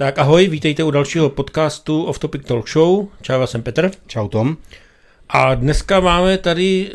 [0.00, 3.08] Tak ahoj, vítejte u dalšího podcastu Off Topic Talk Show.
[3.22, 3.90] Čau, já jsem Petr.
[4.06, 4.56] Čau Tom.
[5.28, 6.90] A dneska máme tady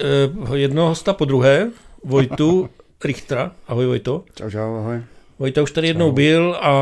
[0.48, 1.72] uh, jednoho hosta po druhé,
[2.04, 2.70] Vojtu
[3.04, 3.52] Richtera.
[3.68, 4.24] Ahoj Vojto.
[4.36, 5.04] Čau, čau, ahoj.
[5.40, 6.74] Vojta už tady jednou byl a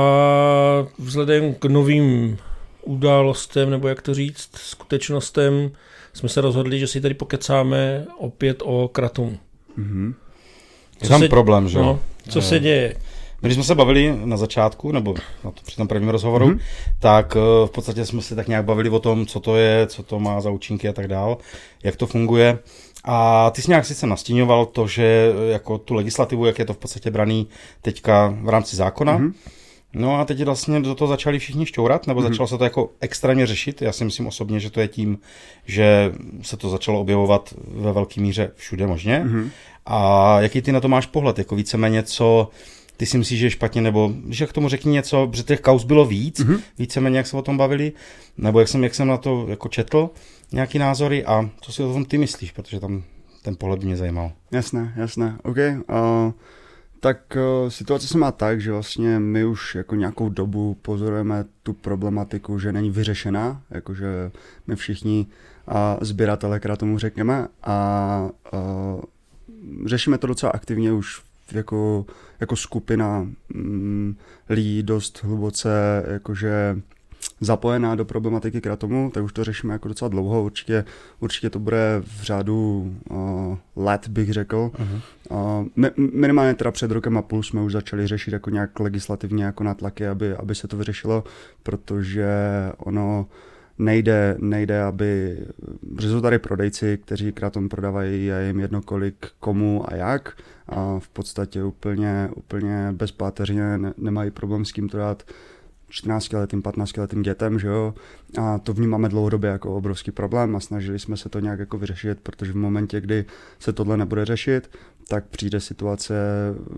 [0.99, 2.37] vzhledem k novým
[2.81, 5.71] událostem, nebo jak to říct, skutečnostem,
[6.13, 9.37] jsme se rozhodli, že si tady pokecáme opět o Kratum.
[9.79, 10.13] Mm-hmm.
[11.07, 12.95] Tam se, problém, že no, co se děje?
[13.43, 16.59] Když jsme se bavili na začátku, nebo na to, při tom prvním rozhovoru, mm-hmm.
[16.99, 20.20] tak v podstatě jsme se tak nějak bavili o tom, co to je, co to
[20.20, 21.38] má za účinky a tak dál,
[21.84, 22.59] jak to funguje.
[23.03, 26.77] A ty jsi nějak sice nastíňoval to, že jako tu legislativu, jak je to v
[26.77, 27.48] podstatě braný
[27.81, 29.34] teďka v rámci zákona, mm-hmm.
[29.95, 32.29] No a teď vlastně do toho začali všichni šťourat, nebo mm-hmm.
[32.29, 33.81] začalo se to jako extrémně řešit.
[33.81, 35.17] Já si myslím osobně, že to je tím,
[35.65, 39.23] že se to začalo objevovat ve velké míře všude možně.
[39.25, 39.49] Mm-hmm.
[39.85, 41.37] A jaký ty na to máš pohled?
[41.37, 42.49] Jako víceméně, co
[43.04, 45.84] ty si myslíš, že je špatně, nebo že k tomu řekni něco, protože těch kaus
[45.84, 46.59] bylo víc, mm-hmm.
[46.79, 47.91] víceméně, jak se o tom bavili,
[48.37, 50.09] nebo jak jsem, jak jsem na to jako četl,
[50.51, 53.04] nějaký názory a co si o tom ty myslíš, protože tam
[53.41, 54.31] ten pohled mě zajímal.
[54.51, 55.57] Jasné, jasné, OK.
[55.57, 56.31] Uh,
[56.99, 61.74] tak uh, situace se má tak, že vlastně my už jako nějakou dobu pozorujeme tu
[61.74, 64.31] problematiku, že není vyřešená, jakože
[64.68, 65.25] my všichni
[65.68, 69.01] uh, sběratele, která tomu řekneme a uh,
[69.85, 72.06] řešíme to docela aktivně už jako,
[72.44, 74.16] jako skupina mm,
[74.50, 75.69] lidí dost hluboce,
[76.08, 76.81] jakože
[77.41, 80.86] zapojená do problematiky kratomu, tak už to řešíme jako docela dlouho, určitě,
[81.19, 84.72] určitě to bude v řádu uh, let, bych řekl.
[84.74, 85.02] Uh-huh.
[85.62, 89.44] Uh, mi, minimálně teda před rokem a půl jsme už začali řešit jako nějak legislativně
[89.44, 91.24] jako natlaky, aby, aby se to vyřešilo,
[91.64, 92.28] protože
[92.78, 93.28] ono
[93.78, 95.38] nejde, nejde, aby,
[95.96, 100.38] protože jsou tady prodejci, kteří kratom prodávají a jim jedno kolik komu a jak
[100.69, 105.24] a v podstatě úplně, úplně bezpáteřně ne, nemají problém s kým to dát
[105.91, 107.94] 14-letým, 15-letým dětem, že jo,
[108.41, 112.19] a to vnímáme dlouhodobě jako obrovský problém a snažili jsme se to nějak jako vyřešit,
[112.23, 113.25] protože v momentě, kdy
[113.59, 114.69] se tohle nebude řešit,
[115.08, 116.14] tak přijde situace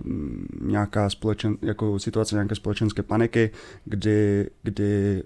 [0.03, 3.51] mm, nějaká společen, jako situace nějaké společenské paniky,
[3.85, 5.23] kdy, kdy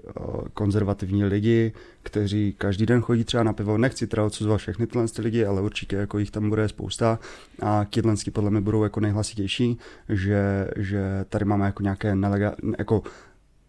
[0.54, 1.74] konzervativní lidi,
[2.04, 5.96] kteří každý den chodí třeba na pivo, nechci teda odsuzovat všechny tyhle lidi, ale určitě
[5.96, 7.20] jako jich tam bude spousta
[7.62, 9.78] a tyhle podle mě budou jako nejhlasitější,
[10.10, 13.04] že, že tady máme jako nějaké nelegální, jako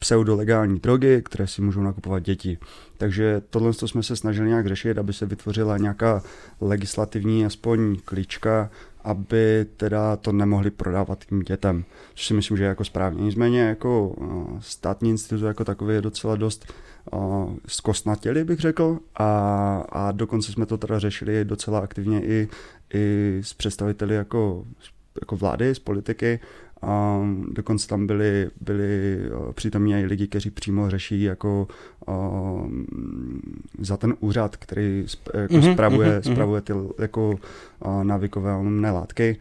[0.00, 2.58] pseudolegální drogy, které si můžou nakupovat děti.
[2.98, 6.22] Takže tohle jsme se snažili nějak řešit, aby se vytvořila nějaká
[6.60, 8.70] legislativní aspoň klíčka,
[9.04, 11.84] aby teda to nemohli prodávat tím dětem,
[12.14, 13.22] což si myslím, že je jako správně.
[13.22, 16.72] Nicméně jako eh, státní institut jako takový je docela dost
[17.12, 19.28] uh, zkostnatěli, bych řekl, a,
[19.88, 22.48] a dokonce jsme to teda řešili docela aktivně i,
[22.94, 24.64] i s představiteli jako,
[25.20, 26.40] jako vlády, z politiky,
[26.82, 27.20] a
[27.52, 31.68] dokonce tam byli, byli eh, přítomní i lidi, kteří přímo řeší jako
[32.06, 32.70] uh,
[33.78, 36.32] za ten úřad, který sp, jako mm-hmm, spravuje, mm-hmm.
[36.32, 38.54] spravuje ty jako uh, návykové
[38.90, 39.36] látky.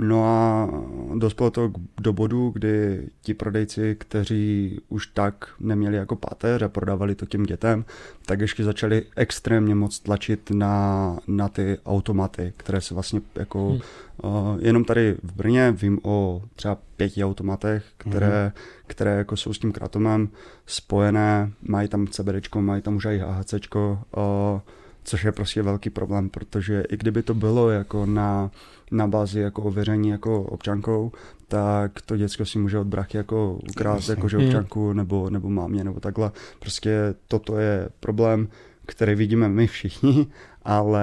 [0.00, 0.68] No a
[1.14, 7.14] dospělo to do bodu, kdy ti prodejci, kteří už tak neměli jako páteř a prodávali
[7.14, 7.84] to těm dětem,
[8.26, 13.80] tak ještě začali extrémně moc tlačit na, na ty automaty, které se vlastně jako hmm.
[14.22, 18.52] uh, jenom tady v Brně vím o třeba pěti automatech, které, hmm.
[18.86, 20.28] které jako jsou s tím kratomem
[20.66, 24.60] spojené, mají tam CBDčko, mají tam už i AHCčko, uh,
[25.04, 28.50] což je prostě velký problém, protože i kdyby to bylo jako na,
[28.90, 31.12] na bázi jako ověření jako občankou,
[31.48, 34.46] tak to děcko si může od brachy jako ukrást jako že hmm.
[34.46, 36.30] občanku nebo, nebo mámě nebo takhle.
[36.60, 38.48] Prostě toto je problém,
[38.86, 40.26] který vidíme my všichni,
[40.62, 41.02] ale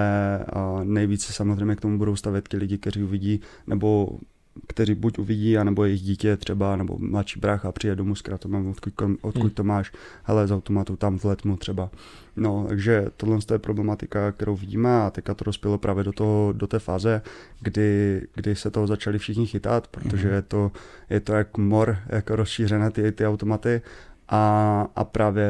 [0.83, 4.19] nejvíce samozřejmě k tomu budou stavět ti lidi, kteří uvidí, nebo
[4.67, 8.93] kteří buď uvidí, anebo jejich dítě třeba, nebo mladší brácha přijde domů s kratom, odkud,
[9.21, 9.49] odkud hmm.
[9.49, 9.91] to máš,
[10.23, 11.89] hele, z automatu tam v letmu třeba.
[12.35, 16.67] No, takže tohle je problematika, kterou vidíme a teďka to rozpělo právě do, toho, do
[16.67, 17.21] té fáze,
[17.61, 20.35] kdy, kdy se toho začali všichni chytat, protože hmm.
[20.35, 20.71] je to,
[21.09, 23.81] je to jak mor, jako rozšířené ty, ty automaty
[24.29, 25.49] a, a právě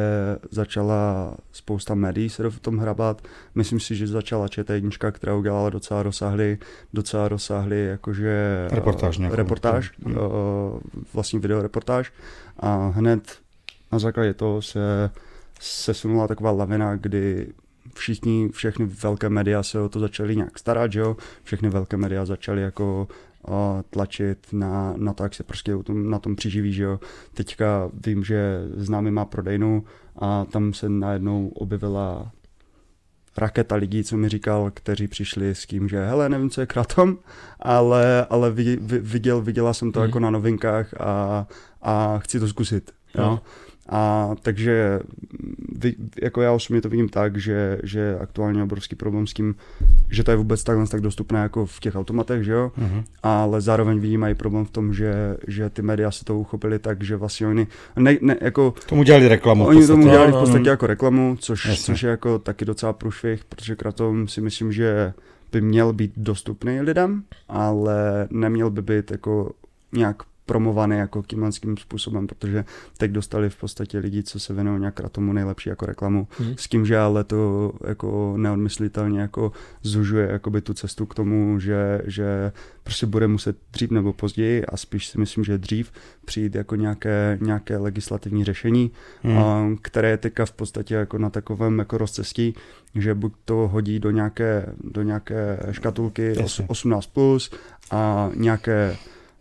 [0.51, 3.21] začala spousta médií se v tom hrabat.
[3.55, 6.57] Myslím si, že začala ČT1, která udělala docela rozsáhlý,
[6.93, 10.13] docela rozsáhlý jakože reportáž, uh, reportáž uh,
[11.13, 12.13] vlastní videoreportáž
[12.59, 13.37] a hned
[13.91, 15.11] na základě toho se
[15.59, 17.47] sesunula taková lavina, kdy
[17.93, 21.17] všichni, všechny velké média se o to začaly nějak starat, že jo?
[21.43, 23.07] Všechny velké média začaly jako
[23.89, 26.99] tlačit na, na to, jak se prostě na tom přiživí, že jo.
[27.33, 29.83] Teďka vím, že známý má prodejnu
[30.19, 32.31] a tam se najednou objevila
[33.37, 37.17] raketa lidí, co mi říkal, kteří přišli s tím, že hele, nevím, co je kratom,
[37.59, 38.51] ale, ale
[39.01, 40.05] viděl, viděla jsem to mm.
[40.05, 41.47] jako na novinkách a,
[41.81, 42.91] a chci to zkusit.
[43.15, 43.23] Jo?
[43.23, 43.41] No.
[43.89, 44.99] A takže
[46.21, 49.55] jako já osobně to vidím tak, že, že aktuálně obrovský problém s tím,
[50.09, 52.71] že to je vůbec takhle tak dostupné jako v těch automatech, že jo?
[52.77, 53.03] Uh-huh.
[53.23, 57.03] Ale zároveň vidím i problém v tom, že, že ty média se to uchopili tak,
[57.03, 58.73] že vlastně oni ne, ne, jako...
[58.89, 59.65] Tomu dělali reklamu.
[59.65, 63.75] Oni tomu dělali v podstatě jako reklamu, což, což je jako taky docela průšvih, protože
[63.75, 65.13] Kratom si myslím, že
[65.51, 69.51] by měl být dostupný lidem, ale neměl by být jako
[69.93, 72.65] nějak promovaný jako tímhle způsobem, protože
[72.97, 76.53] teď dostali v podstatě lidi, co se věnují nějak tomu nejlepší jako reklamu, hmm.
[76.57, 79.51] s tím, že ale to jako neodmyslitelně jako
[79.81, 82.51] zužuje jakoby tu cestu k tomu, že, že
[82.83, 85.91] prostě bude muset dřív nebo později a spíš si myslím, že dřív
[86.25, 88.91] přijít jako nějaké, nějaké legislativní řešení,
[89.23, 89.37] hmm.
[89.37, 92.53] a, které je teďka v podstatě jako na takovém jako rozcestí,
[92.95, 97.51] že buď to hodí do nějaké, do nějaké škatulky 18+, plus
[97.91, 98.97] a nějaké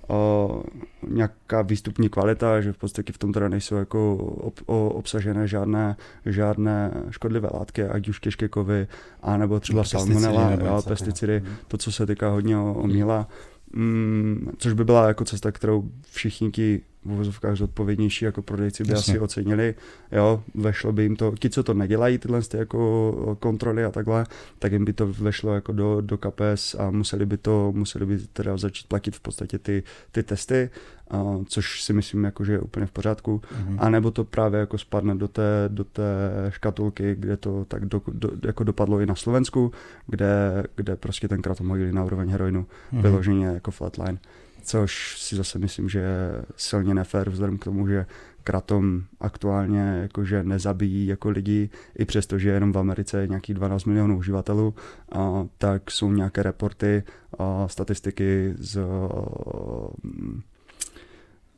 [0.09, 0.63] o,
[1.09, 5.97] nějaká výstupní kvalita, že v podstatě v tom teda nejsou jako ob, o, obsažené žádné,
[6.27, 8.87] žádné škodlivé látky, ať už těžké kovy,
[9.23, 13.29] anebo třeba salmonella, pesticidy, to, co se týká hodně omíla.
[13.73, 18.93] Mm, což by byla jako cesta, kterou všichni ti v uvozovkách zodpovědnější jako prodejci by
[18.93, 19.13] Jasně.
[19.13, 19.75] asi ocenili,
[20.13, 24.27] jo, vešlo by jim to, ti, co to nedělají, tyhle ty jako kontroly a takhle,
[24.59, 28.19] tak jim by to vešlo jako do, do kapes a museli by to, museli by
[28.19, 29.83] teda začít platit v podstatě ty,
[30.13, 30.71] ty testy,
[31.11, 33.77] a, což si myslím, jako, že je úplně v pořádku, mm-hmm.
[33.79, 36.03] a nebo to právě jako spadne do té, do té
[36.49, 39.73] škatulky, kde to tak do, do, jako dopadlo i na Slovensku,
[40.07, 43.03] kde, kde prostě ten kratom hodili na úroveň heroinu, mm-hmm.
[43.03, 44.19] vyloženě jako flatline
[44.67, 48.07] což si zase myslím, že je silně nefér vzhledem k tomu, že
[48.45, 53.85] kratom aktuálně jakože nezabíjí jako lidi, i přesto, že jenom v Americe je nějakých 12
[53.85, 54.75] milionů uživatelů,
[55.13, 57.03] a, tak jsou nějaké reporty
[57.39, 58.81] a statistiky z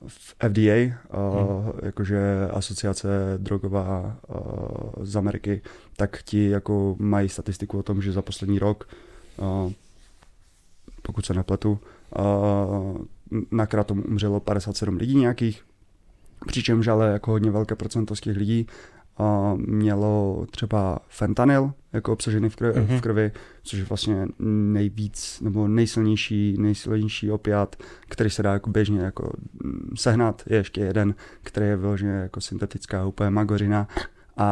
[0.06, 1.72] v FDA, hmm.
[1.82, 4.16] jakože asociace drogová
[5.00, 5.62] z Ameriky,
[5.96, 8.88] tak ti jako mají statistiku o tom, že za poslední rok,
[11.02, 11.80] pokud se nepletu,
[13.50, 15.62] na kratom umřelo 57 lidí nějakých,
[16.46, 18.66] přičemž ale jako hodně velké procento z těch lidí
[19.56, 22.98] mělo třeba fentanyl jako obsažený v krvi, mm-hmm.
[22.98, 23.32] v krvi,
[23.62, 24.26] což je vlastně
[24.72, 27.76] nejvíc nebo nejsilnější, nejsilnější opiat,
[28.08, 29.32] který se dá jako běžně jako
[29.64, 30.42] mm, sehnat.
[30.46, 33.88] Je ještě jeden, který je vyloženě jako syntetická úplně magorina.
[34.36, 34.50] A,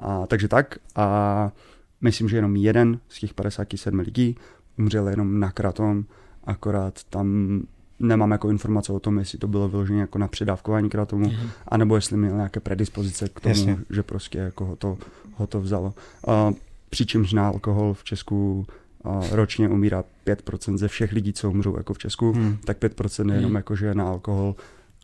[0.00, 0.78] a, takže tak.
[0.96, 1.52] A
[2.00, 4.36] myslím, že jenom jeden z těch 57 lidí
[4.78, 6.04] umřel jenom na kratom
[6.48, 7.60] akorát tam
[8.00, 11.48] nemám jako informace o tom, jestli to bylo vyložené jako na předávkování kratomu, mm-hmm.
[11.68, 13.78] anebo jestli měl nějaké predispozice k tomu, Jasně.
[13.90, 14.98] že prostě jako ho to,
[15.34, 15.94] ho to vzalo.
[16.26, 16.54] Uh,
[16.90, 18.66] přičemž na alkohol v Česku
[19.04, 22.56] uh, ročně umírá 5% ze všech lidí, co umřou jako v Česku, hmm.
[22.64, 23.56] tak 5% je jenom hmm.
[23.56, 24.54] jako, že na alkohol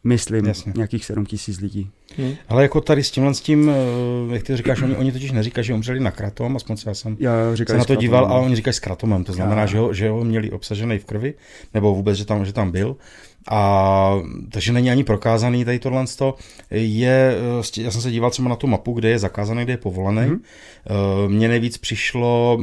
[0.05, 0.73] myslím, Jasně.
[0.77, 1.91] nějakých 7 tisíc lidí.
[2.17, 2.35] Hmm.
[2.49, 5.65] Ale jako tady s tímhle s tím, eh, jak ty říkáš, oni, oni totiž neříkají,
[5.65, 7.33] že umřeli na kratom, aspoň já jsem já
[7.67, 9.67] se na to díval, ale oni říkají s kratomem, to znamená, já.
[9.67, 11.35] že ho, že ho měli obsažený v krvi,
[11.75, 12.97] nebo vůbec, že tam, že tam byl.
[13.51, 14.13] A
[14.51, 16.05] takže není ani prokázaný tady tohle.
[16.71, 17.37] Je,
[17.77, 20.27] eh, já jsem se díval třeba na tu mapu, kde je zakázaný, kde je povolený.
[20.27, 20.43] Hmm.
[21.29, 22.59] Mně nejvíc přišlo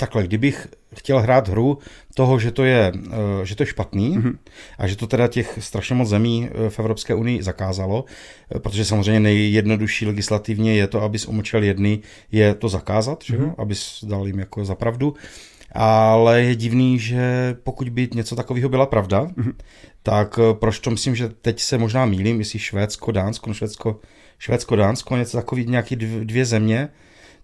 [0.00, 1.78] takhle, kdybych chtěl hrát hru
[2.14, 4.38] toho, že to je, eh, že to je špatný mm-hmm.
[4.78, 8.04] a že to teda těch strašně moc zemí eh, v Evropské unii zakázalo,
[8.54, 12.00] eh, protože samozřejmě nejjednodušší legislativně je to, abys umlčel jedny,
[12.32, 13.26] je to zakázat, mm-hmm.
[13.26, 13.40] že jo?
[13.40, 13.54] Mhm.
[13.58, 15.14] abys dal jim jako za pravdu.
[15.72, 19.52] Ale je divný, že pokud by něco takového byla pravda, mm-hmm.
[20.02, 24.00] tak proč to myslím, že teď se možná mýlím, jestli Švédsko, Dánsko, no Švédsko,
[24.38, 26.88] Švédsko, Dánsko, něco takový, nějaký dvě země,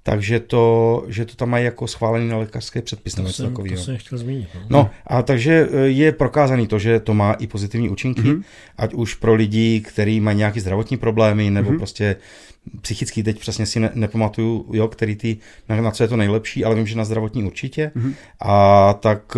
[0.06, 3.14] takže to, že to tam mají jako schválený na lékařské předpis.
[3.14, 4.48] To, jsem, to jsem chtěl zmínit.
[4.54, 4.60] No.
[4.68, 8.42] no a takže e, je prokázaný to, že to má i pozitivní účinky, mm-hmm.
[8.78, 11.78] ať už pro lidi, kteří mají nějaké zdravotní problémy, nebo mm-hmm.
[11.78, 12.16] prostě
[12.80, 15.36] psychický, teď přesně si ne, nepamatuju, jo, který ty,
[15.68, 17.92] na, na co je to nejlepší, ale vím, že na zdravotní určitě.
[17.96, 18.14] Mm-hmm.
[18.40, 19.36] A tak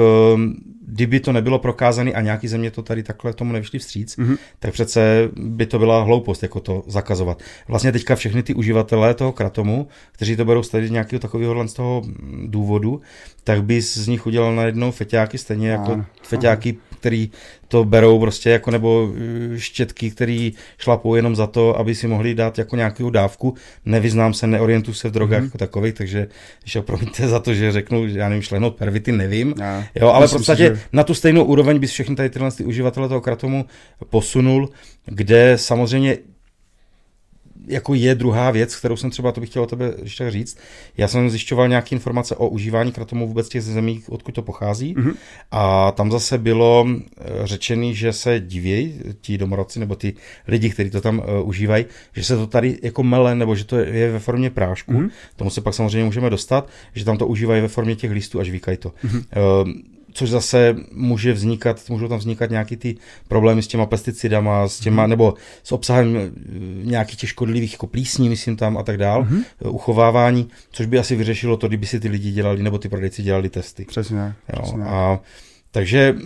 [0.87, 4.37] kdyby to nebylo prokázané a nějaký země to tady takhle tomu nevyšli vstříc, mm-hmm.
[4.59, 7.42] tak přece by to byla hloupost, jako to zakazovat.
[7.68, 12.02] Vlastně teďka všechny ty uživatelé toho kratomu, kteří to berou z nějakého takového z toho
[12.47, 13.00] důvodu,
[13.45, 16.04] tak by z nich udělal najednou feťáky, stejně jako ano.
[16.23, 17.30] feťáky, který
[17.69, 22.35] to berou prostě jako nebo eh, štětky, který šlapou jenom za to, aby si mohli
[22.35, 23.55] dát jako nějakou dávku.
[23.85, 25.45] Nevyznám se, neorientuju se v drogách mm-hmm.
[25.45, 26.29] jako takových, takže
[26.63, 29.55] když promiňte za to, že řeknu, že já nevím, šlenout pervity, nevím.
[29.59, 30.81] Já, jo, ale v podstatě že...
[30.93, 33.67] na tu stejnou úroveň bys všechny tady tyhle ty uživatele toho kratomu
[34.11, 34.71] posunul,
[35.07, 36.19] kde samozřejmě
[37.67, 40.59] jako je druhá věc, kterou jsem třeba, to bych chtěl o tebe ještě tak říct.
[40.97, 44.95] Já jsem zjišťoval nějaké informace o užívání kratomu vůbec těch zemí, odkud to pochází.
[44.95, 45.15] Mm-hmm.
[45.51, 50.15] A tam zase bylo eh, řečený, že se diví ti domorodci nebo ty
[50.49, 53.77] lidi, kteří to tam uh, užívají, že se to tady jako mele, nebo že to
[53.77, 54.93] je ve formě prášku.
[54.93, 55.11] Mm-hmm.
[55.37, 58.45] Tomu se pak samozřejmě můžeme dostat, že tam to užívají ve formě těch listů a
[58.45, 58.89] žvíkají to.
[58.89, 59.25] Mm-hmm.
[59.65, 62.97] Uh, což zase může vznikat, můžou tam vznikat nějaký ty
[63.29, 65.11] problémy s těma pesticidama, s těma, mm.
[65.11, 66.31] nebo s obsahem eh,
[66.85, 69.43] nějakých těch škodlivých jako plísní, myslím tam a tak dál, mm.
[69.69, 73.49] uchovávání, což by asi vyřešilo to, kdyby si ty lidi dělali, nebo ty prodejci dělali
[73.49, 73.85] testy.
[73.85, 74.85] Přesně, jo, přesně.
[74.85, 75.21] A,
[75.71, 76.17] takže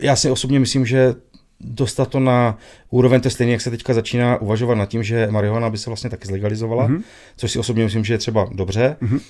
[0.00, 1.14] já si osobně myslím, že
[1.60, 2.58] dostat to na
[2.90, 6.10] úroveň, to stejně, jak se teďka začíná uvažovat nad tím, že marihuana by se vlastně
[6.10, 7.02] taky zlegalizovala, mm-hmm.
[7.36, 9.20] což si osobně myslím, že je třeba dobře, mm-hmm.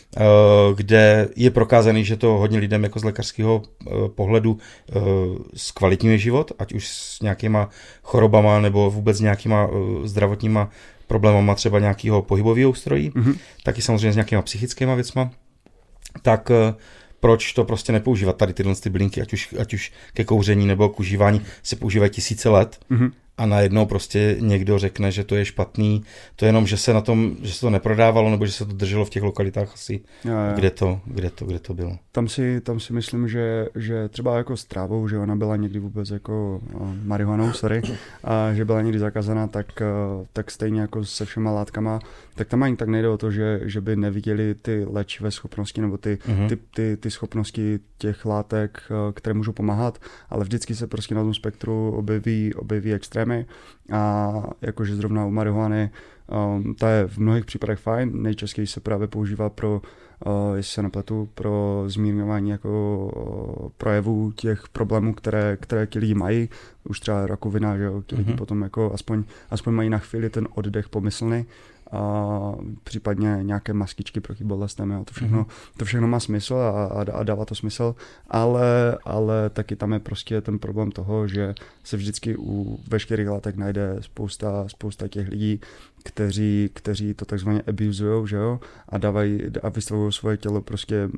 [0.74, 5.00] kde je prokázaný, že to hodně lidem jako z lékařského eh, pohledu eh,
[5.54, 7.68] zkvalitňuje život, ať už s nějakýma
[8.02, 9.70] chorobama nebo vůbec s nějakýma
[10.04, 10.70] zdravotníma
[11.06, 13.36] problémama třeba nějakého pohybového ústrojí, mm-hmm.
[13.62, 15.30] taky samozřejmě s nějakýma psychickýma věcma,
[16.22, 16.50] tak
[17.20, 18.36] proč to prostě nepoužívat.
[18.36, 22.10] Tady tyhle ty bylinky, ať už, ať už ke kouření nebo k užívání, se používají
[22.10, 22.78] tisíce let.
[22.90, 23.10] Mm-hmm
[23.40, 26.02] a najednou prostě někdo řekne, že to je špatný,
[26.36, 28.72] to je jenom, že se na tom, že se to neprodávalo, nebo že se to
[28.72, 30.54] drželo v těch lokalitách asi, jo, jo.
[30.54, 31.98] Kde, to, kde, to, kde to bylo.
[32.12, 35.78] Tam si, tam si myslím, že, že třeba jako s trávou, že ona byla někdy
[35.78, 37.82] vůbec jako uh, marihuanou, sorry,
[38.24, 42.00] a že byla někdy zakázaná, tak, uh, tak stejně jako se všema látkama,
[42.34, 45.98] tak tam ani tak nejde o to, že, že by neviděli ty léčivé schopnosti nebo
[45.98, 46.48] ty, uh-huh.
[46.48, 49.98] ty, ty, ty schopnosti těch látek, uh, které můžou pomáhat,
[50.30, 53.46] ale vždycky se prostě na tom spektru objeví, objeví extrém extrémy
[53.92, 54.32] a
[54.62, 55.90] jakože zrovna u marihuany
[56.56, 59.82] um, ta je v mnohých případech fajn, nejčastěji se právě používá pro,
[60.26, 62.70] uh, jestli se nepletu, pro zmírňování jako
[63.16, 66.48] uh, projevů těch problémů, které, které ti lidi mají,
[66.84, 68.36] už třeba rakovina, že jo, ti lidi mm-hmm.
[68.36, 71.46] potom jako aspoň, aspoň mají na chvíli ten oddech pomyslný,
[71.92, 72.54] a
[72.84, 75.04] případně nějaké maskičky proti bolestem, jo.
[75.04, 75.76] To, všechno, mm-hmm.
[75.76, 77.94] to všechno má smysl a, a, a dává to smysl,
[78.28, 81.54] ale, ale taky tam je prostě ten problém toho, že
[81.84, 85.60] se vždycky u veškerých látek najde spousta, spousta těch lidí,
[86.02, 91.08] kteří, kteří to takzvaně abuzují, že jo, a dávají a vystavují svoje tělo prostě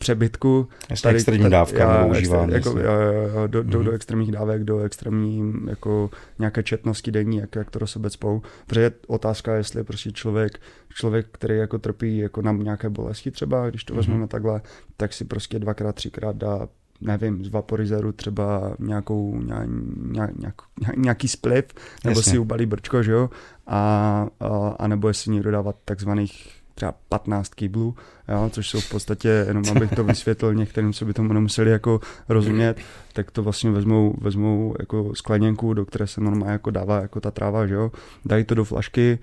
[0.00, 0.68] přebytku.
[0.90, 2.52] Ještě tady, extrémní dávka nebo užívání.
[2.52, 2.92] Jako, jo,
[3.34, 3.84] jo, do, do, mm-hmm.
[3.84, 8.42] do, extrémních dávek, do extrémní jako nějaké četnosti denní, jak, jak to do sebe spou.
[8.66, 10.60] Protože je otázka, jestli prostě člověk,
[10.94, 13.96] člověk, který jako trpí jako na nějaké bolesti třeba, když to mm-hmm.
[13.96, 14.60] vezmeme takhle,
[14.96, 16.68] tak si prostě dvakrát, třikrát dá
[17.00, 20.54] nevím, z vaporizeru třeba nějakou, nějak, nějak,
[20.96, 21.64] nějaký spliv,
[22.04, 22.32] nebo Jasně.
[22.32, 23.30] si ubalí brčko, že jo,
[23.66, 27.94] a, a, a nebo jestli někdo dávat takzvaných třeba 15 kýblů,
[28.28, 32.00] jo, což jsou v podstatě, jenom abych to vysvětlil některým, co by tomu nemuseli jako
[32.28, 32.76] rozumět,
[33.12, 37.30] tak to vlastně vezmou, vezmou jako skleněnku, do které se normálně jako dává jako ta
[37.30, 37.92] tráva, že jo,
[38.24, 39.18] dají to do flašky,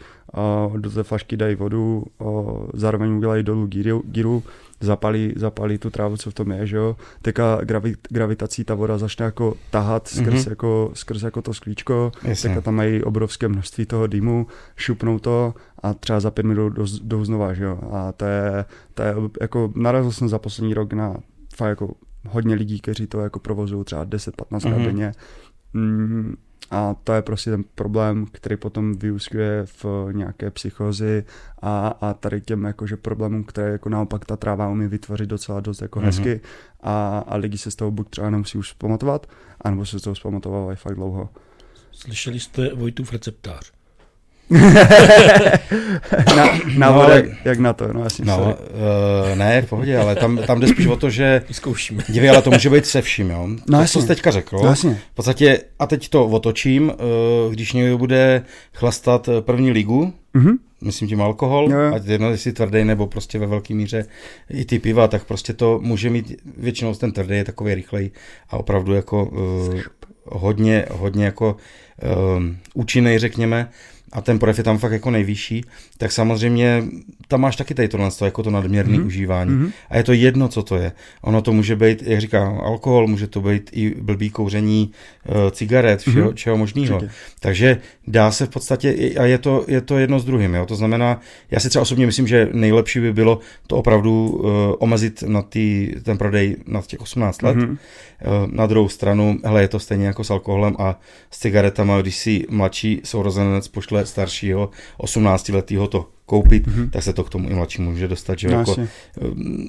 [0.78, 2.04] do té flašky dají vodu,
[2.74, 4.44] zároveň udělají dolů gíru, gíru
[4.80, 6.96] zapalí, zapalí tu trávu, co v tom je, že jo.
[7.22, 10.50] Teďka gravit, gravitací ta voda začne jako tahat skrz, mm-hmm.
[10.50, 12.50] jako, skrz jako to sklíčko, Jasně.
[12.50, 15.54] teďka tam mají obrovské množství toho dýmu, šupnou to
[15.84, 17.80] a třeba za pět minut jdou znova, že jo.
[17.92, 21.18] A to je, to je jako, narazil jsem za poslední rok na
[21.56, 21.94] fakt jako
[22.30, 24.86] hodně lidí, kteří to jako provozují třeba 10-15 mm-hmm.
[24.86, 25.12] denně.
[25.74, 26.36] Mm,
[26.72, 31.24] a to je prostě ten problém, který potom vyústňuje v nějaké psychozi
[31.62, 35.82] a, a tady těm jakože problémům, které jako naopak ta tráva umí vytvořit docela dost
[35.82, 36.06] jako mm-hmm.
[36.06, 36.42] hezky
[36.82, 39.28] a, a lidi se z toho buď třeba nemusí už vzpamatovat,
[39.62, 41.30] anebo se z toho vzpamatovávají fakt dlouho.
[41.92, 43.77] Slyšeli jste Vojtův receptář?
[46.36, 46.46] na,
[46.78, 48.26] na no, ale, jak na to, no jasně.
[48.26, 48.58] No,
[49.32, 51.42] uh, ne, v pohodě, ale tam, tam jde spíš o to, že...
[51.52, 52.04] Zkoušíme.
[52.10, 53.48] Dívej, ale to může být se vším, jo.
[53.48, 53.94] No, to, jasně.
[53.94, 54.60] co jsi teďka řekl.
[54.64, 55.00] No, jasně.
[55.12, 60.58] V podstatě, a teď to otočím, uh, když někdo bude chlastat první ligu, mm-hmm.
[60.82, 61.96] myslím tím alkohol, jo, jo.
[61.96, 64.06] ať jedno jestli tvrdý nebo prostě ve velké míře
[64.50, 68.12] i ty piva, tak prostě to může mít, většinou ten tvrdý je takový rychlej
[68.50, 69.80] a opravdu jako uh,
[70.26, 71.56] hodně, hodně jako
[72.38, 73.70] uh, účinný, řekněme
[74.18, 75.66] a ten projev je tam fakt jako nejvyšší,
[75.98, 76.84] tak samozřejmě
[77.28, 79.06] tam máš taky tady tohle, jako to nadměrné mm-hmm.
[79.06, 79.52] užívání.
[79.52, 79.72] Mm-hmm.
[79.90, 80.92] A je to jedno, co to je.
[81.22, 84.92] Ono to může být, jak říkám, alkohol, může to být i blbý kouření
[85.26, 86.34] uh, cigaret, všeho, mm-hmm.
[86.34, 87.02] čeho možného.
[87.40, 90.54] Takže dá se v podstatě, a je to, je to jedno s druhým.
[90.54, 90.66] Jo?
[90.66, 91.22] To znamená,
[91.52, 95.92] já si třeba osobně myslím, že nejlepší by bylo to opravdu uh, omezit na tý,
[96.04, 97.58] ten prodej na těch 18 let.
[97.58, 97.78] Mm-hmm.
[98.52, 101.00] Na druhou stranu, hele, je to stejně jako s alkoholem a
[101.32, 106.90] s cigaretama, když si mladší sourozenec pošle staršího 18 letého to koupit, mm-hmm.
[106.90, 108.40] tak se to k tomu i mladší může dostat.
[108.40, 108.48] Že?
[108.48, 108.76] No, jako,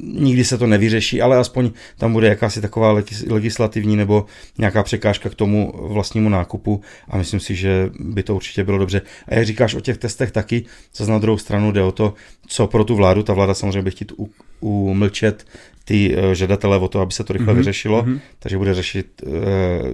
[0.03, 4.27] nikdy se to nevyřeší, ale aspoň tam bude jakási taková legislativní nebo
[4.59, 9.03] nějaká překážka k tomu vlastnímu nákupu a myslím si, že by to určitě bylo dobře.
[9.29, 12.15] A jak říkáš o těch testech taky, co na druhou stranu jde o to,
[12.47, 14.13] co pro tu vládu, ta vláda samozřejmě by chtít
[14.61, 15.47] umlčet
[15.89, 17.57] ty uh, žadatele o to, aby se to rychle mm-hmm.
[17.57, 18.21] vyřešilo, mm-hmm.
[18.39, 19.33] takže bude řešit, uh,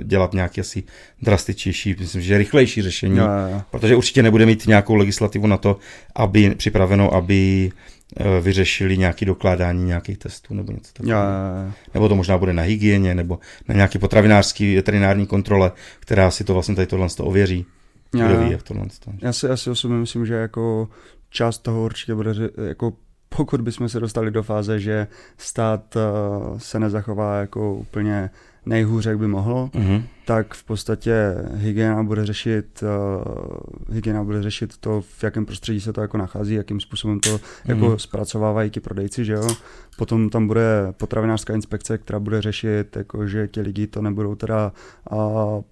[0.02, 0.82] dělat nějaké asi
[1.22, 3.62] drastičtější, myslím, že rychlejší řešení, jo, jo.
[3.70, 5.76] protože určitě nebude mít nějakou legislativu na to,
[6.14, 7.70] aby připraveno, aby
[8.20, 11.22] uh, vyřešili nějaké dokládání nějakých testů nebo něco takového.
[11.94, 16.54] Nebo to možná bude na hygieně, nebo na nějaké potravinářské veterinární kontrole, která si to
[16.54, 17.66] vlastně tady tohle ověří.
[18.10, 18.86] Kdo ví, jak tohle.
[19.22, 20.88] Já si, já si osobně myslím, že jako
[21.30, 22.32] část toho určitě bude
[22.68, 22.92] jako
[23.36, 25.06] pokud bychom se dostali do fáze, že
[25.38, 28.30] stát uh, se nezachová jako úplně
[28.66, 30.02] nejhůře, jak by mohlo, mm-hmm.
[30.24, 35.92] tak v podstatě hygiena bude řešit uh, hygiena bude řešit to, v jakém prostředí se
[35.92, 37.40] to jako nachází, jakým způsobem to mm-hmm.
[37.64, 39.48] jako zpracovávají ti prodejci, že jo.
[39.96, 44.72] Potom tam bude potravinářská inspekce, která bude řešit, jako, že ti lidi to nebudou teda
[45.12, 45.18] uh,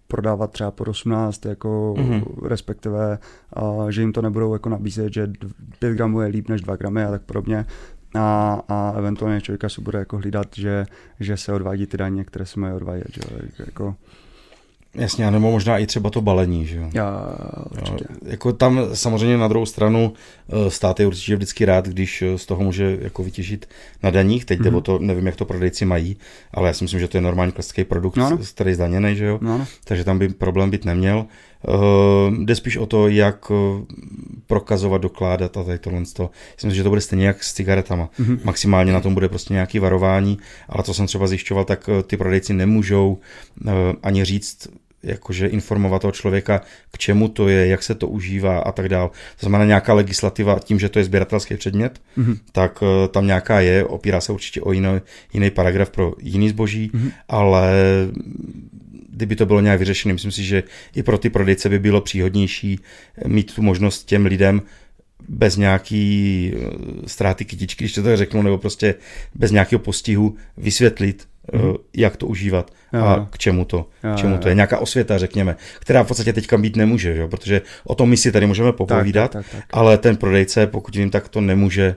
[0.09, 2.47] prodávat třeba po 18, jako mm-hmm.
[2.47, 3.19] respektive,
[3.63, 5.33] uh, že jim to nebudou jako nabízet, že
[5.79, 7.67] 5 gramů je líp než 2 gramy a tak podobně
[8.15, 10.87] a, a eventuálně člověka si bude jako hlídat, že,
[11.21, 13.15] že se odvádí ty daně, které se mají odvádět.
[13.15, 13.23] Že?
[13.67, 13.95] Jako,
[14.95, 16.91] Jasně, nebo možná i třeba to balení, že jo?
[16.95, 17.37] Já,
[17.71, 18.05] určitě.
[18.11, 20.13] Jo, jako tam samozřejmě na druhou stranu
[20.49, 23.69] eh, stát je určitě vždycky rád, když eh, z toho může jako vytěžit
[24.03, 24.45] na daních.
[24.45, 24.83] Teď mm-hmm.
[24.83, 26.17] to, nevím, jak to prodejci mají,
[26.55, 28.39] ale já si myslím, že to je normální klasický produkt, no, no.
[28.55, 29.39] který je zdaněný, že jo?
[29.43, 29.67] No, no.
[29.85, 31.27] Takže tam by problém být neměl.
[31.69, 33.53] Uh, jde spíš o to, jak
[34.47, 36.01] prokazovat, dokládat a tady tohle.
[36.01, 38.11] Myslím, že to bude stejně jak s cigaretama.
[38.21, 38.39] Mm-hmm.
[38.45, 40.39] Maximálně na tom bude prostě nějaký varování,
[40.69, 43.19] ale co jsem třeba zjišťoval, tak ty prodejci nemůžou
[43.65, 44.69] uh, ani říct,
[45.03, 49.09] jakože informovat toho člověka, k čemu to je, jak se to užívá a tak dál.
[49.09, 52.39] To znamená nějaká legislativa, tím, že to je sběratelský předmět, mm-hmm.
[52.53, 55.01] tak uh, tam nějaká je, opírá se určitě o jiný,
[55.33, 57.13] jiný paragraf pro jiný zboží, mm-hmm.
[57.29, 57.73] ale
[59.13, 60.63] kdyby to bylo nějak vyřešené, myslím si, že
[60.97, 62.81] i pro ty prodejce by bylo příhodnější
[63.27, 64.63] mít tu možnost těm lidem
[65.29, 68.95] bez nějaký eh, ztráty kytičky, když to tak řeknu, nebo prostě
[69.35, 71.79] bez nějakého postihu vysvětlit, mm-hmm.
[71.97, 73.05] jak to užívat jo.
[73.05, 74.55] a k čemu to, jo, čemu to je.
[74.55, 77.29] Nějaká osvěta, řekněme, která v podstatě teďka být nemůže, jo?
[77.29, 79.79] protože o tom my si tady můžeme popovídat, tak, tak, tak, tak.
[79.79, 81.97] ale ten prodejce, pokud vím, tak to nemůže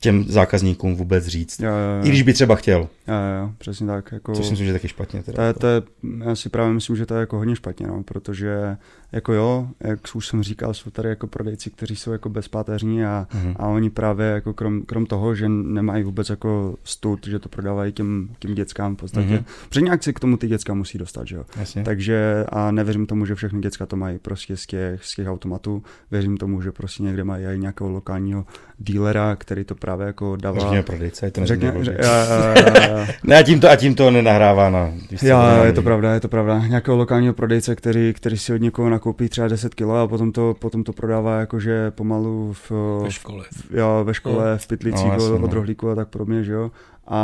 [0.00, 1.60] těm zákazníkům vůbec říct.
[1.60, 2.04] Jo, jo, jo.
[2.04, 2.80] I když by třeba chtěl.
[3.08, 4.12] Jo, jo, přesně tak.
[4.12, 4.34] Jako...
[4.34, 5.22] Což si myslím, že je taky špatně.
[5.22, 5.82] Teda, to, je, to je,
[6.24, 8.76] já si právě myslím, že to je jako hodně špatně, no, protože
[9.12, 13.26] jako jo, jak už jsem říkal, jsou tady jako prodejci, kteří jsou jako bezpáteřní a,
[13.30, 13.54] mm-hmm.
[13.56, 17.92] a oni právě jako krom, krom toho, že nemají vůbec jako stud, že to prodávají
[17.92, 19.28] těm, těm dětskám v podstatě.
[19.28, 19.44] Mm-hmm.
[19.68, 21.44] Protože nějak si k tomu ty děcka musí dostat, že jo.
[21.56, 21.84] Jasně.
[21.84, 25.82] Takže a nevěřím tomu, že všechny děcka to mají prostě z těch, z těch automatů.
[26.10, 28.44] Věřím tomu, že prostě někde mají i nějakého lokálního
[28.78, 30.60] dílera, který to právě jako dává.
[30.60, 34.10] Řekněme prodejce, to Řekně, že, a, a, a, Ne, a tím to, a tím to
[34.10, 34.92] nenahrává na...
[35.22, 36.66] Já, je to pravda, je to pravda.
[36.66, 40.54] Nějakého lokálního prodejce, který, který si od někoho nakoupí třeba 10 kg a potom to,
[40.58, 43.44] potom to prodává jakože pomalu v, ve škole.
[43.52, 44.58] V, jo, ve škole, no.
[44.58, 45.54] v pytlicích no, jasný, od, od no.
[45.54, 46.70] rohlíku a tak podobně, že jo.
[47.06, 47.20] A,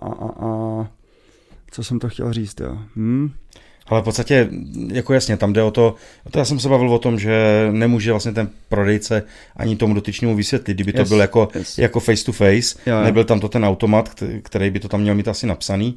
[0.00, 0.86] a, a, a
[1.70, 2.78] co jsem to chtěl říct, jo.
[2.96, 3.30] Hm?
[3.86, 4.48] Ale v podstatě,
[4.92, 5.94] jako jasně, tam jde o to,
[6.30, 9.22] to já jsem se bavil o tom, že nemůže vlastně ten prodejce
[9.56, 11.78] ani tomu dotyčnému vysvětlit, kdyby to yes, byl jako, yes.
[11.78, 13.02] jako face to face, jo, jo.
[13.02, 15.96] nebyl tam to ten automat, který by to tam měl mít asi napsaný,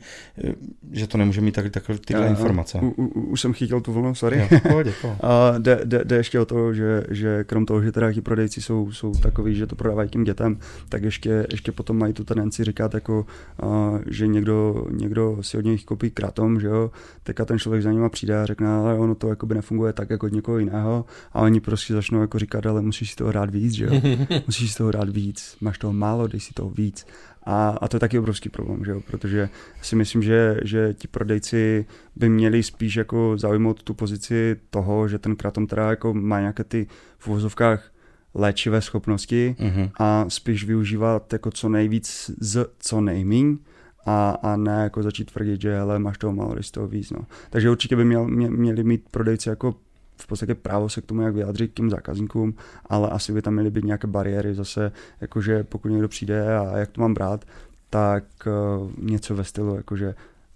[0.91, 2.79] že to nemůže mít tak, tak, tyhle jo, informace.
[2.81, 4.37] U, u, už jsem chytil tu vlnu, sorry.
[4.37, 8.13] Jo, pohodě, A jde, jde, jde, ještě o to, že, že krom toho, že teda
[8.13, 12.13] ti prodejci jsou, jsou takový, že to prodávají tím dětem, tak ještě, ještě potom mají
[12.13, 13.25] tu tendenci říkat, jako,
[14.09, 16.91] že někdo, někdo si od nich koupí kratom, že jo,
[17.23, 19.93] teďka ten člověk člověk za nima přijde a řekne, ale ono to jako by nefunguje
[19.93, 23.31] tak jako od někoho jiného a oni prostě začnou jako říkat, ale musíš si toho
[23.31, 24.01] rád víc, že jo?
[24.47, 27.05] musíš si toho rád víc, máš toho málo, dej si toho víc.
[27.43, 29.01] A, a to je taky obrovský problém, že jo?
[29.07, 29.49] protože
[29.81, 31.85] si myslím, že, že ti prodejci
[32.15, 36.63] by měli spíš jako zaujmout tu pozici toho, že ten kratom teda jako má nějaké
[36.63, 36.87] ty
[37.17, 37.91] v uvozovkách
[38.33, 39.91] léčivé schopnosti mm-hmm.
[39.99, 43.57] a spíš využívat jako co nejvíc z co nejmíň
[44.07, 47.11] a, a ne jako začít tvrdit, že hele, máš toho málo, z toho víc.
[47.11, 47.19] No.
[47.49, 49.75] Takže určitě by měl, mě, měli mít prodejci jako
[50.21, 52.53] v podstatě právo se k tomu jak vyjádřit k těm zákazníkům,
[52.85, 54.91] ale asi by tam měly být nějaké bariéry zase,
[55.21, 57.45] jakože pokud někdo přijde a jak to mám brát,
[57.89, 60.15] tak uh, něco ve stylu, jakože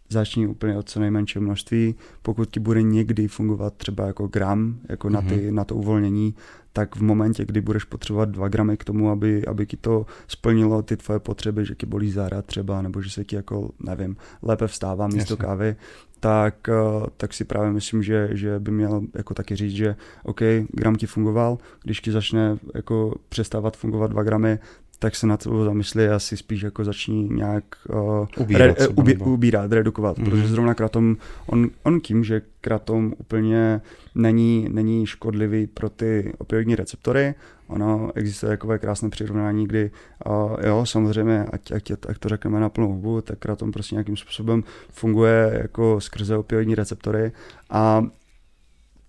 [0.10, 5.08] začni úplně od co nejmenšího množství, pokud ti bude někdy fungovat třeba jako gram, jako
[5.08, 5.12] mm-hmm.
[5.12, 5.56] na, ty, mhm.
[5.56, 6.36] na to uvolnění,
[6.74, 10.82] tak v momentě, kdy budeš potřebovat 2 gramy k tomu, aby, aby ti to splnilo
[10.82, 14.68] ty tvoje potřeby, že ti bolí záda třeba, nebo že se ti jako, nevím, lépe
[14.68, 15.46] vstává místo Jasně.
[15.46, 15.76] kávy,
[16.20, 16.74] tak, eh,
[17.18, 20.42] tak si právě myslím, že, že by měl jako taky říct, že OK,
[20.74, 24.60] gram ti fungoval, když ti začne jako přestávat fungovat 2 gramy,
[25.02, 29.18] tak se na to zamyslí a si spíš jako začni nějak uh, ubírat, re, ubí,
[29.18, 30.26] ubírat, redukovat, mm-hmm.
[30.26, 33.82] protože zrovna kratom, on, on tím, že kratom úplně
[34.16, 37.36] není, není škodlivý pro ty opioidní receptory,
[37.68, 39.92] ono existuje takové krásné přirovnání, kdy
[40.26, 44.18] uh, jo, samozřejmě, ať, ať, ať to řekneme na plnou hubu, tak kratom prostě nějakým
[44.18, 47.32] způsobem funguje jako skrze opioidní receptory
[47.70, 48.04] a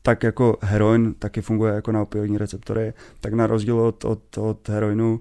[0.02, 4.68] tak jako heroin taky funguje jako na opioidní receptory, tak na rozdíl od, od, od
[4.68, 5.20] heroinu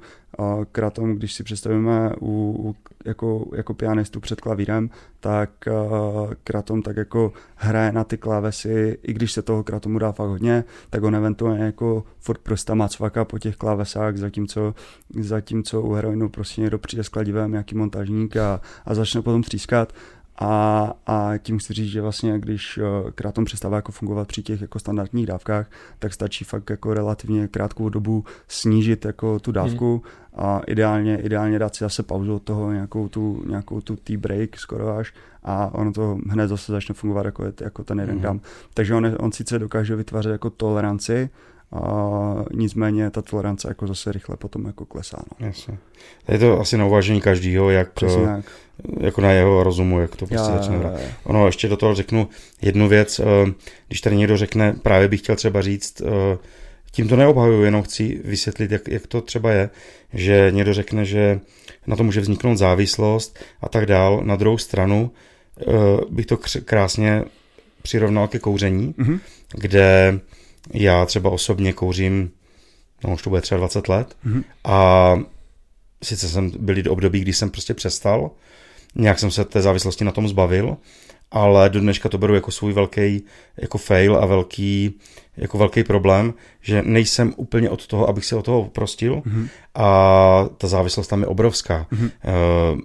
[0.71, 4.89] kratom, když si představíme u, u, jako, jako pianistu před klavírem,
[5.19, 10.11] tak uh, kratom tak jako hraje na ty klávesy, i když se toho kratomu dá
[10.11, 14.75] fakt hodně, tak on eventuálně jako furt prostě má cvaka po těch klávesách, zatímco,
[15.19, 19.93] zatímco u heroinu prostě někdo přijde s kladivem, nějaký montažník a, a začne potom třískat
[20.43, 24.61] a, a tím chci říct, že vlastně když eh, kratom přestává jako fungovat při těch
[24.61, 30.45] jako standardních dávkách, tak stačí fakt jako relativně krátkou dobu snížit jako tu dávku hmm.
[30.45, 34.57] a ideálně, ideálně dát si zase pauzu od toho, nějakou tu, nějakou tu tea break
[34.57, 38.21] skoro až a ono to hned zase začne fungovat jako, jako ten jeden hmm.
[38.21, 38.41] gram.
[38.73, 41.29] Takže on, on sice dokáže vytvářet jako toleranci,
[41.71, 45.23] a nicméně ta tolerance jako zase rychle potom jako klesá.
[45.39, 45.47] No.
[45.47, 45.77] Jasně.
[46.27, 48.43] Je to asi na uvážení každýho, jak, eh,
[48.99, 50.99] jako na jeho rozumu, jak to prostě já, začne brát.
[51.23, 52.29] Ono, ještě do toho řeknu
[52.61, 53.51] jednu věc, eh,
[53.87, 56.37] když tady někdo řekne, právě bych chtěl třeba říct, eh,
[56.91, 59.69] tím to neobhajuju, jenom chci vysvětlit, jak, jak to třeba je,
[60.13, 61.39] že někdo řekne, že
[61.87, 64.21] na to může vzniknout závislost a tak dál.
[64.23, 65.11] Na druhou stranu
[66.09, 67.23] bych to krásně
[67.81, 69.19] přirovnal ke kouření, mm-hmm.
[69.53, 70.19] kde
[70.73, 72.31] já třeba osobně kouřím,
[73.03, 74.43] no už to bude třeba 20 let mm-hmm.
[74.63, 75.19] a
[76.03, 78.31] sice jsem byli do období, kdy jsem prostě přestal,
[78.95, 80.77] nějak jsem se té závislosti na tom zbavil,
[81.31, 83.23] ale do dneška to beru jako svůj velký
[83.57, 84.99] jako fail a velký,
[85.37, 89.47] jako velký problém, že nejsem úplně od toho, abych se od toho prostil mm-hmm.
[89.75, 91.87] a ta závislost tam je obrovská.
[91.91, 92.11] Mm-hmm.
[92.73, 92.79] Uh,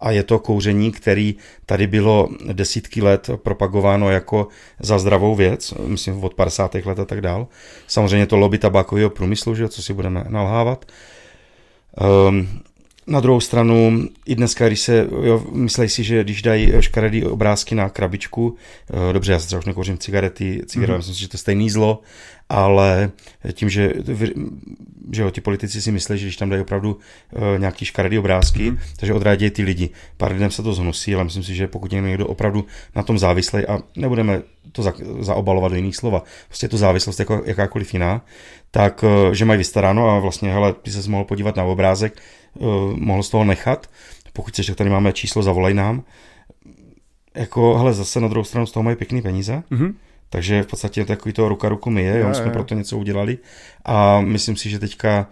[0.00, 4.48] a je to kouření, který tady bylo desítky let propagováno jako
[4.80, 6.74] za zdravou věc, myslím od 50.
[6.74, 7.46] let a tak dál.
[7.86, 10.84] Samozřejmě to lobby tabákového průmyslu, že, co si budeme nalhávat.
[12.28, 12.48] Um,
[13.08, 17.74] na druhou stranu, i dneska, když se, jo, myslej si, že když dají škaredý obrázky
[17.74, 18.56] na krabičku,
[18.90, 20.96] eh, dobře, já se třeba už nekouřím cigarety, cigarety, mm-hmm.
[20.96, 22.00] myslím si, že to je stejný zlo,
[22.48, 23.10] ale
[23.52, 23.92] tím, že,
[25.12, 28.70] že jo, ti politici si myslí, že když tam dají opravdu uh, nějaký škaredý obrázky,
[28.70, 28.78] mm-hmm.
[28.96, 29.90] takže odrádějí ty lidi.
[30.16, 32.64] Pár lidem se to zhnusí, ale myslím si, že pokud někdo opravdu
[32.96, 37.42] na tom závislý a nebudeme to za, zaobalovat do jiných slova, prostě to závislost jako
[37.44, 38.24] jakákoliv jiná,
[38.70, 42.22] tak, uh, že mají vystaráno a vlastně, hele, ty se mohl podívat na obrázek,
[42.54, 43.90] uh, mohl z toho nechat,
[44.32, 46.02] pokud chceš, tak tady máme číslo, zavolej nám.
[47.34, 49.94] Jako, hele, zase na druhou stranu z toho mají pěkný peníze, mm-hmm
[50.30, 53.38] takže v podstatě takový to ruka ruku myje, jo, jsme proto něco udělali
[53.84, 55.28] a myslím si, že teďka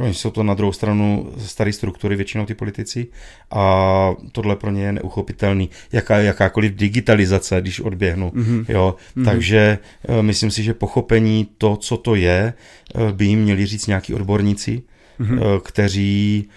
[0.00, 3.06] Oni jsou to na druhou stranu staré struktury, většinou ty politici,
[3.50, 5.70] a tohle pro ně je neuchopitelný.
[5.92, 8.30] Jaká, jakákoliv digitalizace, když odběhnu.
[8.30, 8.64] Mm-hmm.
[8.68, 8.94] Jo?
[9.16, 9.24] Mm-hmm.
[9.24, 12.52] Takže uh, myslím si, že pochopení to, co to je,
[12.94, 14.82] uh, by jim měli říct nějaký odborníci,
[15.20, 15.60] mm-hmm.
[15.60, 16.48] kteří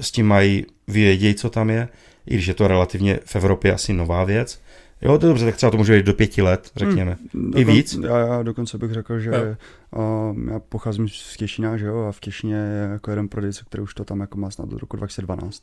[0.00, 1.88] s tím mají vědět, co tam je,
[2.26, 4.60] i když je to relativně v Evropě asi nová věc,
[5.02, 7.16] Jo, to je dobře, tak třeba to může být do pěti let, řekněme.
[7.34, 7.98] Hmm, dokon, I víc?
[8.02, 9.56] Já, já dokonce bych řekl, že
[9.90, 13.82] uh, já pocházím z Těšína, že jo, a v Těšině je jako jeden prodejce, který
[13.82, 15.62] už to tam jako má snad do roku 2012.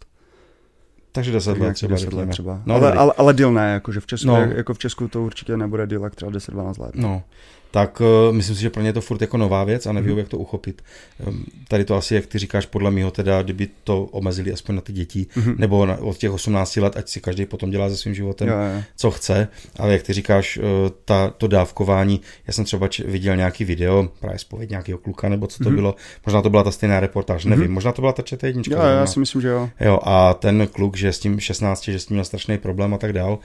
[1.12, 1.96] Takže 10 let třeba.
[1.96, 2.62] 10 let třeba.
[2.66, 4.36] No, ale, ale, ale deal ne, jako, že v Česku, no.
[4.36, 6.96] jako v Česku to určitě nebude deal, jak třeba 10-12 let.
[6.96, 7.24] No,
[7.72, 10.12] tak uh, myslím si, že pro ně je to furt jako nová věc a nevím,
[10.12, 10.18] mm.
[10.18, 10.82] jak to uchopit.
[11.28, 14.82] Um, tady to asi, jak ty říkáš, podle mého teda, kdyby to omezili aspoň na
[14.82, 15.56] ty děti, mm.
[15.58, 18.54] nebo na, od těch 18 let, ať si každý potom dělá se svým životem, jo,
[18.54, 18.84] jo.
[18.96, 19.48] co chce,
[19.80, 20.64] ale jak ty říkáš, uh,
[21.06, 25.48] ta, to dávkování, já jsem třeba č- viděl nějaký video, právě spověď nějakého kluka, nebo
[25.48, 25.76] co to mm.
[25.76, 27.74] bylo, možná to byla ta stejná reportáž, nevím, mm.
[27.74, 28.76] možná to byla ta čete jednička.
[28.76, 29.70] Jo, já si myslím, že jo.
[29.80, 32.98] Jo, a ten kluk, že s tím 16, že s tím měl strašný problém a
[32.98, 33.40] tak dál,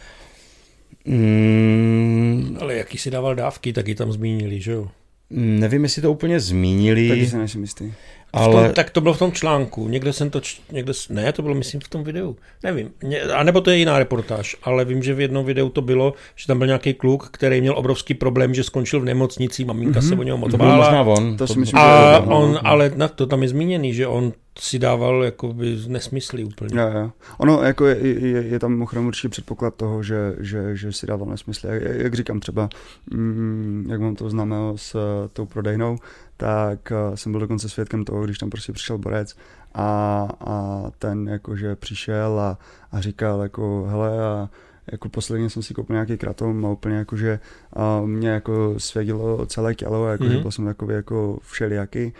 [1.07, 4.88] Mm, ale jaký si dával dávky, tak ji tam zmínili, že jo?
[5.31, 7.09] Nevím, jestli to úplně zmínili.
[7.09, 7.92] Taky se nejsem jistý.
[8.33, 8.64] Ale...
[8.64, 10.40] Tom, tak to bylo v tom článku, někde jsem to,
[10.73, 12.90] někde, ne, to bylo myslím v tom videu, nevím,
[13.35, 16.47] a nebo to je jiná reportáž, ale vím, že v jednom videu to bylo, že
[16.47, 20.09] tam byl nějaký kluk, který měl obrovský problém, že skončil v nemocnici, maminka mm-hmm.
[20.09, 20.77] se o něho moc bála.
[20.77, 21.37] Možná on.
[21.37, 24.79] To si myslím, a že on, ale na, to tam je zmíněný, že on si
[24.79, 26.81] dával jakoby nesmysly úplně.
[26.81, 27.12] Jo, jo.
[27.38, 31.29] Ono jako je, je, je tam mimochodem určitě předpoklad toho, že, že, že si dával
[31.29, 31.71] nesmysly.
[31.71, 32.69] Jak, jak říkám třeba,
[33.11, 35.01] mm, jak mám to známého s uh,
[35.33, 35.99] tou prodejnou,
[36.37, 39.37] tak uh, jsem byl dokonce svědkem toho, když tam prostě přišel borec
[39.75, 42.59] a, a ten jakože přišel a,
[42.92, 44.51] a říkal jako hele a
[44.92, 47.40] jako posledně jsem si koupil nějaký kratom a úplně jakože
[47.73, 50.42] a mě jako svědilo celé tělo, jakože mm-hmm.
[50.42, 52.12] byl jsem takový jako všelijaký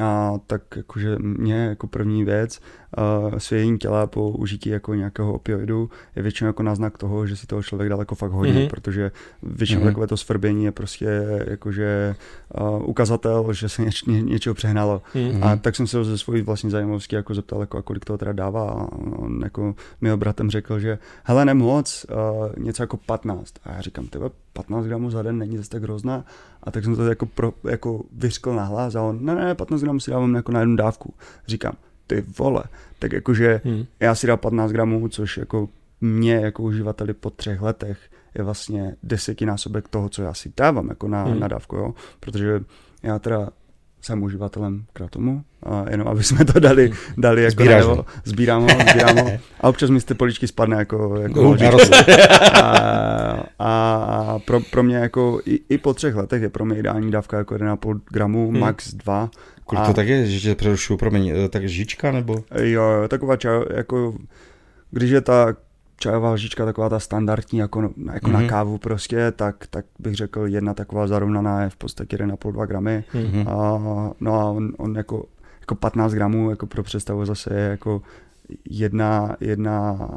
[0.00, 2.60] a tak jakože mě jako první věc
[3.38, 7.62] svědění těla po užití jako nějakého opioidu je většinou jako náznak toho, že si toho
[7.62, 8.68] člověk daleko fakt hodí, mm-hmm.
[8.68, 9.10] protože
[9.42, 9.84] většinou mm-hmm.
[9.84, 11.06] takové to svrbění je prostě
[11.46, 12.14] jakože
[12.60, 15.02] uh, ukazatel, že se něč, ně, něčeho přehnalo.
[15.14, 15.46] Mm-hmm.
[15.46, 18.32] A tak jsem se ze svojí vlastní zajímavosti jako zeptal, jako, a kolik toho teda
[18.32, 23.54] dává a on jako mi bratem řekl, že hele nemoc, uh, něco jako 15.
[23.64, 26.24] A já říkám, tebe 15 gramů za den není zase tak hrozná.
[26.62, 30.00] A tak jsem to jako, pro, jako vyřkl hlas a on, ne, ne, 15 gramů
[30.00, 31.14] si dávám jako na jednu dávku.
[31.46, 31.74] Říkám,
[32.06, 32.64] ty vole,
[32.98, 33.84] tak jakože hmm.
[34.00, 35.68] já si dám 15 gramů, což jako
[36.00, 37.98] mě jako uživateli po třech letech
[38.34, 41.40] je vlastně desetinásobek toho, co já si dávám jako na, hmm.
[41.40, 41.94] na dávku, jo?
[42.20, 42.60] protože
[43.02, 43.48] já teda
[44.00, 48.68] jsem uživatelem kratomu, a jenom aby jsme to dali, dali jako Sbíráš najevo, sbírám ho,
[48.68, 52.14] sbírám ho a občas mi z ty poličky spadne jako, jako Uh,
[52.62, 53.94] a, a,
[54.28, 57.38] a pro, pro mě jako i, i, po třech letech je pro mě ideální dávka
[57.38, 58.60] jako 1,5 gramů, hmm.
[58.60, 59.30] max 2.
[59.64, 62.44] Kolik to tak je, že přerušuju, promiň, tak žička nebo?
[62.62, 64.14] Jo, taková čaj, jako,
[64.90, 65.54] když je ta
[66.02, 68.32] čajová lžička taková ta standardní, jako, jako mm-hmm.
[68.32, 68.48] na mhm.
[68.48, 73.04] kávu prostě, tak, tak bych řekl, jedna taková zarovnaná je v podstatě 1,5-2 gramy.
[73.14, 73.48] Mm-hmm.
[73.48, 73.78] A,
[74.20, 75.26] no a on, on jako,
[75.60, 78.02] jako 15 gramů, jako pro představu zase je jako
[78.70, 80.08] jedna, jedna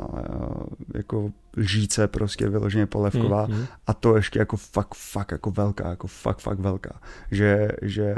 [0.93, 3.67] jako lžíce prostě vyloženě polevková mm-hmm.
[3.87, 6.99] a to ještě jako fakt, fakt jako velká, jako fakt, fakt velká.
[7.31, 8.15] Že, že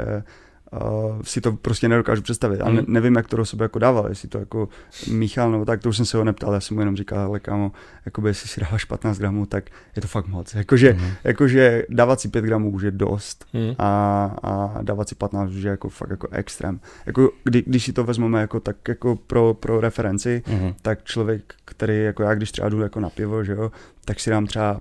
[0.72, 2.60] uh, si to prostě nedokážu představit.
[2.60, 2.84] A ne, hmm.
[2.88, 4.68] nevím, jak to do sebe jako dával, jestli to jako
[5.10, 7.40] míchal nebo tak, to už jsem se ho neptal, já jsem mu jenom říkal, ale
[7.40, 7.72] kámo,
[8.06, 9.64] jakoby, jestli si dáváš 15 gramů, tak
[9.96, 10.54] je to fakt moc.
[10.54, 11.10] Jakože, mm.
[11.24, 13.74] jakože dávat si 5 gramů už je dost mm.
[13.78, 16.80] a, a dávat si 15 už je jako fakt jako extrém.
[17.06, 20.74] Jako, kdy, když si to vezmeme jako tak jako pro, pro referenci, mm.
[20.82, 23.72] tak člověk, který jako já, když třeba jdu jako na pivo, že jo,
[24.04, 24.80] tak si dám třeba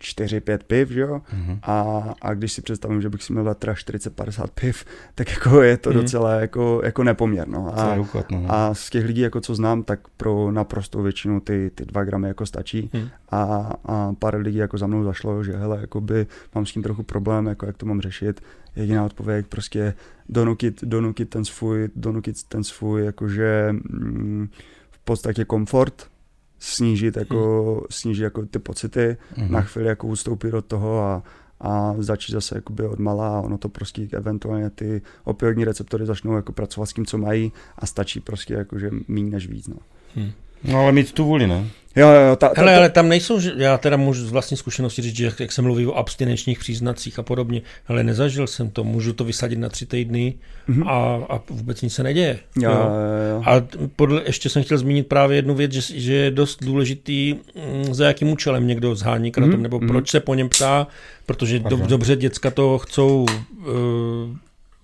[0.00, 1.20] 4-5 piv, že jo?
[1.34, 1.58] Mm-hmm.
[1.62, 4.84] A, a když si představím, že bych si měl dát teda 40-50 piv,
[5.14, 5.94] tak jako je to mm-hmm.
[5.94, 7.78] docela jako, jako nepoměrno.
[7.78, 8.46] A, ukat, no.
[8.48, 12.28] a z těch lidí, jako co znám, tak pro naprostou většinu ty, ty dva gramy
[12.28, 12.90] jako stačí.
[12.92, 13.08] Mm.
[13.30, 17.02] A, a pár lidí jako za mnou zašlo, že hele, jakoby mám s tím trochu
[17.02, 18.40] problém, jako jak to mám řešit.
[18.76, 19.94] Jediná odpověď prostě
[20.28, 24.48] donutit, donutit ten svůj, donutit ten svůj jakože mm,
[24.90, 26.06] v podstatě komfort,
[26.58, 27.86] snížit jako, hmm.
[27.90, 29.52] snížit jako ty pocity, hmm.
[29.52, 31.22] na chvíli jako ustoupit do toho a,
[31.60, 36.36] a začít zase jakoby od malá a ono to prostě eventuálně ty opioidní receptory začnou
[36.36, 39.68] jako pracovat s tím, co mají a stačí prostě jakože méně než víc.
[39.68, 39.76] No.
[40.14, 40.30] Hmm.
[40.64, 41.64] No ale mít tu vůli, ne?
[41.96, 45.16] Jo, jo, ta, ta, Hele, ale tam nejsou, já teda můžu z vlastní zkušenosti říct,
[45.16, 49.12] že jak, jak se mluví o abstinenčních příznacích a podobně, ale nezažil jsem to, můžu
[49.12, 50.34] to vysadit na tři týdny
[50.68, 50.88] mm-hmm.
[50.88, 52.38] a, a vůbec nic se neděje.
[52.56, 52.90] Jo, jo.
[53.30, 53.66] Jo, A
[53.96, 58.06] podle, ještě jsem chtěl zmínit právě jednu věc, že, že je dost důležitý, mm, za
[58.06, 59.62] jakým účelem někdo zhání kratom, mm-hmm.
[59.62, 59.88] nebo mhm.
[59.88, 60.86] proč se po něm ptá,
[61.26, 63.26] protože do, dobře děcka to chcou
[63.58, 63.66] uh,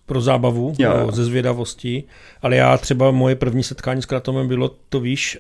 [0.07, 1.13] pro zábavu, jo, jo.
[1.13, 2.05] ze zvědavosti,
[2.43, 5.39] ale já třeba moje první setkání s kratomem bylo, to víš,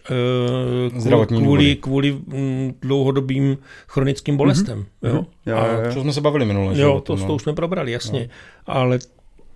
[1.01, 4.87] uh, kvůli, kvůli mm, dlouhodobým chronickým bolestem.
[5.03, 5.09] Mm-hmm.
[5.09, 5.27] Jo?
[5.47, 5.95] Jo, jo, jo.
[5.95, 6.81] To jsme se bavili minule.
[6.81, 7.27] Jo, to, no.
[7.27, 8.21] to už jsme probrali, jasně.
[8.21, 8.27] No.
[8.67, 8.99] Ale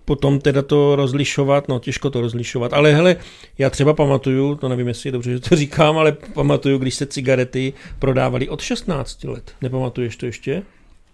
[0.08, 3.16] potom teda to rozlišovat, no těžko to rozlišovat, ale hele,
[3.58, 7.06] já třeba pamatuju, to nevím, jestli je dobře, že to říkám, ale pamatuju, když se
[7.06, 9.52] cigarety prodávaly od 16 let.
[9.62, 10.62] Nepamatuješ to ještě?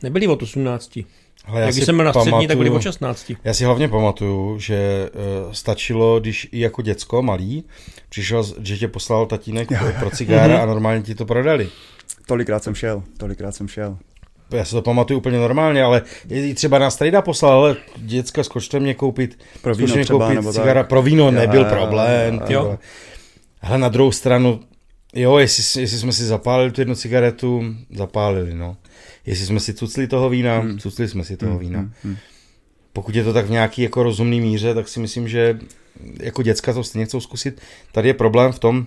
[0.03, 0.99] Nebyly od 18.
[1.45, 3.33] Ale já Jak jsem byl na střední, pamatuju, tak byli o 16.
[3.45, 5.11] Já si hlavně pamatuju, že
[5.47, 7.65] uh, stačilo, když i jako děcko malý,
[8.09, 11.69] přišel, že tě poslal tatínek pro cigára a normálně ti to prodali.
[12.27, 13.99] Tolikrát jsem šel, tolikrát jsem šel.
[14.51, 18.81] Já si to pamatuju úplně normálně, ale i třeba na strejda poslal, ale děcka, zkočte
[18.81, 20.89] mě koupit, pro víno mě třeba, koupit cigára, tak.
[20.89, 22.41] pro víno nebyl problém.
[22.49, 22.79] Jo.
[23.63, 24.61] Ale na druhou stranu,
[25.15, 28.77] jo, jestli, jestli jsme si zapálili tu jednu cigaretu, zapálili, no
[29.27, 30.79] jestli jsme si cucli toho vína, hmm.
[30.79, 31.61] cucli jsme si toho hmm.
[31.61, 31.79] vína.
[31.79, 31.93] Hmm.
[32.03, 32.17] hmm.
[32.93, 35.59] Pokud je to tak v nějaký jako rozumný míře, tak si myslím, že
[36.21, 37.61] jako děcka to stejně chcou zkusit.
[37.93, 38.87] Tady je problém v tom,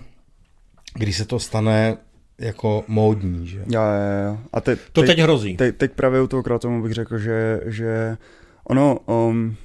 [0.94, 1.96] když se to stane
[2.38, 3.58] jako módní, že?
[3.58, 4.38] Jo, jo, jo.
[4.52, 5.56] A te, to teď, teď hrozí.
[5.56, 8.16] Te, teď právě u toho kratomu bych řekl, že, že
[8.64, 9.56] ono, um,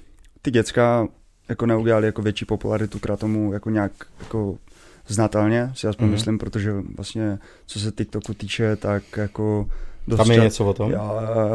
[0.41, 1.07] ty děcka
[1.49, 4.57] jako neudělali jako větší popularitu kratomu jako nějak jako
[5.07, 6.11] znatelně, si aspoň mm-hmm.
[6.11, 9.69] myslím, protože vlastně co se TikToku týče, tak jako
[10.07, 10.91] dost Tam je ča- něco o tom?
[10.91, 11.11] Já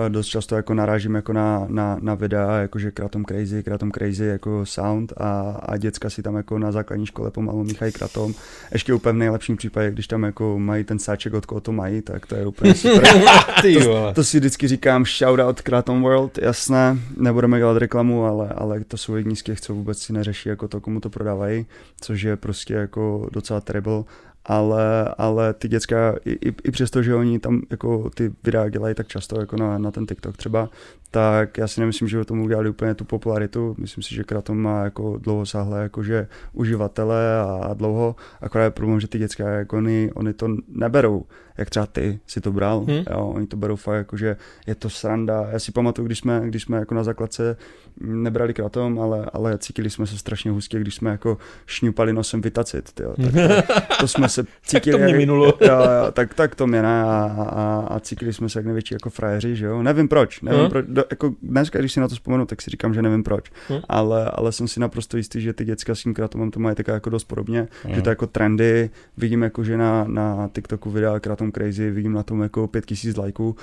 [0.09, 4.67] dost často jako narážím jako na, na, na videa, jakože Kratom Crazy, Kratom Crazy jako
[4.67, 8.35] sound a, a děcka si tam jako na základní škole pomalu míchají Kratom.
[8.73, 12.03] Ještě úplně v nejlepším případě, když tam jako mají ten sáček, od koho to mají,
[12.03, 13.09] tak to je úplně super.
[13.85, 14.15] Vole.
[14.15, 19.17] To si vždycky říkám shoutout Kratom World, jasné, nebudeme dělat reklamu, ale, ale to jsou
[19.17, 21.67] jedni z těch, co vůbec si neřeší jako to, komu to prodávají,
[22.01, 24.05] což je prostě jako docela terrible
[24.49, 28.95] ale, ale ty děcka, i, i, i přesto, že oni tam jako ty videa dělají
[28.95, 30.69] tak často jako na, na ten TikTok třeba,
[31.11, 33.75] tak já si nemyslím, že o tomu udělali úplně tu popularitu.
[33.79, 39.01] Myslím si, že Kratom má jako dlouhosáhlé jakože uživatele a, a dlouho, akorát je problém,
[39.01, 41.25] že ty děcka jako oni, oni to neberou,
[41.59, 43.05] jak třeba ty si to bral, hmm.
[43.11, 45.49] jo, oni to berou fakt jako, že je to sranda.
[45.53, 47.57] Já si pamatuju, když jsme, když jsme jako na základce
[48.01, 52.93] nebrali kratom, ale, ale cítili jsme se strašně hustě, když jsme jako šňupali nosem vitacit,
[52.93, 53.15] tyjo.
[53.23, 55.47] Tak to, to jsme se cítili, tak to mě jak, minulo.
[55.61, 57.07] jo, jo, tak, tak to mě ne a,
[57.39, 60.71] a, a cítili jsme se jak největší jako frajeři, že jo, nevím proč, nevím Hmm.
[60.71, 63.51] proč, do, jako dneska, když si na to vzpomenu, tak si říkám, že nevím proč,
[63.69, 63.81] Hmm.
[63.89, 66.89] ale, ale jsem si naprosto jistý, že ty děcka s tím kratomem to mají tak
[66.89, 67.95] jako dost podobně, Hmm.
[67.95, 72.23] že to jako trendy, vidím jako, že na, na TikToku videa Kratom Crazy, vidím na
[72.23, 73.57] tom jako 5000 lajků,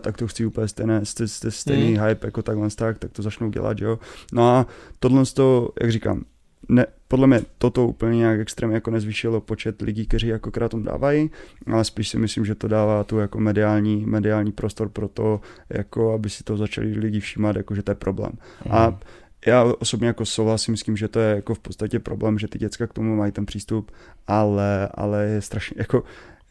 [0.00, 2.06] tak to chci úplně stejné, stejný, stejný Hmm.
[2.08, 3.98] hype jako takhle tak, tak to začnou dělat, jo.
[4.32, 4.66] No a
[5.00, 6.24] tohle to, jak říkám,
[6.68, 11.30] ne, podle mě toto úplně nějak extrémně jako nezvýšilo počet lidí, kteří jako kratom dávají,
[11.72, 16.12] ale spíš si myslím, že to dává tu jako mediální, mediální prostor pro to, jako
[16.12, 18.32] aby si to začali lidi všímat, jako že to je problém.
[18.70, 18.98] A
[19.46, 22.58] já osobně jako souhlasím s tím, že to je jako v podstatě problém, že ty
[22.58, 23.90] děcka k tomu mají ten přístup,
[24.26, 26.04] ale, ale je strašně jako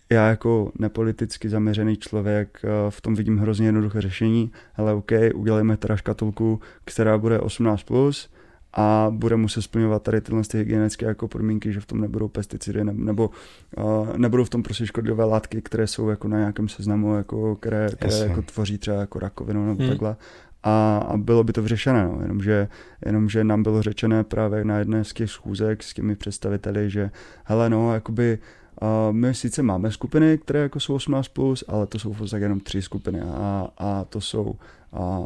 [0.09, 5.77] já jako nepoliticky zaměřený člověk eh, v tom vidím hrozně jednoduché řešení, ale OK, udělejme
[5.77, 8.29] teda škatulku, která bude 18+, plus,
[8.75, 12.83] a bude muset splňovat tady tyhle ty hygienické jako podmínky, že v tom nebudou pesticidy
[12.83, 13.29] ne, nebo
[13.77, 17.89] uh, nebudou v tom prostě škodlivé látky, které jsou jako na nějakém seznamu, jako, které,
[17.93, 18.27] které Jasně.
[18.27, 19.89] jako tvoří třeba jako rakovinu nebo Hmm.
[19.89, 20.15] takhle.
[20.63, 22.19] A, a bylo by to vyřešené, no.
[22.21, 22.67] jenomže,
[23.05, 27.11] jenomže nám bylo řečené právě na jedné z těch schůzek s těmi představiteli, že
[27.43, 28.39] hele no, jakoby
[28.81, 32.45] a my sice máme skupiny, které jako jsou 18+, plus, ale to jsou v podstatě
[32.45, 33.21] jenom tři skupiny.
[33.21, 34.55] A, a to jsou
[34.93, 35.19] a,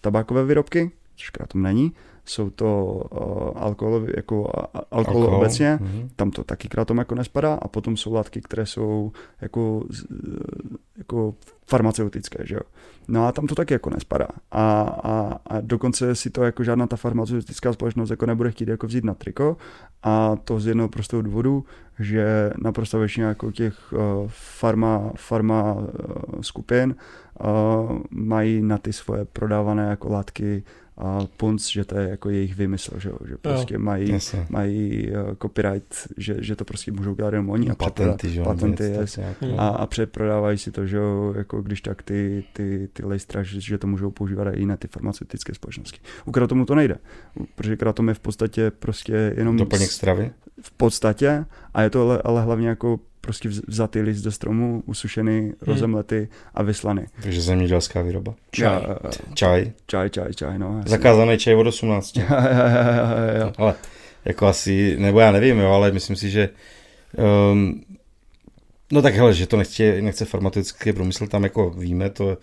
[0.00, 1.92] tabákové výrobky, což kratom není,
[2.24, 4.52] jsou to uh, alkohol, jako
[4.90, 6.08] alkohol, Alkohol, obecně, mhm.
[6.16, 10.04] tam to taky kratom jako nespadá a potom jsou látky, které jsou jako, z-
[10.98, 11.34] jako
[11.66, 12.60] farmaceutické, že jo.
[13.08, 14.26] No a tam to taky jako nespadá.
[14.50, 18.86] A, a, a dokonce si to jako žádná ta farmaceutická společnost jako nebude chtít jako
[18.86, 19.56] vzít na triko
[20.02, 21.64] a to z jednoho prostého důvodu,
[21.98, 25.82] že naprosto většina jako těch uh, farma, farma uh,
[26.40, 26.94] skupin
[27.40, 30.64] uh, mají na ty svoje prodávané jako látky
[30.98, 33.16] a punc, že to je jako jejich vymysl, že, jo?
[33.28, 34.46] že prostě mají, Jasně.
[34.50, 38.44] mají uh, copyright, že, že to prostě můžou dělat jenom oni a Patenty, že jo,
[38.44, 39.14] patenty něco yes.
[39.14, 39.50] tak nějak, Hmm.
[39.50, 39.60] no.
[39.60, 43.60] a, a přeprodávají si to, že jo, jako když tak ty, ty, ty lejstra, že,
[43.60, 46.00] že to můžou používat i jiné ty farmaceutické společnosti.
[46.24, 46.96] U kratomu to nejde,
[47.54, 50.30] protože kratom je v podstatě prostě jenom Doplněk stravy?
[50.62, 54.82] v podstatě a je to ale, ale hlavně jako prostě vz- vzatý list ze stromu,
[54.86, 57.02] usušený, rozemlety a vyslaný.
[57.22, 58.34] Takže zemědělská výroba.
[58.50, 58.82] Čaj.
[59.34, 59.72] Čaj.
[59.86, 60.76] Čaj, čaj, čaj, no.
[60.76, 60.90] jasně.
[60.90, 62.16] Zakázaný čaj od 18.
[62.16, 62.36] Jo, jo,
[63.36, 63.52] jo, jo.
[63.58, 63.74] Ale
[64.24, 66.48] jako asi, nebo já nevím, jo, ale myslím si, že
[67.52, 67.82] um,
[68.92, 72.38] no tak hele, že to nechce, nechce farmaceutický průmysl, tam jako víme, to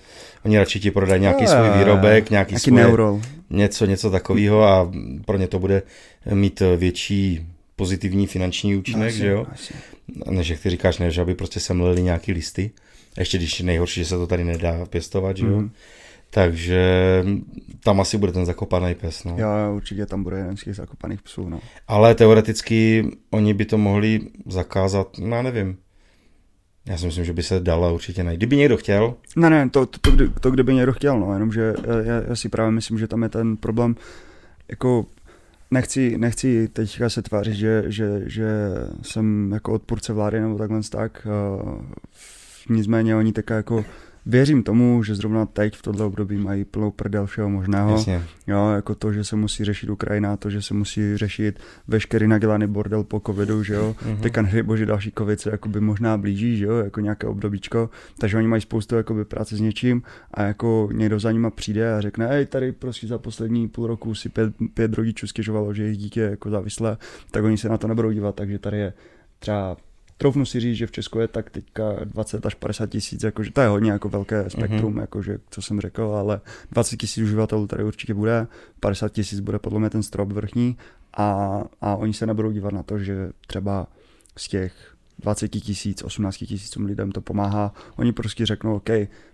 [0.45, 3.21] oni radši ti prodají nějaký svůj výrobek, nějaký, Nějaký svoje, neurol.
[3.49, 4.91] něco, něco takového a
[5.25, 5.81] pro ně to bude
[6.33, 9.45] mít větší pozitivní finanční účinek, Asi, že jo?
[9.53, 9.73] asi.
[10.29, 12.71] Než jak ty říkáš, ne, že aby prostě semleli nějaký listy.
[13.17, 15.57] Ještě když nejhorší, že se to tady nedá pěstovat, že jo?
[15.57, 15.71] Mhm.
[16.33, 17.23] Takže
[17.83, 19.35] tam asi bude ten zakopaný pes, no.
[19.37, 21.59] Jo, určitě tam bude jeden z těch zakopaných psů, no.
[21.87, 25.77] Ale teoreticky oni by to mohli zakázat, no já nevím.
[26.85, 28.37] Já si myslím, že by se dala určitě najít.
[28.37, 32.21] Kdyby někdo chtěl, Ne, ne, to, to, to, to kdyby někdo chtěl, no, jenomže já,
[32.29, 33.95] já si právě myslím, že tam je ten problém,
[34.69, 35.05] jako
[35.71, 38.47] nechci, nechci teďka se tvářit, že, že, že
[39.01, 41.27] jsem jako odpůrce vlády nebo takhle tak,
[42.69, 43.85] nicméně oni tak jako
[44.25, 47.91] věřím tomu, že zrovna teď v tohle období mají plnou prdel všeho možného.
[47.91, 52.27] jasně, Jo, jako to, že se musí řešit Ukrajina, to, že se musí řešit veškerý
[52.27, 53.95] nadělaný bordel po covidu, že jo.
[54.01, 54.15] Mhm.
[54.15, 54.21] Mm-hmm.
[54.21, 58.47] Teďka bože další covid se jakoby možná blíží, že jo, jako nějaké obdobíčko, takže oni
[58.47, 60.01] mají spoustu jakoby práce s něčím
[60.33, 64.15] a jako někdo za nima přijde a řekne, hej, tady prostě za poslední půl roku
[64.15, 66.97] si pět, pět rodičů stěžovalo, že jejich dítě je jako závislé,
[67.31, 68.93] tak oni se na to nebudou dívat, takže tady je
[69.39, 69.77] třeba
[70.21, 73.61] Troufnu si říct, že v Česku je tak teďka 20 až 50 tisíc, jakože to
[73.61, 75.01] je hodně jako velké spektrum, mm-hmm.
[75.01, 78.47] jakože, co jsem řekl, ale 20 tisíc uživatelů tady určitě bude,
[78.79, 80.77] 50 tisíc bude podle mě ten strop vrchní
[81.17, 83.87] a, a oni se nebudou dívat na to, že třeba
[84.37, 84.73] z těch
[85.19, 87.73] 20 tisíc, 18 tisícům lidem to pomáhá.
[87.95, 88.89] Oni prostě řeknou, OK,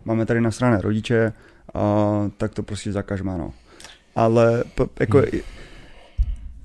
[0.05, 1.33] máme tady na straně rodiče,
[1.73, 3.53] a tak to prostě zakažme, no.
[4.15, 4.63] Ale
[4.99, 5.41] jako, hmm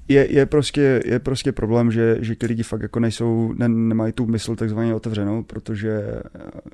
[0.09, 4.12] je, je, prostě, je prostě problém, že, že ty lidi fakt jako nejsou, ne, nemají
[4.12, 6.03] tu mysl takzvaně otevřenou, protože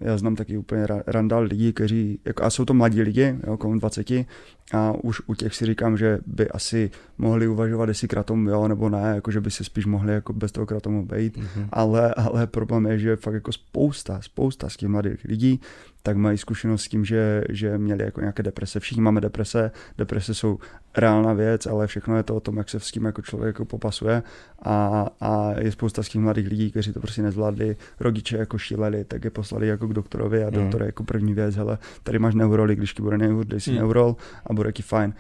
[0.01, 3.79] já znám taky úplně randál lidí, kteří, jako, a jsou to mladí lidi, jo, kolem
[3.79, 4.11] 20,
[4.75, 8.89] a už u těch si říkám, že by asi mohli uvažovat, jestli kratom jo nebo
[8.89, 11.69] ne, jako že by se spíš mohli jako bez toho kratomu být, mm-hmm.
[11.73, 15.61] ale, ale problém je, že fakt jako spousta, spousta z těch mladých lidí
[16.03, 18.81] tak mají zkušenost s tím, že, že měli jako nějaké deprese.
[18.81, 20.59] Všichni máme deprese, deprese jsou
[20.99, 23.65] reálná věc, ale všechno je to o tom, jak se s tím jako člověk jako
[23.65, 24.23] popasuje
[24.63, 29.05] a, a je spousta z těch mladých lidí, kteří to prostě nezvládli, rodiče jako šíleli,
[29.05, 30.55] tak je poslali jako k doktorovi a mm.
[30.55, 33.71] doktor je jako první věc, hele, tady máš neuroli, když ti bude nejhůř, dej si
[33.71, 33.77] mm.
[33.77, 35.15] neurol a bude ti fajn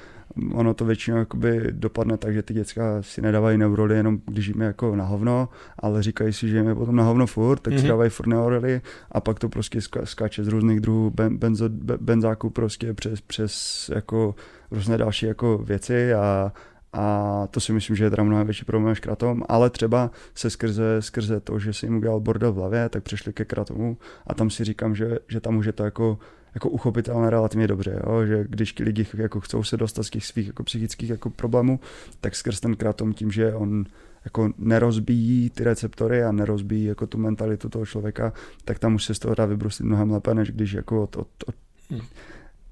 [0.52, 4.60] ono to většinou jakoby dopadne tak, že ty děcka si nedávají neuroly jenom když jim
[4.60, 5.48] jako na hovno,
[5.78, 7.76] ale říkají si, že jim je potom na hovno furt, tak mm-hmm.
[7.76, 7.88] si mhm.
[7.88, 8.80] dávají furt neuroly
[9.12, 11.68] a pak to prostě skáče z různých druhů benzo,
[12.00, 14.34] benzáků prostě přes, přes jako
[14.70, 16.52] různé další jako věci a,
[16.92, 20.50] a to si myslím, že je teda mnohem větší problém než kratom, ale třeba se
[20.50, 24.34] skrze, skrze to, že si jim udělal bordel v hlavě, tak přešli ke kratomu a
[24.34, 26.18] tam si říkám, že, že tam už je to jako
[26.54, 28.26] jako uchopitelné relativně dobře, jo?
[28.26, 31.80] že když lidi jako chcou se dostat z těch svých jako psychických jako problémů,
[32.20, 33.84] tak skrz ten kratom tím, že on
[34.24, 38.32] jako nerozbíjí ty receptory a nerozbíjí jako tu mentalitu toho člověka,
[38.64, 41.28] tak tam už se z toho dá vybrusit mnohem lépe, než když jako od, od,
[41.46, 41.54] od
[41.90, 42.00] hmm.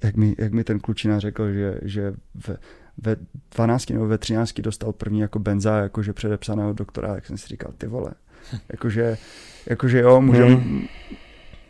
[0.07, 2.15] Jak, mi, jak mi ten klučina řekl, že, že
[2.49, 2.57] ve,
[2.99, 3.17] ve
[3.55, 7.73] 12 nebo ve 13 dostal první jako benza, jakože předepsaného doktora, jak jsem si říkal,
[7.79, 8.11] ty vole,
[8.73, 9.19] jakože,
[9.67, 10.87] jakože jo, můžeme, hmm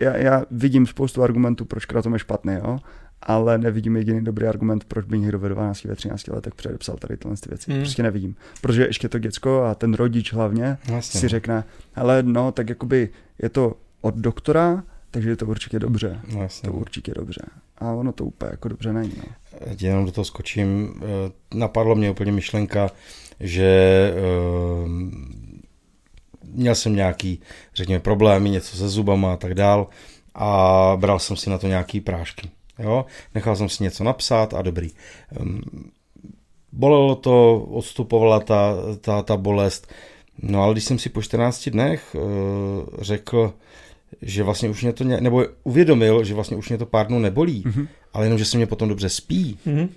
[0.01, 2.79] já, já vidím spoustu argumentů, proč kratom je špatný, jo?
[3.23, 7.17] ale nevidím jediný dobrý argument, proč by někdo ve 12, ve 13 letech předepsal tady
[7.17, 7.73] tyhle věci.
[7.73, 7.81] Hmm.
[7.81, 8.37] Prostě nevidím.
[8.61, 11.21] Protože ještě to děcko a ten rodič hlavně vlastně.
[11.21, 11.65] si řekne,
[11.95, 13.09] ale no, tak jakoby
[13.43, 16.21] je to od doktora, takže je to určitě dobře.
[16.33, 16.71] Vlastně.
[16.71, 17.41] To určitě dobře.
[17.79, 19.13] A ono to úplně jako dobře není.
[19.17, 19.25] No.
[19.81, 20.95] Jenom do toho skočím.
[20.97, 22.91] Eh, napadlo mě úplně myšlenka,
[23.41, 24.89] že eh,
[26.45, 27.41] měl jsem nějaký,
[27.75, 29.87] řekněme, problémy, něco se zubama a tak dál
[30.35, 32.51] a bral jsem si na to nějaký prášky.
[32.79, 33.07] Jo?
[33.35, 34.91] Nechal jsem si něco napsat a dobrý.
[35.41, 35.63] Um,
[36.73, 39.93] bolelo to, odstupovala ta, ta, ta bolest,
[40.43, 42.23] no ale když jsem si po 14 dnech uh,
[42.99, 43.55] řekl,
[44.23, 47.19] že vlastně už mě to, ně, nebo uvědomil, že vlastně už mě to pár dnů
[47.19, 47.89] nebolí, mm-hmm.
[48.13, 49.89] ale jenom, že se mě potom dobře spí, mm-hmm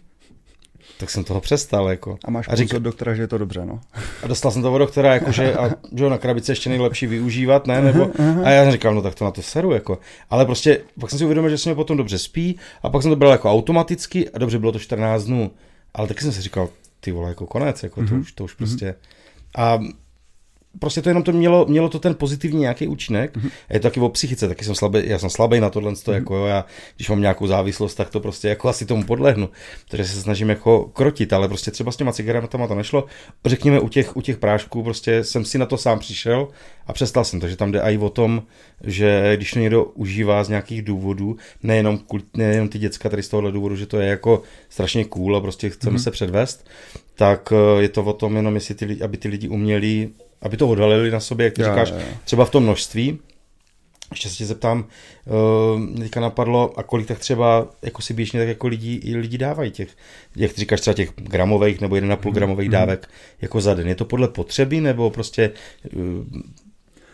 [0.99, 1.89] tak jsem toho přestal.
[1.89, 2.17] Jako.
[2.25, 2.73] A máš a řík...
[2.73, 3.79] od doktora, že je to dobře, no.
[4.23, 7.67] A dostal jsem to od doktora, jako, že, a, že na krabice ještě nejlepší využívat,
[7.67, 7.81] ne?
[7.81, 8.45] Nebo, uh-huh, uh-huh.
[8.45, 9.99] A já jsem říkal, no tak to na to seru, jako.
[10.29, 13.11] Ale prostě pak jsem si uvědomil, že se mě potom dobře spí a pak jsem
[13.11, 15.51] to bral jako automaticky a dobře, bylo to 14 dnů.
[15.93, 18.09] Ale taky jsem si říkal, ty vole, jako konec, jako uh-huh.
[18.09, 18.95] to, už, to už prostě.
[19.57, 19.79] A
[20.79, 23.37] prostě to jenom to mělo, mělo to ten pozitivní nějaký účinek.
[23.37, 23.51] Mm-hmm.
[23.69, 26.13] A je to taky o psychice, taky jsem slabý, já jsem slabý na tohle, mm-hmm.
[26.13, 26.65] jako jo, já,
[26.95, 29.49] když mám nějakou závislost, tak to prostě jako asi tomu podlehnu.
[29.89, 33.05] Takže se snažím jako krotit, ale prostě třeba s těma cigaretama to nešlo.
[33.45, 36.47] Řekněme u těch, u těch prášků, prostě jsem si na to sám přišel
[36.87, 38.43] a přestal jsem, takže tam jde i o tom,
[38.83, 41.99] že když to někdo užívá z nějakých důvodů, nejenom,
[42.33, 45.69] nejenom ty děcka tady z tohohle důvodu, že to je jako strašně cool a prostě
[45.69, 46.03] chceme mm-hmm.
[46.03, 46.67] se předvést,
[47.15, 50.09] tak eh, je to o tom jenom, jestli ty, aby ty lidi uměli
[50.41, 52.17] aby to odhalili na sobě, jak ty já, říkáš, já.
[52.23, 53.19] třeba v tom množství.
[54.11, 54.85] Ještě se tě zeptám,
[55.25, 59.37] uh, mě teďka napadlo, a kolik tak třeba jako si běžně tak jako lidi, lidi
[59.37, 59.89] dávají těch,
[60.35, 62.33] jak ty říkáš třeba těch gramových nebo 1,5 mm.
[62.33, 62.71] gramových mm.
[62.71, 63.09] dávek
[63.41, 63.87] jako za den.
[63.87, 65.51] Je to podle potřeby nebo prostě
[65.95, 66.25] uh,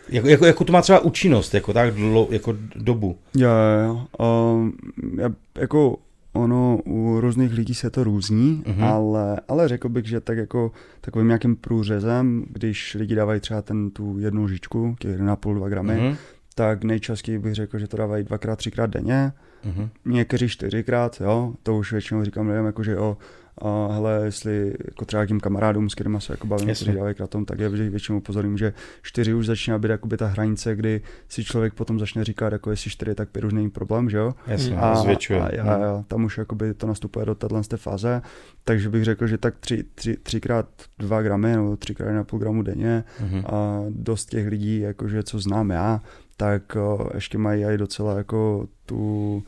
[0.08, 3.18] jako, jako, jako to má třeba účinnost, jako tak dlo, jako dobu?
[3.36, 3.50] Jo,
[3.86, 4.72] jo, um,
[5.18, 5.98] já, jako
[6.36, 8.84] ono u různých lidí se to různí, mm-hmm.
[8.84, 13.90] ale, ale řekl bych, že tak jako takovým nějakým průřezem, když lidi dávají třeba ten,
[13.90, 16.16] tu jednu lžičku, těch 1,5-2 gramy, mm-hmm.
[16.54, 19.32] tak nejčastěji bych řekl, že to dávají dvakrát, třikrát denně,
[19.64, 19.88] mm-hmm.
[20.04, 23.16] někteří čtyřikrát, jo, to už většinou říkám lidem, jako že jo,
[23.58, 27.44] a hele, jestli jako třeba tím kamarádům, s kterými se jako bavím, kteří dávají kratom,
[27.44, 31.74] tak je většinou upozorím, že čtyři už začíná být jakoby ta hranice, kdy si člověk
[31.74, 34.34] potom začne říkat, jako jestli čtyři, tak pět už není problém, že jo?
[34.46, 35.40] Jasně, a, zvětšuje.
[35.40, 38.22] A, a, a, tam už jakoby to nastupuje do téhle fáze,
[38.64, 40.66] takže bych řekl, že tak tři, tři, třikrát
[40.98, 43.54] dva gramy nebo třikrát na půl gramu denně mm-hmm.
[43.54, 46.00] a dost těch lidí, jakože co znám já,
[46.36, 49.42] tak o, ještě mají i docela jako tu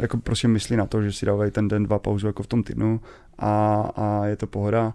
[0.00, 2.62] jako prostě myslí na to, že si dávají ten den dva pauzu jako v tom
[2.62, 3.00] týdnu
[3.38, 4.94] a, a je to pohoda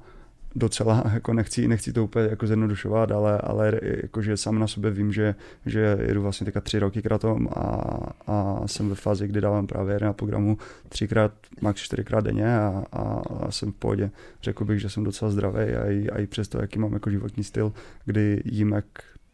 [0.56, 5.14] docela, jako nechci, nechci to úplně jako zjednodušovat, ale, ale jakože sám na sobě vím,
[5.14, 5.36] že,
[5.66, 7.62] že jedu vlastně teďka tři roky kratom a,
[8.28, 10.58] a jsem ve fázi, kdy dávám právě na programu
[10.90, 11.32] třikrát,
[11.62, 14.12] max čtyřikrát denně a, a, a, jsem v pohodě.
[14.44, 17.44] Řekl bych, že jsem docela zdravý a i, a i přesto, jaký mám jako životní
[17.44, 17.74] styl,
[18.06, 18.86] kdy jím jak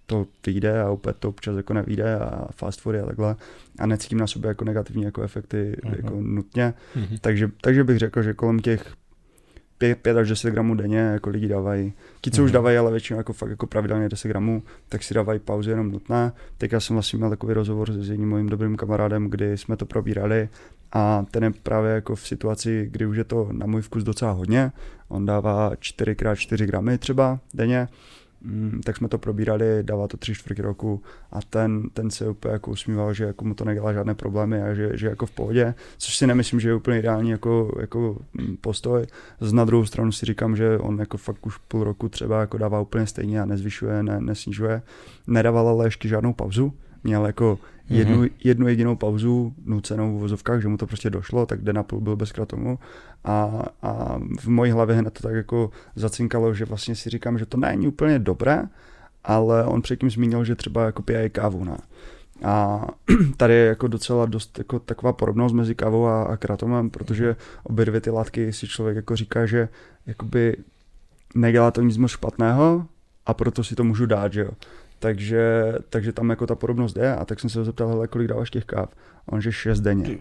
[0.08, 3.36] to vyjde a opět to občas jako nevíde a fast foody a takhle
[3.80, 5.96] a necítím na sobě jako negativní jako efekty uh-huh.
[5.96, 7.18] jako nutně, uh-huh.
[7.22, 8.94] takže, takže bych řekl, že kolem těch
[9.78, 11.94] 5, 5 až 10 gramů denně jako lidi dávají.
[12.22, 12.46] Ti, co mm.
[12.46, 12.54] už mhm.
[12.54, 16.32] dávají, ale většinou jako fakt jako pravidelně 10 gramů, tak si dávají pauzy jenom nutné.
[16.58, 19.86] Teď já jsem vlastně měl takový rozhovor s jedním mojím dobrým kamarádem, kdy jsme to
[19.86, 20.50] probírali
[20.92, 24.32] a ten je právě jako v situaci, kdy už je to na můj vkus docela
[24.32, 24.72] hodně.
[25.08, 27.88] On dává 4x4 gramy třeba denně
[28.42, 32.52] Mm, tak jsme to probírali, dává to tři čtvrtky roku a ten, ten se úplně
[32.52, 35.74] jako usmíval, že jako mu to nedělá žádné problémy a že, že jako v pohodě,
[35.98, 39.06] což si nemyslím, že je úplně ideální jako, jako mm, postoj.
[39.40, 42.58] Z na druhou stranu si říkám, že on jako fakt už půl roku třeba jako
[42.58, 44.82] dává úplně stejně a nezvyšuje, ne, nesnižuje.
[45.28, 46.74] Nedával ale ještě žádnou pauzu,
[47.04, 47.60] měl jako
[47.90, 48.32] jednu, mm-hmm.
[48.44, 52.02] jednu jedinou pauzu nucenou v vozovkách, že mu to prostě došlo, tak den a půl
[52.02, 52.80] byl bez kratomu
[53.24, 57.46] a, a v mojí hlavě hned to tak jako zacinkalo, že vlastně si říkám, že
[57.46, 58.64] to není úplně dobré,
[59.24, 61.78] ale on předtím zmínil, že třeba jako pije kávu, ne?
[62.44, 62.86] A
[63.38, 67.86] tady je jako docela dost jako taková podobnost mezi kávou a, a kratomem, protože obě
[67.86, 69.70] dvě ty látky si člověk jako říká, že
[70.06, 70.58] jakoby
[71.36, 72.86] nedělá to nic moc špatného
[73.26, 74.52] a proto si to můžu dát, že jo.
[75.00, 78.28] Takže, takže tam jako ta podobnost je a tak jsem se ho zeptal, hele, kolik
[78.28, 78.90] dáváš těch káv?
[79.28, 80.18] A on, že šest denně.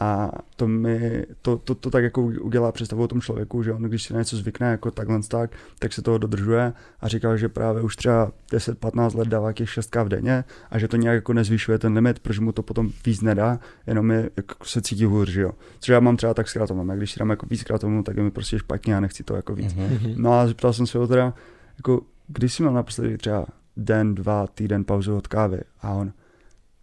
[0.00, 3.82] A to mi, to, to, to, tak jako udělá představu o tom člověku, že on
[3.82, 7.48] když si na něco zvykne jako takhle tak, tak se toho dodržuje a říkal, že
[7.48, 11.32] právě už třeba 10-15 let dává těch 6 káv denně a že to nějak jako
[11.32, 15.28] nezvyšuje ten limit, protože mu to potom víc nedá, jenom je, jako se cítí hůř,
[15.28, 15.52] že jo.
[15.80, 16.46] Což já mám třeba tak
[16.90, 19.36] a když si dám jako víc kratomu, tak je mi prostě špatně a nechci to
[19.36, 19.74] jako víc.
[19.74, 20.14] Mm-hmm.
[20.16, 21.34] No a zeptal jsem se ho teda,
[21.76, 23.46] jako, když jsi měl naposledy třeba
[23.76, 25.60] den, dva, týden pauzu od kávy.
[25.82, 26.12] A on,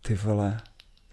[0.02, 0.58] ty vole,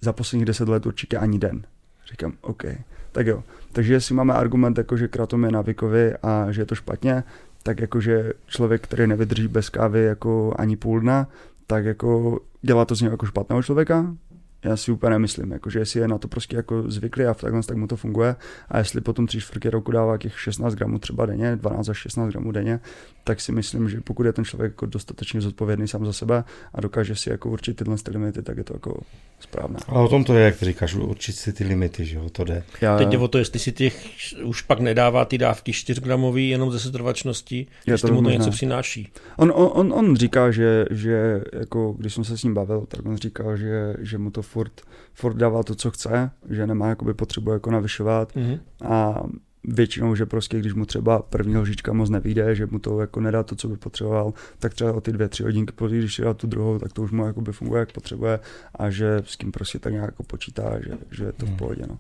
[0.00, 1.62] za posledních deset let určitě ani den.
[2.10, 2.64] Říkám, OK,
[3.12, 3.44] tak jo.
[3.72, 7.24] Takže jestli máme argument, jako že kratom je navykový a že je to špatně,
[7.62, 11.28] tak jakože člověk, který nevydrží bez kávy jako ani půl dna,
[11.66, 14.16] tak jako dělá to z něho jako špatného člověka,
[14.64, 17.76] já si úplně nemyslím, jakože jestli je na to prostě jako zvyklý a takhle tak
[17.76, 18.36] mu to funguje
[18.68, 22.30] a jestli potom tři čtvrtě roku dává těch 16 gramů třeba denně, 12 až 16
[22.30, 22.80] gramů denně,
[23.24, 26.44] tak si myslím, že pokud je ten člověk jako dostatečně zodpovědný sám za sebe
[26.74, 29.00] a dokáže si jako určit tyhle ty limity, tak je to jako
[29.40, 29.78] správné.
[29.86, 32.44] Ale o tom to je, jak ty říkáš, určit si ty limity, že jo, to
[32.44, 32.62] jde.
[32.80, 32.98] Já...
[32.98, 34.06] Teď je o to, jestli si těch
[34.44, 39.08] už pak nedává ty dávky 4 gramový jenom ze setrvačnosti, jestli mu to něco přináší.
[39.36, 43.06] On, on, on, on říká, že, že jako, když jsem se s ním bavil, tak
[43.06, 44.80] on říkal, že, že mu to furt,
[45.14, 48.60] furt dává to, co chce, že nemá jakoby potřebu jako navyšovat mm-hmm.
[48.84, 49.22] a
[49.64, 53.42] většinou, že prostě když mu třeba první lžička moc nevíde, že mu to jako nedá
[53.42, 56.34] to, co by potřeboval, tak třeba o ty dvě, tři hodinky později, když si dá
[56.34, 58.40] tu druhou, tak to už mu jakoby funguje, jak potřebuje
[58.74, 61.58] a že s kým prostě tak nějak jako počítá, že, že je to v mhm.
[61.58, 61.82] pohodě.
[61.88, 61.98] No.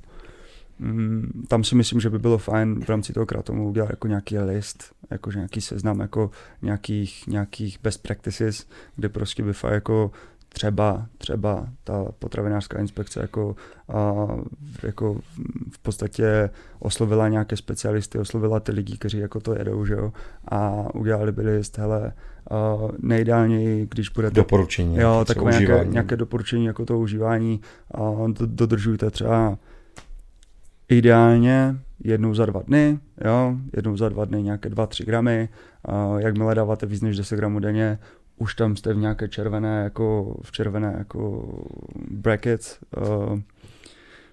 [0.78, 4.38] Mm, tam si myslím, že by bylo fajn v rámci toho kratomu udělat jako nějaký
[4.38, 6.30] list, jakože nějaký seznam jako
[6.62, 10.10] nějakých, nějakých best practices, kde prostě by fakt jako
[10.52, 13.56] třeba, třeba ta potravinářská inspekce jako,
[13.88, 14.26] a,
[14.82, 15.14] jako
[15.70, 20.12] v podstatě oslovila nějaké specialisty, oslovila ty lidi, kteří jako to jedou, že jo,
[20.48, 22.12] a udělali by list, hele,
[22.98, 24.96] nejideálněji, když bude Doporučení.
[24.96, 27.60] Jo, takové nějaké, nějaké doporučení jako to užívání,
[27.94, 28.00] a
[28.46, 29.58] dodržujte třeba
[30.88, 35.48] ideálně jednou za dva dny, jo, jednou za dva dny nějaké 2-3 gramy,
[35.84, 37.98] a jakmile dáváte víc než 10 gramů denně,
[38.40, 41.48] už tam jste v nějaké červené, jako v červené jako
[42.10, 43.40] brackets, uh,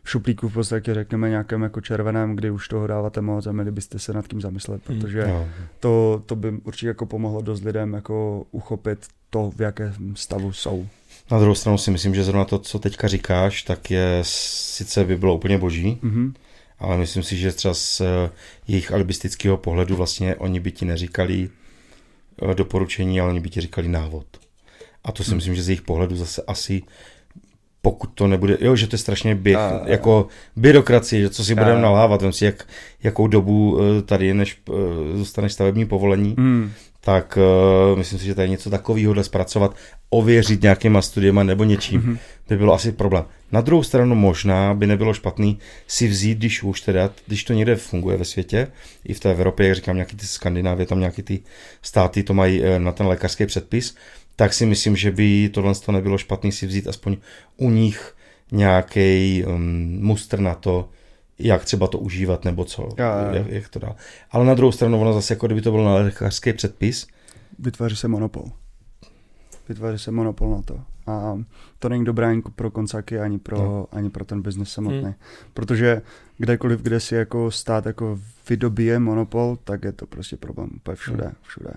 [0.04, 3.72] v šuplíku v podstatě řekněme nějakém jako červeném, kdy už toho dáváte moc a měli
[3.72, 5.00] byste se nad tím zamyslet, hmm.
[5.00, 5.46] protože mm,
[5.80, 9.00] to, to by určitě jako pomohlo dost lidem jako uchopit
[9.30, 10.88] to, v jakém stavu jsou.
[11.32, 15.18] Na druhou stranu si myslím, že zrovna to, co teďka říkáš, tak je sice by
[15.18, 16.34] bylo úplně boží, mm-hmm.
[16.80, 18.30] ale myslím si, že třeba z eh,
[18.68, 21.50] jejich alibistického pohledu vlastně oni by ti neříkali,
[22.54, 24.26] doporučení, ale oni by ti říkali návod.
[25.04, 25.36] A to si hmm.
[25.36, 26.82] myslím, že z jejich pohledu zase asi
[27.82, 31.56] pokud to nebude, jo, že to je strašně běh, a, jako byrokracie, že co si
[31.56, 32.68] budeme nalávat, vem si, jak,
[33.04, 36.72] jakou dobu eh, tady, než eh, dostaneš stavební povolení, hmm.
[37.08, 39.76] Tak uh, myslím si, že tady něco takového zpracovat,
[40.10, 42.18] ověřit nějakýma studiema nebo něčím, hmm.
[42.50, 43.26] by bylo asi problém.
[43.52, 47.76] Na druhou stranu možná by nebylo špatný si vzít, když už teda, když to někde
[47.76, 48.68] funguje ve světě,
[49.06, 51.40] i v té Evropě, jak říkám, nějaký ty Skandinávie, tam nějaký ty
[51.82, 53.96] státy to mají eh, na ten lékařský předpis,
[54.36, 57.18] tak si myslím, že by tohle to nebylo špatný si vzít aspoň
[57.58, 58.16] u nich
[58.52, 60.90] nějaký um, mustr na to,
[61.40, 63.34] jak třeba to užívat nebo co, já, já.
[63.34, 63.96] Jak, jak to dá.
[64.32, 67.08] Ale na druhou stranu ono zase, jako kdyby to byl na lékařský předpis.
[67.60, 68.46] Vytváří se monopol.
[69.70, 70.80] Vytváří se monopol na to.
[71.08, 71.38] A
[71.80, 73.88] to není dobré ani pro koncáky, ani pro, no.
[73.92, 75.02] ani pro ten biznis samotný.
[75.02, 75.14] Hmm.
[75.54, 76.02] Protože
[76.38, 78.20] kdekoliv, kde si jako stát jako
[78.50, 81.36] vydobije monopol, tak je to prostě problém úplně všude, hmm.
[81.42, 81.70] všude.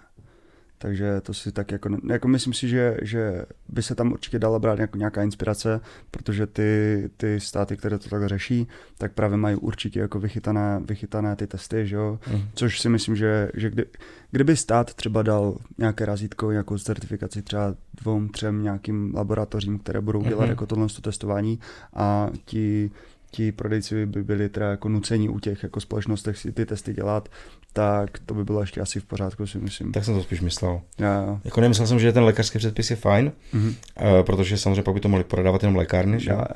[0.82, 4.58] Takže to si tak jako, jako myslím si, že, že by se tam určitě dala
[4.58, 8.68] brát jako nějaká inspirace, protože ty, ty státy, které to tak řeší,
[8.98, 12.18] tak právě mají určitě jako vychytané, vychytané ty testy, že jo?
[12.32, 12.42] Mm.
[12.54, 13.84] Což si myslím, že, že kdy,
[14.30, 20.22] kdyby stát třeba dal nějaké razítko, nějakou certifikaci třeba dvou, třem nějakým laboratořím, které budou
[20.22, 20.48] dělat mm-hmm.
[20.48, 21.58] jako tohle testování
[21.94, 22.90] a ti
[23.30, 27.28] ti prodejci by byli teda jako nuceni u těch jako společnostech si ty testy dělat,
[27.72, 29.92] tak to by bylo ještě asi v pořádku, si myslím.
[29.92, 30.80] Tak jsem to spíš myslel.
[30.98, 31.40] Já, já.
[31.44, 33.68] Jako nemyslel jsem, že ten lékařský předpis je fajn, mm-hmm.
[33.68, 36.30] uh, protože samozřejmě pak by to mohli prodávat jenom lékárny, že?
[36.30, 36.46] Já, já.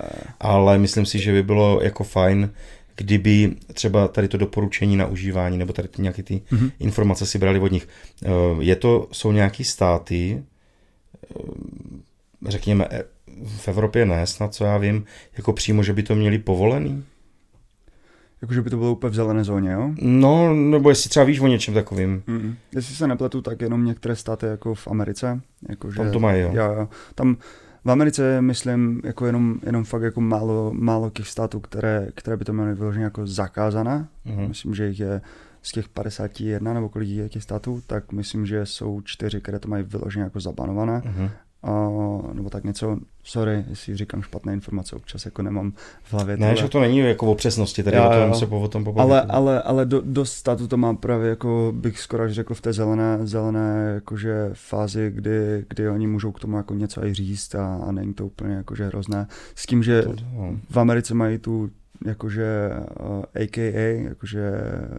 [0.40, 2.50] ale myslím si, že by bylo jako fajn,
[2.96, 6.70] kdyby třeba tady to doporučení na užívání nebo tady nějaké ty mm-hmm.
[6.78, 7.88] informace si brali od nich.
[8.26, 10.42] Uh, je to, jsou nějaký státy,
[11.36, 11.44] uh,
[12.46, 12.88] řekněme,
[13.46, 15.04] v Evropě ne, snad co já vím,
[15.36, 17.04] jako přímo, že by to měli povolený?
[18.42, 19.90] Jakože by to bylo úplně v zelené zóně, jo?
[20.00, 22.22] No, nebo jestli třeba víš o něčem takovým.
[22.26, 22.54] Mm.
[22.74, 25.40] Jestli se nepletu, tak jenom některé státy jako v Americe.
[25.68, 26.50] Jakože, tam to mají, jo?
[26.54, 26.88] Jo, jo.
[27.14, 27.36] Tam
[27.84, 32.44] v Americe myslím jako jenom, jenom fakt jako málo, málo těch států, které, které by
[32.44, 34.08] to měly vyloženě jako zakázané.
[34.24, 34.48] Mm.
[34.48, 35.20] Myslím, že jich je
[35.62, 39.68] z těch 51 nebo kolik je těch států, tak myslím, že jsou čtyři, které to
[39.68, 41.02] mají vyloženě jako zabanované.
[41.04, 41.28] Mm
[41.68, 46.36] uh, nebo tak něco, sorry, jestli říkám špatné informace, občas jako nemám v hlavě.
[46.36, 49.22] Ne, že to není jako o přesnosti, tady já, o tom se po tom Ale,
[49.22, 52.72] ale, ale do, do statu to má právě, jako bych skoro až řekl v té
[52.72, 57.74] zelené, zelené jakože fázi, kdy, kdy oni můžou k tomu jako něco i říct a,
[57.74, 59.26] a není to úplně jakože hrozné.
[59.54, 60.56] S tím, že to, no.
[60.70, 61.70] v Americe mají tu
[62.06, 62.70] jakože
[63.00, 64.52] uh, AKA, jakože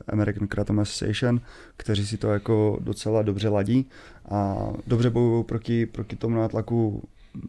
[0.07, 1.41] American Kratom Association,
[1.77, 3.89] kteří si to jako docela dobře ladí
[4.29, 4.55] a
[4.87, 7.03] dobře bojují proti, proti tomu nátlaku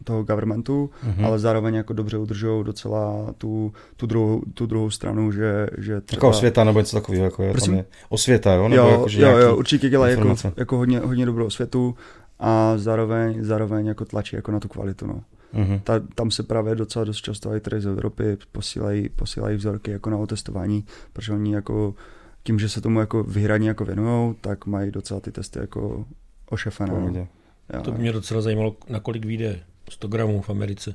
[0.04, 1.26] toho governmentu, mm-hmm.
[1.26, 6.18] ale zároveň jako dobře udržují docela tu, tu, druhou, tu druhou stranu, že, že třeba...
[6.18, 8.68] Jako osvěta nebo něco takového, jako je, tam je osvěta, jo?
[8.68, 11.94] Nebo jo, jako, že jo, jo, určitě dělají jako, jako hodně, hodně dobrou osvětu
[12.38, 15.22] a zároveň, zároveň jako tlačí jako na tu kvalitu, no.
[15.54, 15.80] Mm-hmm.
[15.80, 20.10] Ta, tam se právě docela dost často i tady z Evropy posílají, posílají vzorky jako
[20.10, 21.94] na otestování, protože oni jako
[22.42, 26.06] tím, že se tomu jako vyhraní jako věnují, tak mají docela ty testy jako
[26.50, 27.28] ošefené.
[27.74, 27.82] No.
[27.82, 30.94] To by mě docela zajímalo, na kolik vyjde 100 gramů v Americe.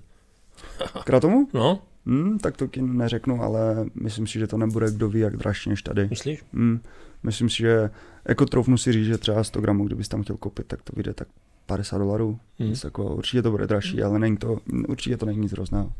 [1.03, 1.47] Kratomu?
[1.53, 1.81] No.
[2.05, 5.69] Hmm, tak to ti neřeknu, ale myslím si, že to nebude kdo ví jak dražší
[5.69, 6.07] než tady.
[6.09, 6.43] Myslíš?
[6.53, 6.79] Hmm,
[7.23, 7.89] myslím si, že
[8.27, 11.13] jako troufnu si říct, že třeba 100 gramů, kdybys tam chtěl koupit, tak to vyjde
[11.13, 11.27] tak
[11.71, 12.39] 50 dolarů.
[12.59, 12.73] Hmm.
[12.83, 14.05] Jako, určitě to bude dražší, hmm.
[14.05, 14.57] ale není to,
[14.87, 15.93] určitě to není nic hrozného.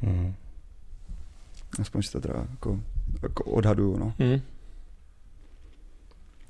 [0.00, 0.34] Hmm.
[1.80, 2.80] Aspoň si to teda jako,
[3.22, 4.14] jako odhaduju, no.
[4.18, 4.40] Hmm.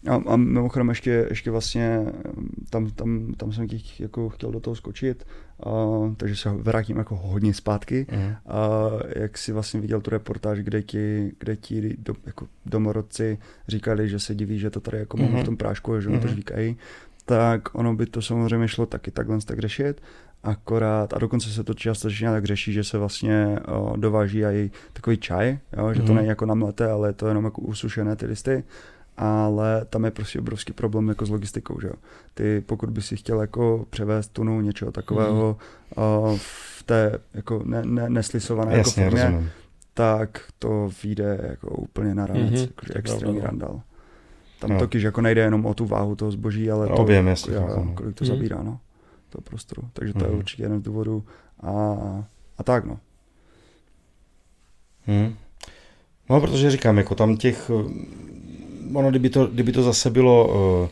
[0.08, 2.00] A, a mimochodem ještě, ještě vlastně
[2.70, 5.26] tam, tam, tam jsem těch, jako chtěl do toho skočit,
[5.62, 5.70] a,
[6.16, 8.06] takže se vrátím jako hodně zpátky.
[8.12, 8.34] Mm.
[8.46, 14.08] A, jak si vlastně viděl tu reportáž, kde ti, kde ti do, jako domorodci říkali,
[14.08, 15.42] že se diví, že to tady jako mm.
[15.42, 16.20] v tom prášku, že mm.
[16.20, 16.76] to žvíkají,
[17.26, 20.00] tak ono by to samozřejmě šlo taky takhle tak řešit,
[20.42, 25.16] akorát, a dokonce se to částečně tak řeší, že se vlastně o, dováží i takový
[25.16, 26.06] čaj, jo, že mm.
[26.06, 26.16] to mhm.
[26.16, 28.64] není jako namleté, ale je to jenom jako usušené ty listy,
[29.16, 31.94] ale tam je prostě obrovský problém jako s logistikou, že jo.
[32.34, 35.56] Ty, pokud by si chtěl jako převést tunu něčeho takového
[35.96, 36.02] mm.
[36.02, 39.50] o, v té jako ne, ne, neslisované jako Jasně, jako formě, rozumím.
[39.94, 42.70] tak to vyjde jako úplně na rámec, mm-hmm.
[42.86, 43.44] jako, extrémní no.
[43.44, 43.80] randal.
[44.58, 44.78] Tam no.
[44.78, 47.92] totiž jako nejde jenom o tu váhu toho zboží, ale to, objem, jasně, já, no.
[47.94, 48.28] kolik to mm.
[48.28, 48.78] zabírá, no,
[49.28, 49.88] to prostoru.
[49.92, 50.24] Takže to mm.
[50.24, 50.38] je mhm.
[50.38, 51.24] určitě jeden z důvodů.
[51.62, 51.72] A,
[52.58, 52.98] a tak, no.
[55.06, 55.34] Hmm.
[56.30, 57.70] No, protože říkám, jako tam těch,
[58.94, 60.48] ono, kdyby to, kdyby to zase bylo
[60.82, 60.88] uh,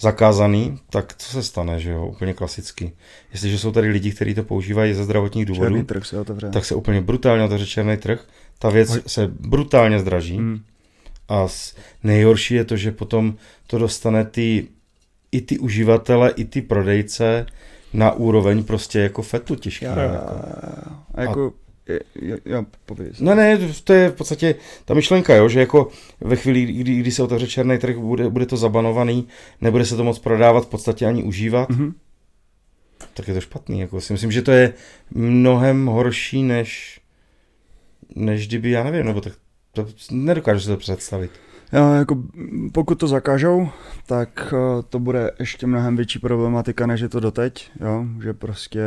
[0.00, 2.92] zakázaný, tak co se stane, že jo, úplně klasicky.
[3.32, 6.50] Jestliže jsou tady lidi, kteří to používají ze zdravotních důvodů, černý trh se otevře.
[6.50, 8.24] tak se úplně brutálně otevře černý trh,
[8.58, 9.02] ta věc Oj.
[9.06, 10.36] se brutálně zdraží.
[10.36, 10.60] Hmm
[11.28, 11.46] a
[12.04, 13.34] nejhorší je to, že potom
[13.66, 14.68] to dostane ty,
[15.32, 17.46] i ty uživatele, i ty prodejce
[17.92, 19.84] na úroveň prostě jako fetu těžký.
[19.84, 20.24] Já, jako.
[21.14, 21.52] A jako
[22.22, 23.20] já, já pověz.
[23.20, 24.54] No ne, to je v podstatě
[24.84, 25.88] ta myšlenka, jo, že jako
[26.20, 29.28] ve chvíli, kdy, kdy se otevře černý trh, bude, bude to zabanovaný,
[29.60, 31.92] nebude se to moc prodávat, v podstatě ani užívat, mm-hmm.
[33.14, 33.80] tak je to špatný.
[33.80, 34.74] Jako si myslím, že to je
[35.10, 37.00] mnohem horší, než,
[38.14, 39.32] než kdyby, já nevím, nebo tak
[39.76, 41.30] to nedokážu si to představit.
[41.72, 42.22] Já, jako,
[42.72, 43.68] pokud to zakážou,
[44.06, 48.04] tak uh, to bude ještě mnohem větší problematika, než je to doteď, jo?
[48.22, 48.80] že prostě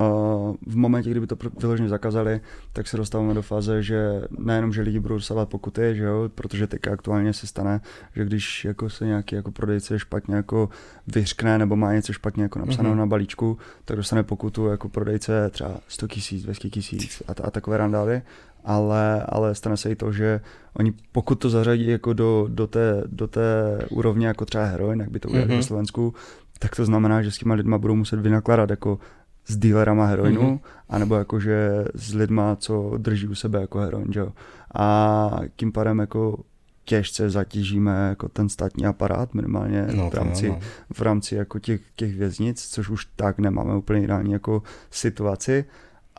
[0.00, 2.40] uh, v momentě, kdyby to vyloženě zakázali,
[2.72, 6.66] tak se dostáváme do fáze, že nejenom, že lidi budou dostávat pokuty, že jo, protože
[6.66, 7.80] teď aktuálně se stane,
[8.16, 10.68] že když jako se nějaký jako prodejce špatně jako
[11.06, 12.96] vyřkne nebo má něco špatně jako napsáno mm-hmm.
[12.96, 17.76] na balíčku, tak dostane pokutu jako prodejce třeba 100 tisíc, 200 tisíc a, a takové
[17.76, 18.22] randály
[18.66, 20.40] ale, ale stane se i to, že
[20.74, 25.10] oni pokud to zařadí jako do, do, té, do té úrovně jako třeba heroin, jak
[25.10, 25.62] by to udělali mm-hmm.
[25.62, 26.14] Slovensku,
[26.58, 28.98] tak to znamená, že s těma lidma budou muset vynakladat jako
[29.46, 30.60] s dílerama heroinu, mm-hmm.
[30.88, 34.32] anebo jakože s lidma, co drží u sebe jako heroin, že jo.
[34.74, 36.38] A tím pádem jako
[36.84, 40.60] těžce zatížíme jako ten státní aparát, minimálně no, v rámci, no.
[40.92, 45.64] v rámci jako těch, těch věznic, což už tak nemáme úplně ideální jako situaci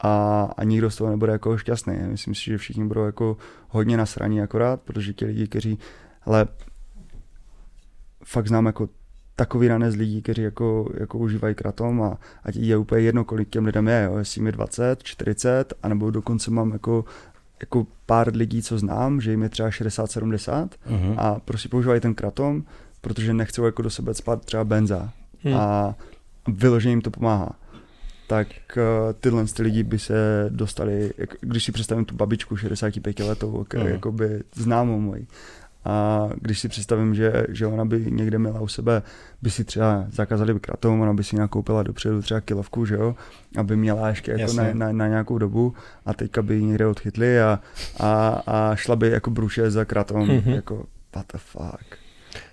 [0.02, 1.98] a, a nikdo z toho nebude jako šťastný.
[2.08, 3.38] Myslím si, že všichni budou jako
[3.70, 5.80] hodně nasraní akorát, protože ti lidi, kteří,
[6.26, 6.48] ale
[8.24, 8.90] fakt znám jako
[9.36, 12.08] takový ranec lidí, kteří jako, jako užívají kratom a,
[12.44, 16.52] a je úplně jedno, kolik těm lidem je, jo, jestli mi 20, 40, anebo dokonce
[16.52, 17.06] mám jako,
[17.60, 21.16] jako pár lidí, co znám, že jim je třeba 60, 70 uh-huh.
[21.18, 22.64] a prostě používají ten kratom,
[23.02, 25.54] protože nechcou jako do sebe spát třeba benza hmm.
[25.54, 25.96] a
[26.48, 27.50] vyloženě jim to pomáhá
[28.28, 28.48] tak
[28.78, 33.88] uh, tyhle ty lidi by se dostali, když si představím tu babičku 65 letou, uh-huh.
[33.88, 35.28] jakoby známou moji,
[35.88, 39.02] a když si představím, že, že ona by někde měla u sebe,
[39.42, 43.16] by si třeba zakázali by kratom, ona by si nakoupila dopředu třeba kilovku, že jo,
[43.58, 45.74] aby měla ještě jako na, na, na, nějakou dobu
[46.06, 47.60] a teďka by ji někde odchytli a,
[48.00, 50.56] a, a šla by jako bruše za kratom, mm-hmm.
[50.56, 52.07] jako what the fuck.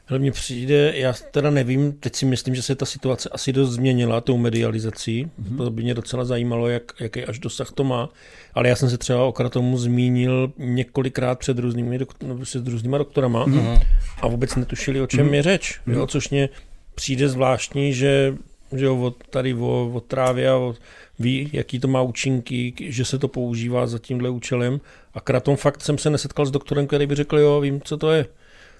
[0.08, 3.70] Ale mně přijde, já teda nevím, teď si myslím, že se ta situace asi dost
[3.70, 5.26] změnila tou medializací.
[5.26, 5.56] Mm-hmm.
[5.56, 8.08] To by mě docela zajímalo, jak, jaký až dosah to má.
[8.54, 13.46] Ale já jsem se třeba o tomu zmínil několikrát před různými, no, s různýma doktorama
[13.46, 13.82] mm-hmm.
[14.20, 15.34] a vůbec netušili, o čem mm-hmm.
[15.34, 15.80] je řeč.
[15.86, 15.92] Mm-hmm.
[15.92, 16.48] Jo, což mě
[16.94, 18.34] přijde zvláštní, že,
[18.76, 20.74] že jo, tady o, o trávě a o,
[21.18, 24.80] ví, jaký to má účinky, že se to používá za tímhle účelem.
[25.14, 28.10] A kratom fakt jsem se nesetkal s doktorem, který by řekl, jo, vím, co to
[28.10, 28.26] je.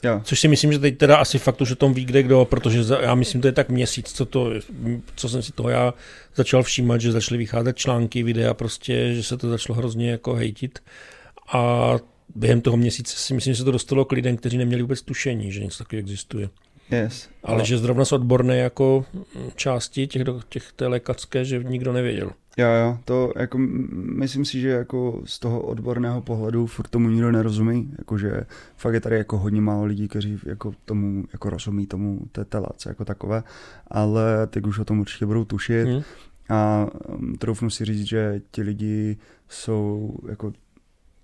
[0.05, 0.21] Jo.
[0.25, 2.85] Což si myslím, že teď teda asi fakt už o tom ví kde kdo, protože
[2.85, 4.51] za, já myslím, to je tak měsíc, co, to,
[5.15, 5.95] co jsem si toho já
[6.35, 10.79] začal všímat, že začaly vycházet články, videa prostě, že se to začalo hrozně jako hejtit.
[11.53, 11.95] A
[12.35, 15.53] během toho měsíce si myslím, že se to dostalo k lidem, kteří neměli vůbec tušení,
[15.53, 16.49] že něco takového existuje.
[16.91, 17.29] Yes.
[17.43, 17.65] Ale no.
[17.65, 19.05] že zrovna z odborné jako
[19.55, 22.31] části těch, těch té lékařské, že nikdo nevěděl.
[22.57, 23.59] Jo, jo, to jako
[24.15, 28.41] myslím si, že jako z toho odborného pohledu furt tomu nikdo nerozumí, jakože
[28.77, 32.89] fakt je tady jako hodně málo lidí, kteří jako tomu jako rozumí tomu té telace
[32.89, 33.43] jako takové,
[33.89, 36.03] ale teď už o tom určitě budou tušit hmm.
[36.49, 39.17] a um, troufnu si říct, že ti lidi
[39.49, 40.53] jsou jako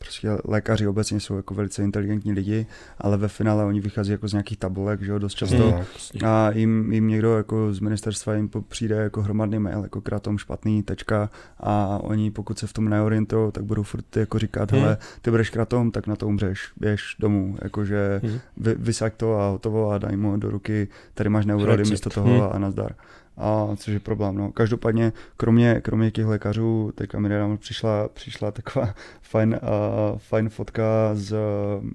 [0.01, 2.67] prostě lékaři obecně jsou jako velice inteligentní lidi,
[2.99, 5.71] ale ve finále oni vychází jako z nějakých tabulek, že jo, dost často.
[5.71, 10.39] Mm, a jim, jim někdo jako z ministerstva jim přijde jako hromadný mail, jako kratom
[10.39, 11.31] špatný, tečka
[11.61, 14.79] a oni pokud se v tom neorientují, tak budou furt jako říkat, mm.
[14.79, 18.39] hele, ty budeš kratom, tak na to umřeš, běž domů, jakože mm.
[18.57, 22.35] vy, vysaď to a hotovo a daj mu do ruky, tady máš neurody místo toho
[22.35, 22.43] mm.
[22.53, 22.95] a nazdar
[23.37, 24.35] a což je problém.
[24.35, 24.53] No.
[24.53, 30.85] Každopádně, kromě, kromě těch lékařů, teďka mi nedávno přišla, přišla taková fajn, uh, fajn fotka
[31.15, 31.37] z,
[31.81, 31.93] um,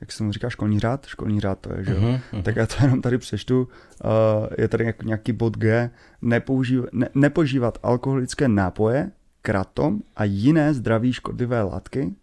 [0.00, 1.06] jak se tomu říká, školní řád?
[1.06, 2.00] Školní řád to je, že jo?
[2.00, 2.42] Uh-huh, uh-huh.
[2.42, 3.68] Tak já to jenom tady přečtu.
[4.04, 5.90] Uh, je tady nějaký bod G.
[6.22, 9.10] Nepoužív, ne, nepožívat alkoholické nápoje,
[9.42, 12.14] kratom a jiné zdraví škodlivé látky,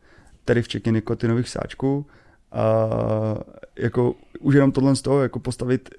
[0.46, 3.42] tedy včetně nikotinových sáčků, uh,
[3.76, 5.90] jako už jenom tohle z toho jako postavit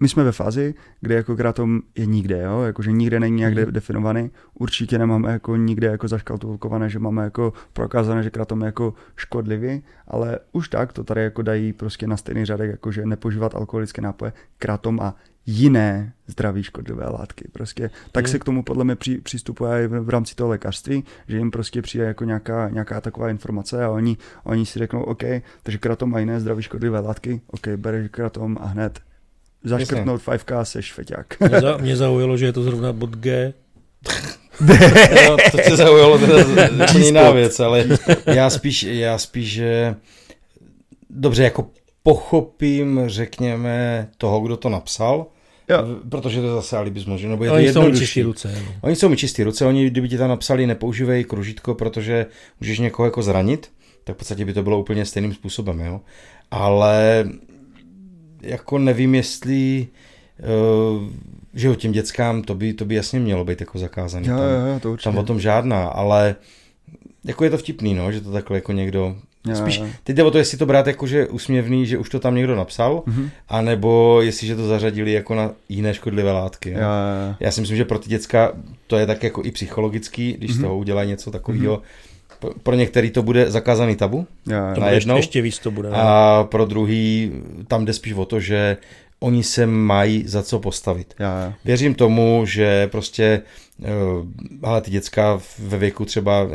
[0.00, 2.62] my jsme ve fázi, kde jako kratom je nikde, jo?
[2.62, 3.72] Jako, že nikde není nějak mm.
[3.72, 4.30] definovaný.
[4.54, 9.82] Určitě nemáme jako nikde jako zaškatulkované, že máme jako prokázané, že kratom je jako škodlivý,
[10.08, 14.02] ale už tak to tady jako dají prostě na stejný řadek, jako že nepožívat alkoholické
[14.02, 15.14] nápoje, kratom a
[15.46, 17.48] jiné zdraví škodlivé látky.
[17.52, 18.30] Prostě tak mm.
[18.30, 21.82] se k tomu podle mě při, přistupuje v, v rámci toho lékařství, že jim prostě
[21.82, 25.22] přijde jako nějaká, nějaká taková informace a oni, oni si řeknou, OK,
[25.62, 29.00] takže kratom a jiné zdraví škodlivé látky, OK, bereš kratom a hned
[29.66, 31.40] zaškrtnout 5K seš feťák.
[31.40, 33.52] Mě, za, mě zaujalo, že je to zrovna bod G.
[35.28, 36.46] no, to tě zaujalo, to je
[37.04, 37.84] jiná věc, ale
[38.26, 39.94] já spíš, já spíš, že
[41.10, 41.66] dobře, jako
[42.02, 45.26] pochopím, řekněme, toho, kdo to napsal,
[45.68, 45.78] Jo.
[46.08, 47.28] Protože to je zase alibismus, že?
[47.28, 48.62] Nebo je oni to jsou mi čistý ruce.
[48.64, 48.72] No.
[48.80, 52.26] Oni jsou mi čistý ruce, oni kdyby ti tam napsali nepoužívej kružítko, protože
[52.60, 53.70] můžeš někoho jako zranit,
[54.04, 56.00] tak v podstatě by to bylo úplně stejným způsobem, jo.
[56.50, 57.24] Ale
[58.46, 59.86] jako nevím, jestli
[60.96, 61.02] uh,
[61.54, 64.28] že jo, těm dětskám to by, to by jasně mělo být jako zakázané.
[64.28, 65.04] Jo, tam, jo, jo, to určitě.
[65.10, 66.36] tam o tom žádná, ale
[67.24, 69.16] jako je to vtipný, no, že to takhle jako někdo
[69.48, 69.86] Já, Spíš, já.
[70.04, 72.56] teď jde o to, jestli to brát jako, že úsměvný, že už to tam někdo
[72.56, 73.30] napsal, Mhm.
[73.48, 76.70] anebo jestli, že to zařadili jako na jiné škodlivé látky.
[76.70, 76.78] jo.
[76.78, 76.82] Já,
[77.14, 77.36] já, já.
[77.40, 78.52] Já si myslím, že pro ty děcka
[78.86, 80.62] to je tak jako i psychologický, když z Mhm.
[80.64, 81.76] toho udělají něco takového.
[81.76, 81.84] Pro-
[82.62, 85.16] Pro některý to bude zakázaný tabu já, To bude ještě, najednou.
[85.16, 85.90] ještě víc to bude.
[85.90, 85.96] no.
[85.98, 87.32] a pro druhý
[87.68, 88.76] tam jde spíš o to, že
[89.20, 91.14] oni se mají za co postavit.
[91.18, 91.54] já, já.
[91.64, 93.42] Věřím tomu, že prostě
[94.62, 96.46] ale ty děcka ve věku třeba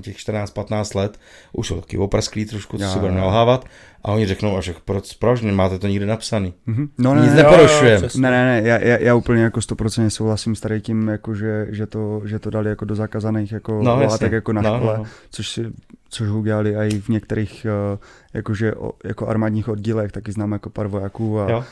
[0.00, 1.18] těch 14-15 let
[1.52, 3.64] už jsou taky oprsklí trošku, co si budeme nalhávat
[4.04, 6.54] a oni řeknou, a že proč, proč nemáte to nikde napsaný.
[6.66, 6.88] Mhm.
[6.98, 8.08] No Nic ne, ne, nepo- neporušujeme.
[8.16, 11.66] Ne, ne, ne, já, já, já úplně jako 100% souhlasím s tady tím, jako že,
[11.70, 14.94] že, to, že to dali jako do zakázaných jako No, látek jako na No, škole,
[14.96, 15.10] no, no.
[15.30, 15.66] což si
[16.12, 17.98] což udělali i v některých eh,
[18.34, 18.72] jakože,
[19.04, 21.64] jako armádních oddílech, taky znám jako pár vojáků a, Jo?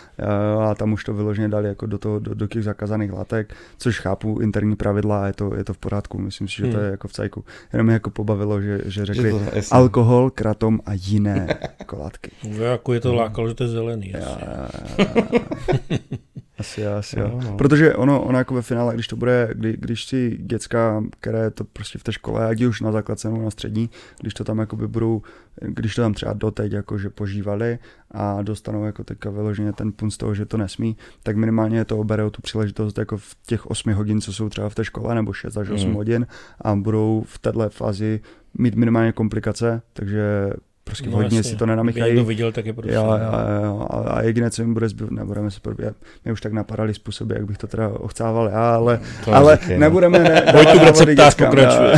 [0.59, 3.55] a, a tam už to vyloženě dali jako do, toho, do, do těch zakázaných látek,
[3.79, 6.77] což chápu interní pravidla a je to, je to v pořádku, myslím si, že to
[6.77, 6.85] Hmm.
[6.85, 7.45] je jako v cajku.
[7.73, 9.41] Jenom mě jako pobavilo, že, že řekli to,
[9.71, 12.31] alkohol, kratom a jiné jako látky.
[12.49, 14.11] Jako je to lákalo, že to je zelený.
[14.11, 14.69] Já, já,
[14.99, 15.07] já.
[16.59, 17.31] asi jo, asi jo.
[17.33, 17.57] Jo, no.
[17.57, 21.65] Protože ono, ono jako ve finále, když to bude, kdy, když si děcka, které to
[21.65, 23.91] prostě v té škole, ať už na základce nebo na střední,
[24.21, 25.23] když to tam jakoby budou,
[25.61, 27.79] když to tam třeba doteď jakože požívali
[28.11, 31.99] a dostanou jako teďka vyloženě ten punt z toho, že to nesmí, tak minimálně to
[31.99, 35.33] oberou tu příležitost jako v těch 8 hodin, co jsou třeba v té škole, nebo
[35.33, 35.95] 6 až 8 Mm.
[35.95, 36.27] hodin
[36.61, 38.21] a budou v této fázi
[38.59, 40.51] mít minimálně komplikace, takže
[40.89, 42.05] prostě no, hodně si to Kdyby nenamíchají.
[42.05, 42.93] někdo viděl, tak je prostě.
[42.95, 43.87] Jo, jo, jo.
[43.91, 45.97] A, jediné, co jim bude zbývat, nebudeme se probíhat.
[46.25, 49.77] Mě už tak napadaly způsoby, jak bych to teda ochcával já, ale, To ale neříkej,
[49.77, 49.81] no.
[49.81, 50.19] nebudeme...
[50.19, 51.93] Ne, Vojtu receptách dětskám, pokračuje.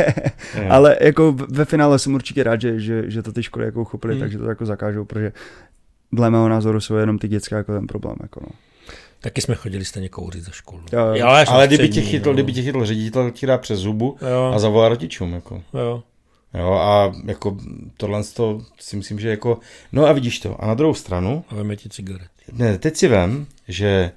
[0.70, 4.12] ale jako ve finále jsem určitě rád, že, že, že to ty školy jako uchopili,
[4.14, 4.20] Hmm.
[4.20, 5.32] takže to jako zakážou, protože
[6.12, 8.16] dle mého názoru jsou jenom ty dětská jako ten problém.
[8.22, 8.48] Jako no.
[9.20, 10.82] Taky jsme chodili stejně kouřit za školu.
[10.92, 11.26] Jo, jo.
[11.26, 12.34] ale, až na Ale kdyby tě chytl, no.
[12.34, 15.32] kdyby tě chytl ředitel, ti dá přes zubu Jo, a zavolá rodičům.
[15.32, 15.62] Jako.
[15.74, 16.02] jo.
[16.54, 17.56] Jo, a jako
[17.96, 19.58] tohle to si myslím, že jako,
[19.92, 20.64] no a vidíš to.
[20.64, 22.28] A na druhou stranu, A veme ti cigaret.
[22.52, 24.12] ne, teď si vem, že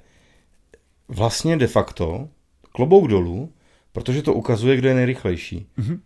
[1.08, 2.28] vlastně de facto
[2.72, 3.52] klobouk dolů,
[3.92, 5.66] protože to ukazuje, kdo je nejrychlejší.
[5.76, 6.00] Mhm.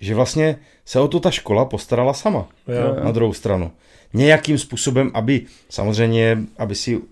[0.00, 2.48] Že vlastně se o to ta škola postarala sama.
[2.68, 2.74] Jo.
[2.74, 3.04] Jo.
[3.04, 3.72] Na druhou stranu.
[4.14, 7.02] Nějakým způsobem, aby samozřejmě, aby si uh,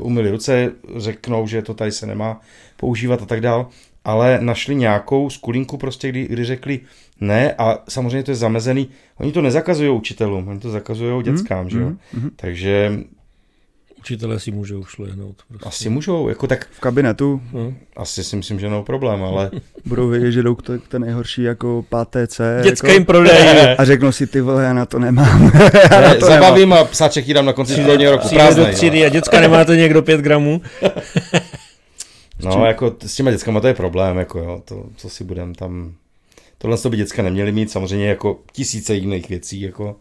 [0.00, 2.40] umyli ruce, řeknou, že to tady se nemá
[2.76, 3.68] používat a tak dál,
[4.06, 6.80] ale našli nějakou skulinku prostě, kdy, kdy řekli
[7.20, 8.88] ne a samozřejmě to je zamezený.
[9.16, 11.86] Oni to nezakazují učitelům, oni to zakazují dětskám, že jo.
[11.86, 12.30] Mhm, mhm.
[12.36, 12.98] Takže
[13.98, 15.36] Učitelé si můžou šlehnout.
[15.48, 15.68] Prostě.
[15.68, 17.74] asi můžou, jako tak V kabinetu No.
[17.96, 19.50] asi si myslím, že no problém, ale
[19.84, 22.60] budou vědět, že jdou k té nejhorší jako páté C.
[22.62, 23.48] Děcka jako, jim prodají.
[23.78, 25.52] a řeknou si, ty vole, já na to nemám.
[25.90, 29.08] ne, to zabavím a psáček jí dám na konci školního roku Přijde do třídy a
[29.08, 30.60] děcka nemáte někdo pět gramů.
[32.44, 35.54] No, jako t- s těma dětskama to je problém, jako jo, to, co si budem
[35.54, 35.92] tam...
[36.58, 39.96] Tohle to by děcka neměly mít, samozřejmě jako tisíce jiných věcí, jako,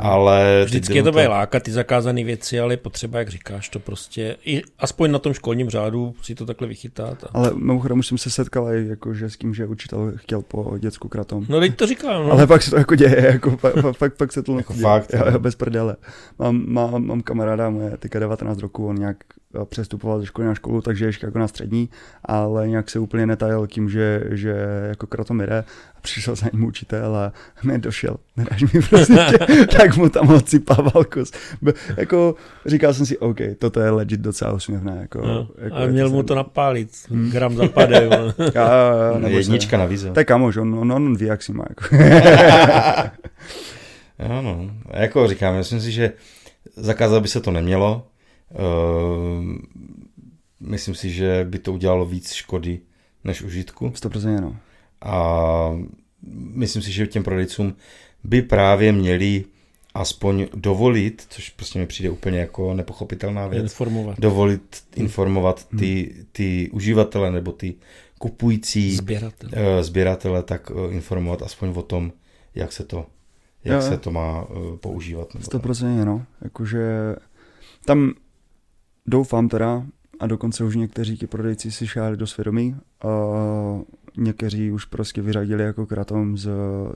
[0.00, 0.62] ale...
[0.64, 4.36] Vždycky je to bude lákat ty zakázané věci, ale je potřeba, jak říkáš, to prostě,
[4.44, 7.24] i aspoň na tom školním řádu si to takhle vychytat.
[7.24, 7.28] A...
[7.32, 10.78] Ale mimochodem už jsem se setkal i jako, že s tím, že učitel chtěl po
[10.78, 11.46] dětsku kratom.
[11.48, 12.32] No teď to říkám, no.
[12.32, 14.82] Ale pak se to jako děje, jako fakt, fakt, fakt, fakt se to Jako děje.
[14.82, 15.32] fakt, jo, jo.
[15.32, 15.96] jo, bez prdele.
[16.38, 19.16] Mám, mám, mám kamaráda, mu je teďka 19 roku, on nějak
[19.64, 21.88] přestupoval ze školy na školu, takže ještě jako na střední,
[22.24, 24.54] ale nějak se úplně netajil tím, že, že
[24.88, 25.58] jako kratom jde
[25.96, 27.32] a přišel za ním učitel a
[27.64, 29.14] mi došel, nedáš mi prostě,
[29.78, 31.32] tak mu tam odsypával kus.
[31.96, 32.34] Jako
[32.66, 34.98] říkal jsem si, OK, toto je legit docela usměvné.
[35.00, 35.48] Jako, no.
[35.58, 37.30] jako A měl mu to napálit, Hmm.
[37.30, 37.52] gram.
[37.52, 37.68] Jo,
[38.38, 38.50] jo,
[39.12, 40.10] jo, nebo se- Jednička na vize.
[40.10, 41.64] To je kamoš, on, on, on ví, jak si má.
[41.68, 41.84] Jako.
[44.18, 44.70] Jo, no.
[44.90, 46.12] A Jako říkám, myslím si, že
[46.76, 48.06] zakázat by se to nemělo.
[48.54, 49.58] Ehm,
[50.60, 52.80] myslím si, že by to udělalo víc škody
[53.24, 53.88] než užitku.
[53.88, 54.56] 100% no.
[55.02, 55.70] A
[56.32, 57.74] myslím si, že těm prodejcům
[58.24, 59.44] by právě měli
[59.94, 64.20] aspoň dovolit, což prostě mi přijde úplně jako nepochopitelná věc, Informovat.
[64.20, 67.74] dovolit informovat ty, ty uživatele nebo ty
[68.18, 69.50] kupující Sběratel.
[69.52, 72.12] eh, sběratele, tak eh, informovat aspoň o tom,
[72.54, 73.06] jak se to,
[73.64, 73.88] jak Jo.
[73.88, 75.34] se to má eh, používat.
[75.34, 75.62] Nebo tak.
[75.62, 76.26] 100% no.
[76.42, 76.86] Jakože
[77.84, 78.14] tam
[79.06, 79.82] doufám teda,
[80.20, 83.06] a dokonce už někteří ti prodejci si šáli do svědomí, a
[84.18, 86.48] někteří už prostě vyřadili jako kratom z,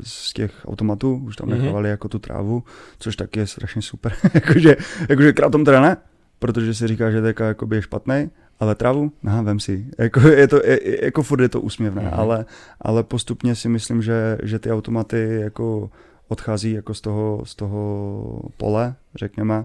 [0.02, 1.58] z těch automatů, už tam Mhm.
[1.58, 2.62] nechávali jako tu trávu,
[2.98, 4.12] což taky je strašně super.
[4.34, 4.76] jakože,
[5.08, 5.96] jakože kratom teda ne,
[6.38, 8.30] protože si říká, že teďka jakoby je špatný,
[8.61, 9.86] ale trávu, aha, vem si.
[9.98, 12.11] Jako, je to, je, jako furt je to úsměvné, Mhm.
[12.14, 12.44] ale,
[12.80, 15.90] ale postupně si myslím, že, že ty automaty jako
[16.28, 19.64] odchází jako z toho, z toho pole, řekněme,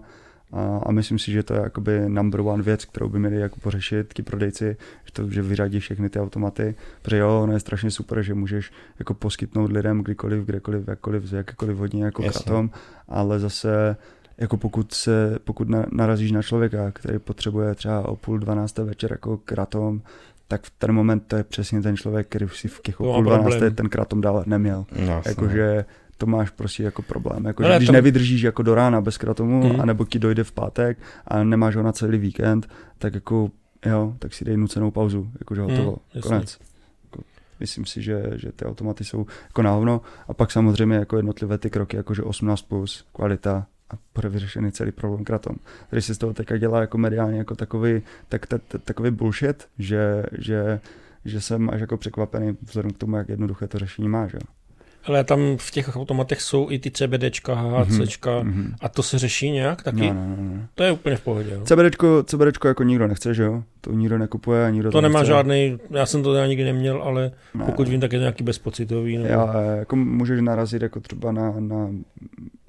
[0.52, 3.60] A, a myslím si, že to je jakoby number one věc, kterou by měli jako
[3.60, 7.92] pořešit ti prodejci, že to, že vyřadí všechny ty automaty, protože jo, ono je strašně
[7.92, 12.44] super, že můžeš jako poskytnout lidem kdykoliv, kdekoliv, jakkoliv, z jakékoliv hodině jako Jasně.
[12.44, 12.70] kratom,
[13.08, 13.98] ale zase
[14.38, 19.12] jako pokud se, pokud na, narazíš na člověka, který potřebuje třeba o půl dvanácté večer
[19.12, 20.02] jako kratom,
[20.48, 23.14] tak v ten moment to je přesně ten člověk, který už si v těch o
[23.14, 24.86] půl dvanácté ten kratom dál neměl.
[25.06, 25.22] No.
[25.26, 25.86] Jakože
[26.18, 27.46] to máš prostě jako problém.
[27.46, 29.74] Jako, Ale že když to- nevydržíš jako do rána bez kratomu, Mhm.
[29.74, 29.82] mm.
[29.82, 30.98] anebo ti dojde v pátek
[31.28, 33.52] a nemáš ho na celý víkend, tak jako
[33.86, 36.30] jo, tak si dej nucenou pauzu, jakože hotovo, Mhm, jasně.
[36.30, 36.60] konec.
[37.04, 37.22] Jako,
[37.60, 41.58] myslím si, že, že ty automaty jsou jako na hovno a pak samozřejmě jako jednotlivé
[41.58, 45.56] ty kroky, jakože 18+, plus, kvalita a bude vyřešený celý problém kratom.
[45.90, 49.68] Když se z toho teďka dělá jako mediálně jako takový, tak, tak, tak, takový bullshit,
[49.80, 50.80] že, že,
[51.26, 54.48] že jsem až jako překvapený vzhledem k tomu, jak jednoduché to řešení má, že jo.
[55.08, 58.76] Ale tam v těch automatech jsou i ty CBDčka, HHCčka Mhm.
[58.82, 59.98] a to se řeší nějak taky?
[60.08, 60.62] No, no, no, no.
[60.76, 61.50] To je úplně v pohodě.
[61.54, 61.62] Jo.
[61.66, 63.64] CBDčko, CBDčko jako nikdo nechce, že jo?
[63.82, 65.28] To nikdo nekupuje a nikdo To nemá nechce.
[65.34, 67.66] žádný, já jsem to teda nikdy neměl, ale Ne.
[67.66, 69.18] pokud vím, tak je to nějaký bezpocitový.
[69.18, 69.30] Nebo...
[69.30, 71.90] Já, jako můžeš narazit jako třeba na, na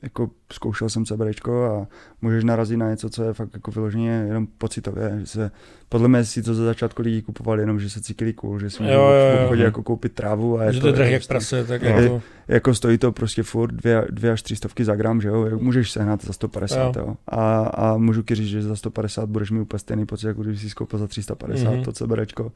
[0.07, 1.87] jako zkoušel jsem CBDčko a
[2.23, 5.51] můžeš narazit na něco, co je fakt jako vyloženě jenom pocitově, že se,
[5.89, 8.83] podle mě si to za začátku lidi kupovali jenom, že se cítili cool, že si
[8.83, 11.65] můžou v obchodě jako koupit trávu a je že to je drahý jak prostě- prase,
[11.65, 11.89] tak Jo.
[12.01, 12.23] jako...
[12.49, 15.91] jako stojí to prostě furt dvě, dvě až tři stovky za gram, že jo, můžeš
[15.91, 17.03] sehnat za 150, Jo.
[17.07, 17.15] jo.
[17.29, 20.63] A, a můžu ti říct, že za 150 budeš mít úplně stejný pocit, jako když
[20.63, 21.81] jsi koupil za 350 Mhm.
[21.81, 21.85] mm-hmm.
[21.85, 22.53] to CBDčko.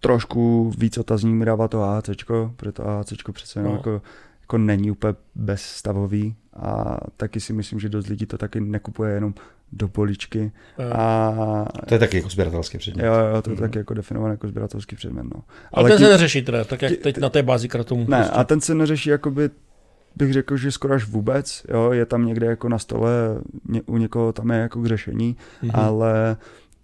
[0.00, 3.78] Trošku víc otazník mi dává to AHCčko, protože to AHCčko přece jenom No.
[3.78, 4.02] jako,
[4.46, 9.34] jako není úplně bezstavový a taky si myslím, že dost lidí to taky nekupuje jenom
[9.72, 10.52] do poličky
[10.92, 11.32] a
[11.88, 13.06] To je taky jako sběratelský předmět.
[13.06, 13.62] jo, jo, to je Mhm.
[13.62, 15.42] taky jako definované jako sběratelský předmět, no.
[15.72, 18.06] ale ten ti- se neřeší teda, tak jak teď na té bázi kratomu.
[18.08, 18.32] ne, prostě.
[18.32, 19.50] a ten se neřeší jakoby
[20.16, 23.10] bych řekl, že skoro až vůbec, jo, je tam někde jako na stole,
[23.68, 25.70] ně, u někoho tam je jako k řešení, Mhm.
[25.74, 26.36] ale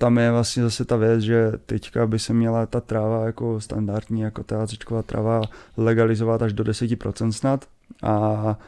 [0.02, 4.20] tam je vlastně zase ta věc, že teďka by se měla ta tráva jako standardní,
[4.20, 5.40] jako THCčková tráva
[5.76, 7.64] legalizovat až do 10% snad
[8.02, 8.58] a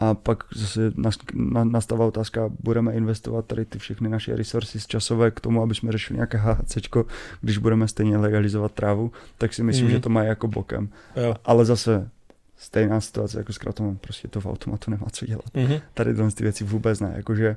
[0.00, 5.30] a pak zase nas- na- nastává otázka, budeme investovat tady ty všechny naše resources časové
[5.30, 7.06] k tomu, aby jsme řešili nějaké HCčko,
[7.40, 9.92] když budeme stejně legalizovat trávu, tak si myslím, Mhm.
[9.94, 10.88] že to má jako bokem.
[11.16, 11.34] Jo.
[11.44, 12.08] Ale zase
[12.62, 15.44] stejná situace jako s kratomem, prostě to v automatu nemá co dělat.
[15.54, 15.80] Mhm.
[15.94, 17.56] Tady tyhle ty věci vůbec ne, jakože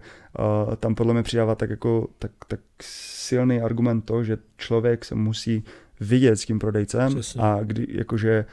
[0.68, 5.16] uh, tam podle mě přidává tak jako tak, tak silný argument to, že člověk se
[5.16, 5.64] musí
[6.00, 7.42] vidět s tím prodejcem Přesně.
[7.42, 8.46] a kdy, jakože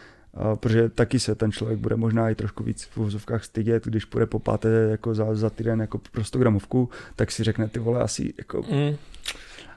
[0.50, 4.04] Uh, protože taky se ten člověk bude možná i trošku víc v uvozovkách stydět, když
[4.04, 7.78] půjde po páté jako za, za týden jako pro 100 gramovku, tak si řekne ty
[7.78, 8.96] vole asi jako Mhm.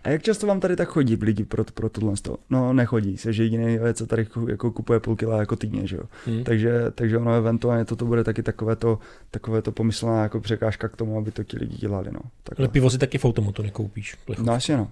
[0.05, 2.17] A jak často vám tady tak chodí lidi pro, pro tohle?
[2.17, 2.37] sto?
[2.49, 5.95] No nechodí, se, že jediný věc, co tady jako- kupuje půl kila jako týdně, že
[5.95, 6.03] jo.
[6.27, 6.43] Mhm.
[6.43, 8.99] Takže, takže ono eventuálně toto bude taky takové to,
[9.31, 12.19] takové to pomyslná jako překážka k tomu, aby to ti lidi dělali, no.
[12.23, 12.67] Ale Takhle.
[12.67, 14.15] pivo si taky v automatu nekoupíš.
[14.15, 14.43] plechu.
[14.43, 14.91] No asi no.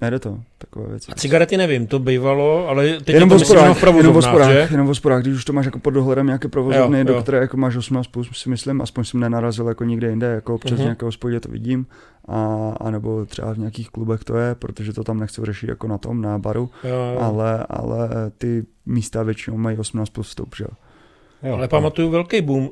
[0.00, 1.12] Nejde to, takové věci.
[1.12, 3.74] A cigarety nevím, to bývalo, ale teď Jenom je v to myslím v hospodách, jenom
[3.74, 4.68] v provozovnách, hospodách, že?
[4.70, 7.22] jenom v hospodách, když už to máš jako pod dohledem nějaké provozovny, Jo, do jo.
[7.22, 10.70] které jako máš 18 plus, si myslím, aspoň jsem nenarazil jako nikde jinde, jako občas
[10.72, 10.80] Mhm.
[10.80, 11.86] v nějaké hospodě to vidím,
[12.28, 15.88] a, a nebo třeba v nějakých klubech to je, protože to tam nechci řešit jako
[15.88, 17.18] na tom, na baru, Jo, jo.
[17.20, 21.50] ale, ale ty místa většinou mají 18 plus vstup, že jo.
[21.54, 22.70] Ale pamatuju velký boom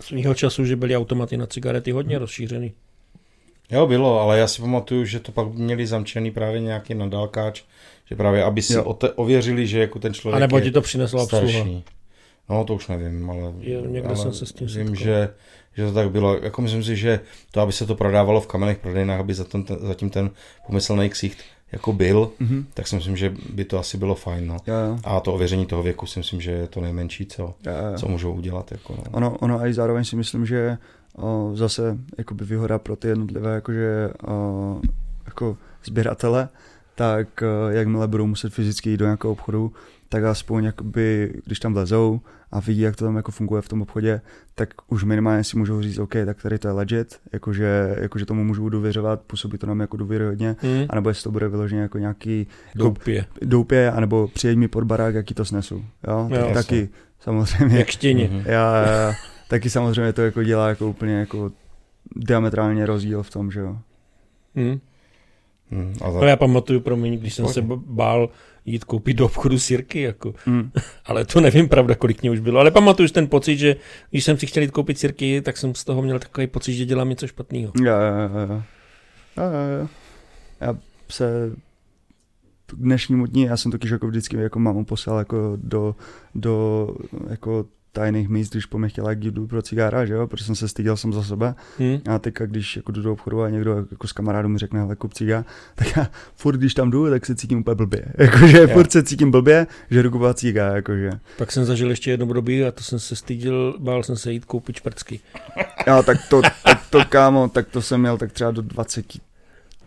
[0.00, 2.72] svýho času, že byly automaty na cigarety hodně rozšířený.
[3.70, 7.62] Jo, bylo, ale já si pamatuju, že to pak měli zamčený právě nějaký nadálkáč,
[8.04, 10.80] že právě aby si ote- ověřili, že jako ten člověk A nebo je ti to
[10.80, 11.66] přinesla obsluha.
[12.50, 14.94] No to už nevím, ale, Jo, někde ale jsem se s tím vím, setkal.
[14.94, 15.30] že,
[15.76, 16.36] že to tak bylo.
[16.42, 19.64] Jako myslím si, že to, aby se to prodávalo v kamenných prodejnách, aby za ten,
[19.80, 20.30] zatím ten
[20.66, 21.38] pomyslný ksicht
[21.72, 22.66] jako byl, Mhm.
[22.74, 24.46] tak si myslím, že by to asi bylo fajn.
[24.46, 24.56] No.
[24.66, 24.98] Jo, jo.
[25.04, 27.52] A to ověření toho věku si myslím, že je to nejmenší, co, Jo,
[27.92, 27.98] jo.
[27.98, 28.72] co můžou udělat.
[28.72, 29.02] Jako, no.
[29.12, 30.78] Ono, ono a i zároveň si myslím, že
[31.54, 34.10] zase jakoby výhoda pro ty jednotlivé jakože,
[35.26, 36.48] jako sběratele,
[36.94, 37.28] tak
[37.70, 39.72] jakmile budou muset fyzicky jít do nějakého obchodu,
[40.08, 42.20] tak aspoň jakoby, když tam vlezou
[42.52, 44.20] a vidí, jak to tam jako funguje v tom obchodě,
[44.54, 48.44] tak už minimálně si můžou říct, OK, tak tady to je legit, jakože, jakože tomu
[48.44, 50.86] můžu důvěřovat, působí to nám jako důvěryhodně, Hmm.
[50.88, 53.24] anebo jestli to bude vyloženě jako nějaký jako Doupě.
[53.42, 55.84] doupě, anebo přijeď mi pod barák, jaký to snesu.
[56.08, 56.28] Jo?
[56.32, 56.44] Jo.
[56.44, 56.88] Tak, taky
[57.20, 57.78] samozřejmě.
[57.78, 58.28] Jak štěni.
[58.32, 58.42] Mhm.
[58.46, 59.12] Já, já, já,
[59.48, 61.52] taky samozřejmě to jako dělá jako úplně jako
[62.16, 63.78] diametrálně rozdíl v tom, že jo.
[64.54, 64.80] Hmm.
[65.70, 68.30] Hmm, a Ale já pamatuju, promiň, když jsem se bál
[68.64, 70.34] jít koupit do obchodu sirky, jako.
[70.46, 70.70] Mm.
[71.04, 72.60] Ale to nevím, pravda, kolik mě už bylo.
[72.60, 73.76] Ale pamatuju si ten pocit, že
[74.10, 76.84] když jsem si chtěl jít koupit sirky, tak jsem z toho měl takový pocit, že
[76.84, 77.72] dělám něco špatného.
[77.84, 78.64] Já, já, já, já.
[79.36, 79.88] Já, já, já.
[80.60, 80.78] já
[81.08, 81.52] se
[82.66, 85.96] k dnešnímu dní, já jsem totiž jako vždycky jako mámu poslal jako do,
[86.34, 86.88] do
[87.30, 87.64] jako
[87.98, 90.68] tajných míst, když po mě chtěla, jak jdu pro cigára, že jo, protože jsem se
[90.68, 91.54] styděl jsem za sebe.
[91.78, 91.98] Hmm.
[92.10, 94.96] A teďka, když jako jdu do obchodu a někdo jako z kamarádů mi řekne, hele,
[94.96, 95.44] kup ciga,
[95.74, 98.04] tak já furt, když tam jdu, tak se cítím úplně blbě.
[98.18, 101.10] Jakože furt se cítím blbě, že jdu kupovat ciga, jakože.
[101.38, 104.44] Pak jsem zažil ještě jedno období a to jsem se styděl, bál jsem se jít
[104.44, 105.20] koupit šprcky.
[105.86, 109.06] Já tak to, tak to kámo, tak to jsem měl tak třeba do 20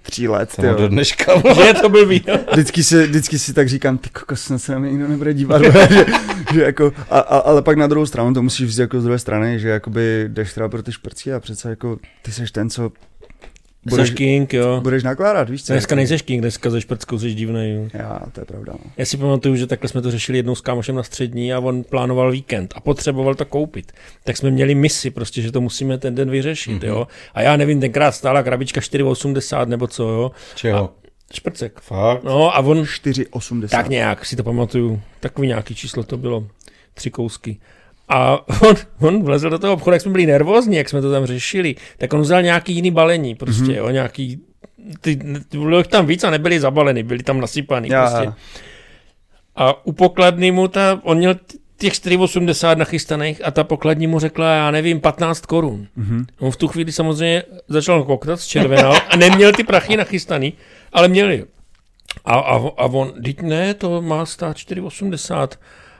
[0.02, 1.34] tří let, To mám do dneška.
[1.56, 2.26] Že je to blbý.
[2.52, 5.62] Vždycky si, vždycky si tak říkám, ty kokos, snad se na mě nikdo nebude dívat,
[5.90, 6.06] že,
[6.54, 9.20] že jako, a, a, ale pak na druhou stranu to musíš vzít jako z druhé
[9.20, 12.92] strany, že jakoby jdeš třeba pro ty šprcky a přece jako ty seš ten, co
[13.90, 14.80] budeš, Seš king, jo.
[14.84, 15.74] budeš nakládat, víš co?
[15.74, 17.76] Dneska nejseš king, dneska ze šprckou jsi divnej.
[17.76, 17.88] jo.
[17.94, 18.74] Já, to je pravda.
[18.86, 18.92] No.
[18.98, 21.84] Já si pamatuju, že takhle jsme to řešili jednou s kámošem na střední a on
[21.84, 23.92] plánoval víkend a potřeboval to koupit.
[24.24, 26.80] Tak jsme měli misi prostě, že to musíme ten den vyřešit, Mhm.
[26.82, 26.88] mm-hmm.
[26.88, 27.08] jo.
[27.34, 30.32] A já nevím, tenkrát stála krabička 4,80 nebo co, jo.
[30.56, 30.90] Čeho?
[31.34, 31.80] Šprcek.
[31.82, 32.24] Fakt?
[32.24, 33.68] No a on 4,80.
[33.68, 35.02] Tak nějak si to pamatuju.
[35.20, 36.48] Takový nějaký číslo to bylo.
[36.94, 37.58] Tři kousky.
[38.12, 41.26] A on, on vlezl do toho obchodu, jak jsme byli nervózní, jak jsme to tam
[41.26, 43.76] řešili, tak on vzal nějaký jiný balení, prostě, mm-hmm.
[43.76, 44.40] jo, nějaký,
[45.02, 45.16] ty,
[45.50, 48.34] ty, bylo jich tam víc a nebyly zabaleny, byly tam nasypaný, Já, prostě.
[49.56, 51.36] A u pokladny mu ta, on měl
[51.78, 55.88] těch 4,80 nachystaných a ta pokladní mu řekla, já nevím, 15 korun.
[55.96, 56.26] Mhm.
[56.40, 60.54] On v tu chvíli samozřejmě začal koktat, zčervenal a neměl ty prachy nachystaný,
[60.94, 61.46] ale měl je.
[62.26, 65.48] A, a, a on, teď ne, to má stát 4,80.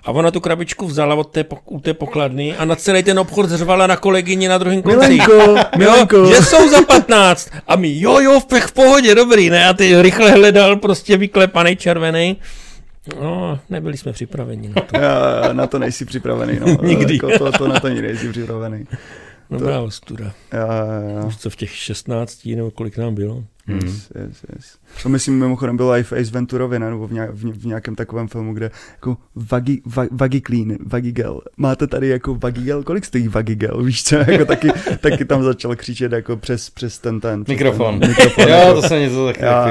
[0.04, 3.50] A ona tu krabičku vzala od té, u té pokladny a na celý ten obchod
[3.50, 4.98] zřvala na kolegyni na druhém konci.
[4.98, 6.18] Milenko, Milenko.
[6.18, 7.50] Jo, že jsou za 15.
[7.68, 9.70] A my, jo, jo, v, v pohodě, dobrý, ne?
[9.70, 12.38] A ty rychle hledal prostě vyklepaný červený.
[13.22, 14.98] No, nebyli jsme připraveni na to.
[15.02, 16.68] Já, na to nejsi připravený, no.
[16.88, 17.14] Nikdy.
[17.14, 18.86] Jako to, to na to nikdy nejsi připravený.
[19.52, 20.32] Dobrá ostuda.
[20.54, 21.26] Já, já, já.
[21.26, 23.44] Už co v těch 16 nebo kolik nám bylo.
[23.68, 23.80] Hmm.
[23.80, 24.78] Yes, yes, yes.
[25.04, 26.90] To myslím mimochodem bylo i v Ace Venturovi, ne?
[26.90, 31.12] nebo v, nějak, v, v nějakém takovém filmu, kde jako vagi, va, vagi clean, vagi
[31.12, 31.42] gel.
[31.58, 32.84] Máte tady jako vagi gel?
[32.84, 33.84] Kolik stojí vagi gel?
[33.84, 34.16] Víš co?
[34.32, 34.68] Jako taky,
[35.00, 37.44] taky tam začal křičet jako přes, přes ten ten.
[37.44, 38.00] přes Mikrofon.
[38.00, 38.82] Ten, mikrofon Jo, jako.
[38.82, 39.66] to se něco taky, Já,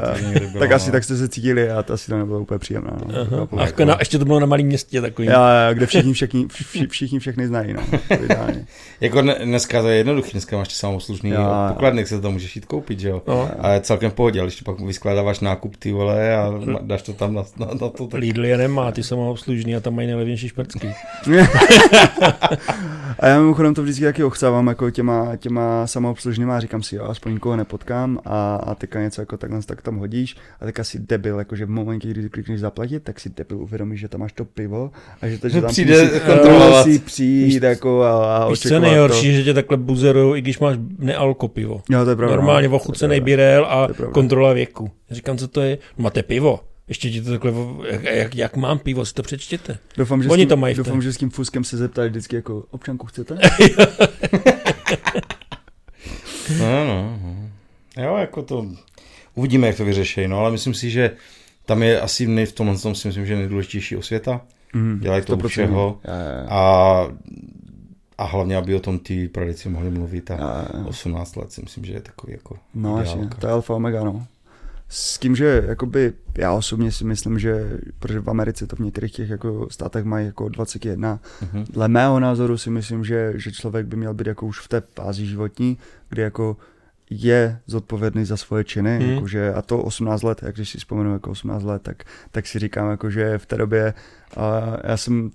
[0.00, 0.92] taky, tak asi no.
[0.92, 2.90] tak jste se cítili a to asi to nebylo úplně příjemné.
[3.06, 3.14] No.
[3.20, 3.24] Aha.
[3.36, 5.28] To bylo A jako- na, ještě to bylo na malém městě takový.
[5.28, 7.82] Já, já, kde všichni, všichni, všichni, všichni všechny znají, no.
[9.00, 11.68] Jako dne, dneska to je jednoduchý, dneska máš ty samoobslužný Já.
[11.72, 13.22] pokladny, se to můžeš jít koupit, že jo.
[13.26, 13.50] No.
[13.58, 17.12] A je celkem v pohodě, když pak vyskládáváš nákup ty vole a ma- dáš to
[17.12, 20.48] tam na, na, na to, tak Lidl je nemá, ty samoobslužný a tam mají nejlevnější
[20.48, 20.94] šprcky.
[23.18, 27.04] A já mimochodem to vždycky taky ochcávám jako těma, těma samoobslužnýma a říkám si, jo,
[27.04, 30.98] aspoň nikoho nepotkám a, a teďka něco jako takhle tak tam hodíš a teďka si
[30.98, 34.44] debil, jakože v momentě, kdy klikneš zaplatit, tak si debil uvědomíš, že tam máš to
[34.44, 34.90] pivo
[35.22, 36.86] a že to, že tam Přijde musí- kontrolovat.
[36.86, 39.32] musí přijít jako a, a Víš, co nejhorší, to.
[39.36, 41.82] že tě takhle buzerujou, i když máš nealko pivo.
[41.90, 42.36] Jo, to je pravda.
[42.36, 42.76] Normálně no.
[42.76, 43.24] ochucený Pravda.
[43.24, 44.90] birel a kontrola věku.
[45.10, 45.78] Já říkám, co to je?
[45.98, 46.60] No, máte pivo.
[46.88, 47.52] Ještě ti to takhle,
[47.90, 49.78] jak, jak, jak mám pivo, si to přečtěte.
[49.96, 52.36] Doufám, že, Oni s tím, to mají doufám, že s tím fuskem se zeptali vždycky
[52.36, 53.38] jako, občanku chcete?
[56.58, 57.50] No, no, no.
[58.04, 58.66] Jo, jako to,
[59.34, 61.10] uvidíme, jak to vyřeší, no, ale myslím si, že
[61.66, 64.40] tam je asi nej, v tomhle tom si myslím, že je nejdůležitější osvěta.
[64.74, 65.48] Mm, Dělají to u 100%.
[65.48, 66.00] všeho.
[66.04, 66.46] Já, já, já.
[66.48, 67.08] A,
[68.18, 70.34] a hlavně, aby o tom ty prodejci mohli mluvit a
[70.74, 70.84] já.
[70.86, 74.26] 18 let si myslím, že je takový jako No jasně, to je alfa omega, no.
[74.88, 79.12] S tím, že jakoby já osobně si myslím, že protože v Americe to v některých
[79.12, 81.64] těch jako státech mají jako 21, Mhm.
[81.70, 84.82] dle mého názoru si myslím, že, že člověk by měl být jako už v té
[84.94, 86.56] fázi životní, kdy jako
[87.10, 89.10] je zodpovědný za svoje činy, hmm.
[89.10, 92.58] jakože, a to 18 let, jak když si vzpomenu jako 18 let, tak, tak si
[92.58, 93.94] říkám, jako, že v té době
[94.36, 95.30] a já jsem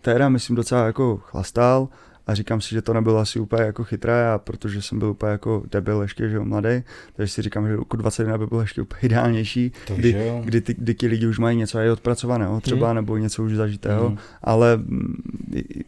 [0.00, 1.88] teda, myslím, docela jako chlastal
[2.26, 5.32] a říkám si, že to nebylo asi úplně jako chytré a protože jsem byl úplně
[5.32, 6.82] jako debil ještě, že jo, mladý,
[7.16, 10.40] takže si říkám, že roku 21 by bylo ještě úplně ideálnější, To kdy, jo.
[10.44, 12.96] kdy, ty, kdy ti lidi už mají něco i odpracovaného třeba, Hmm.
[12.96, 14.18] nebo něco už zažitého, Mhm.
[14.42, 15.14] ale mm,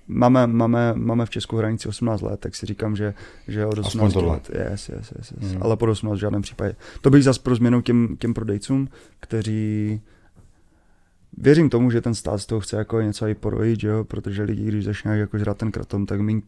[0.08, 3.14] máme, máme, máme v Česku hranici 18 let, tak si říkám, že,
[3.48, 4.32] že od 18 tohle.
[4.32, 5.52] let, yes, yes, yes, yes.
[5.52, 5.62] Mhm.
[5.62, 6.74] ale pod 18 v žádném případě.
[7.00, 8.88] To bych zas pro změnu těm, těm prodejcům,
[9.20, 10.00] kteří
[11.38, 14.04] Věřím tomu, že ten stát z toho chce jako něco i porojit, že jo?
[14.04, 16.42] protože lidi, když začínají jako žrát ten kratom, tak míň,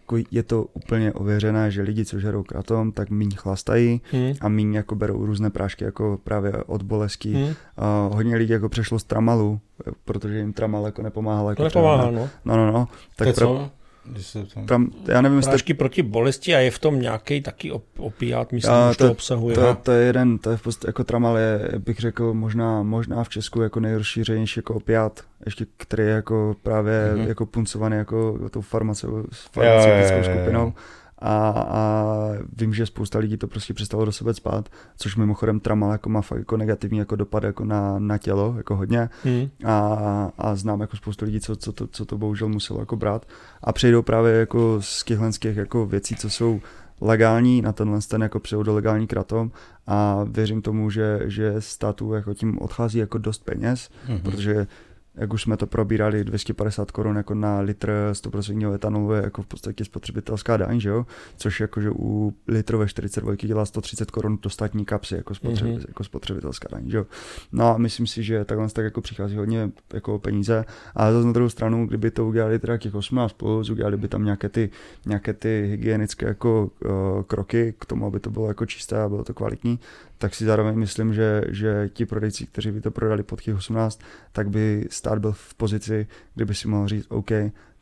[0.00, 4.32] jako je to úplně ověřené, že lidi, co žerou kratom, tak míň chlastají Hmm.
[4.40, 7.32] a míň jako berou různé prášky jako právě od bolesti.
[7.32, 7.54] Hmm.
[7.76, 9.60] A hodně lidí jako přešlo z tramalu,
[10.04, 11.48] protože jim tramal jako nepomáhal.
[11.48, 12.28] Jako To třeba- no.
[12.44, 12.88] No, no, no.
[13.16, 13.70] To je Tak pra, co?
[14.66, 14.90] Tam...
[15.08, 18.74] já nevím, jestli Prášky proti bolesti a je v tom nějaký taky op- opiát, myslím,
[18.74, 19.54] A už to, to- obsahuje.
[19.54, 23.24] to, to, je jeden, to je v podstatě, jako tramal je, bych řekl, možná, možná
[23.24, 27.20] v Česku jako nejrozšířenější jako opiát, ještě který je jako právě Mhm.
[27.24, 27.28] mm-hmm.
[27.28, 30.72] jako puncovaný jako tou farmace, s Jo, jo, jo, farmaceutickou jo, jo.
[31.22, 32.04] A, a
[32.58, 36.20] vím, že spousta lidí to prostě přestalo do sebe spát, což mimochodem tramal jako má
[36.22, 39.48] fakt jako negativní jako dopad jako na, na tělo, jako hodně Hmm.
[39.64, 43.26] a, a znám jako spoustu lidí, co, co, to, co to bohužel muselo jako brát
[43.64, 46.60] a přejdou právě jako z těchhle z těch jako věcí, co jsou
[47.00, 49.50] legální na tenhle ten jako pseudolegální kratom
[49.86, 54.20] a věřím tomu, že, že státu jako tím odchází jako dost peněz, Mhm.
[54.20, 54.66] protože
[55.14, 59.46] jak už jsme to probírali, 250 korun jako na litr 100% etanolu je jako v
[59.46, 61.06] podstatě spotřebitelská daň, že jo?
[61.36, 65.76] Což jakože u litru ve 42 dělá 130 korun do státní kapsy jako, spotřeb, Mhm.
[65.76, 65.84] mm-hmm.
[65.88, 67.06] jako spotřebitelská daň, že jo?
[67.52, 70.64] No a myslím si, že takhle tak jako přichází hodně jako peníze,
[70.94, 74.24] ale zase na druhou stranu, kdyby to udělali teda těch 18 plus, udělali by tam
[74.24, 74.70] nějaké ty,
[75.06, 76.90] nějaké ty hygienické jako uh,
[77.22, 79.78] kroky k tomu, aby to bylo jako čisté a bylo to kvalitní,
[80.22, 84.00] tak si zároveň myslím, že, že ti prodejci, kteří by to prodali pod těch 18,
[84.32, 87.30] tak by stát byl v pozici, kdyby si mohl říct, OK,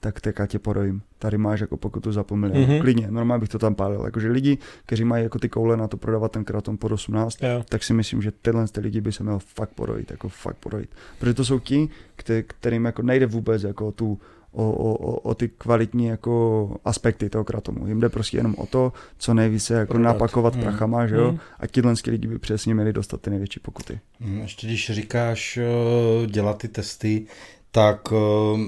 [0.00, 1.02] tak teďka tě porojím.
[1.18, 2.62] Tady máš jako pokutu za půl milionu.
[2.66, 2.70] Mhm.
[2.76, 2.80] Mm-hmm.
[2.80, 4.02] Klidně, normálně bych to tam pálil.
[4.04, 7.64] Jakože lidi, kteří mají jako ty koule na to prodávat ten kratom pod 18, Jo.
[7.68, 10.90] tak si myslím, že tyhle ty lidi by se měl fakt porojit, jako fakt porojit.
[11.18, 11.88] Protože to jsou ti,
[12.18, 14.18] kte- kterým jako nejde vůbec jako tu
[14.52, 17.86] o, o, o, o ty kvalitní jako aspekty toho kratomu.
[17.86, 20.12] Jim jde prostě jenom o to, co nejvíce jako Prodat.
[20.12, 20.62] napakovat Hmm.
[20.62, 21.28] prachama, že jo?
[21.28, 21.39] Hmm.
[21.60, 24.01] A tihle lidi by přesně měli dostat ty největší pokuty.
[24.20, 27.27] Mm, Ještě když říkáš eh, dělat ty testy,
[27.70, 28.60] tak eh,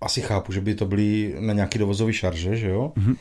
[0.00, 2.92] asi chápu, že by to byly na nějaký dovozový šarže, že jo?
[2.96, 3.16] Mhm.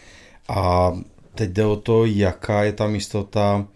[0.49, 0.91] A
[1.35, 3.67] teď jde o to, jaká je tam jistota,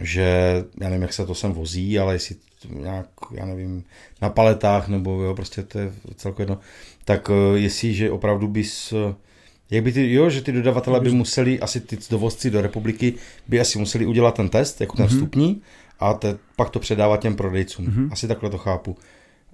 [0.00, 2.36] že, já nevím, jak se to sem vozí, ale jestli
[2.68, 3.84] nějak, já nevím,
[4.22, 6.58] na paletách, nebo jo, prostě to je celko jedno,
[7.10, 9.14] tak eh, jestli, že opravdu bys, eh,
[9.70, 13.14] jak by ty, jo, že ty dodavatelé by museli, asi ty dovozci do republiky
[13.48, 15.14] by asi museli udělat ten test, jako ten Mhm.
[15.14, 15.62] vstupní,
[16.00, 17.84] a te, pak to předávat těm prodejcům.
[17.86, 18.08] Mhm.
[18.12, 18.96] Asi takhle to chápu.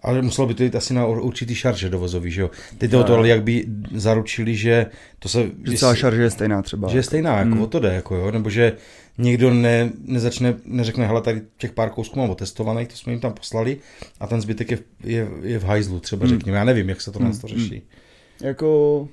[0.02, 2.50] Ale muselo by to jít asi na ur- určitý šarže dovozový, že jo?
[2.78, 3.64] Teď to, ale jak by
[3.94, 4.86] zaručili, že
[5.18, 5.50] to se...
[5.70, 6.88] Že celá šarže je stejná třeba.
[6.88, 7.60] Že je stejná, jako Mm.
[7.62, 8.72] o to jde, jako jo, nebo že
[9.18, 13.32] někdo ne, nezačne, neřekne, hele, tady těch pár kousků mám otestovaných, to jsme jim tam
[13.32, 13.76] poslali
[14.20, 16.30] a ten zbytek je, v- je, je v hajzlu, třeba Mm.
[16.30, 17.82] řekněme, já nevím, jak se to Mm, nás to řeší.
[18.40, 19.08] Jako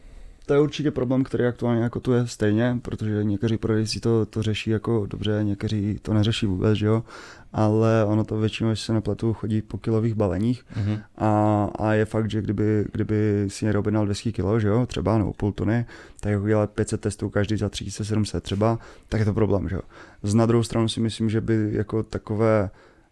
[0.45, 4.41] to je určitě problém, který aktuálně jako tu je stejně, protože někteří prodejci to, to
[4.41, 7.03] řeší jako dobře, někteří to neřeší vůbec, že jo,
[7.53, 10.99] ale ono to většinou, jestli se nepletu, chodí po kilových baleních Mhm.
[11.17, 15.17] a, a je fakt, že kdyby, kdyby si někdo objednal 200 kg, že jo, třeba,
[15.17, 15.85] nebo půl tuny,
[16.19, 18.79] tak jako dělat 500 testů každý za 3700 třeba,
[19.09, 19.81] tak je to problém, že jo.
[20.23, 22.69] Z na druhou stranu si myslím, že by jako takové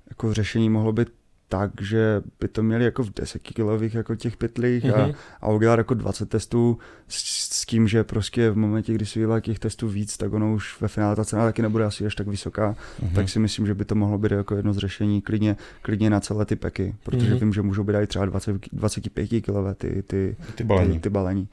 [0.10, 1.08] jako řešení mohlo být
[1.52, 5.14] tak, že by to měli jako v 10 kilových jako těch pytlích a, Mhm.
[5.42, 7.16] a udělat jako 20 testů s,
[7.62, 10.82] s tím, že prostě v momentě, kdy si udělá těch testů víc, tak ono už
[10.82, 13.12] ve finále ta cena taky nebude asi až tak vysoká, Mhm.
[13.16, 16.20] tak si myslím, že by to mohlo být jako jedno z řešení klidně, klidně na
[16.20, 17.40] celé ty peky, protože Mhm.
[17.40, 20.94] vím, že můžou být i třeba 20, 25 kilové ty, ty, Ty balení.
[20.94, 21.48] ty, ty balení.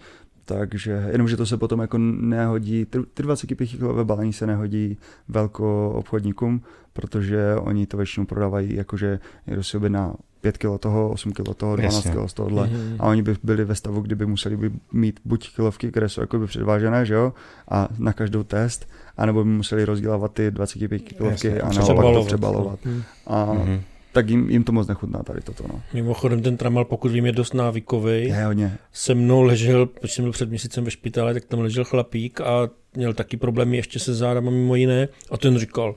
[0.44, 4.98] Takže jenomže to se potom jako nehodí, ty, ty 25 kilové balení se nehodí
[5.28, 6.62] velko obchodníkům,
[6.98, 11.76] protože oni to většinou prodávají jakože někdo si objedná 5 kg toho, 8 kg toho,
[11.76, 12.10] 12 Jasně.
[12.10, 12.66] kg z tohohle.
[12.66, 12.96] Mhm.
[12.98, 16.46] A oni by byli ve stavu, kdyby museli by mít buď kilovky, které jsou jakoby
[16.46, 17.32] předvážené, že jo,
[17.70, 22.26] a na každou test, anebo by museli rozdělávat ty 25 kilovky a naopak to Přebalovat.
[22.26, 22.78] přebalovat.
[22.84, 23.02] Mhm.
[23.26, 23.80] A Mhm.
[24.12, 25.80] tak jim, jim to moc nechutná tady toto, no.
[25.94, 28.24] Mimochodem ten tramal, pokud vím, je dost návykový.
[28.24, 28.78] Je hodně.
[28.92, 32.68] Se mnou ležel, když jsem byl před měsícem ve špitále, tak tam ležel chlapík a
[32.96, 35.08] měl taky problémy ještě se zádama mimo jiné.
[35.30, 35.94] A ten říkal,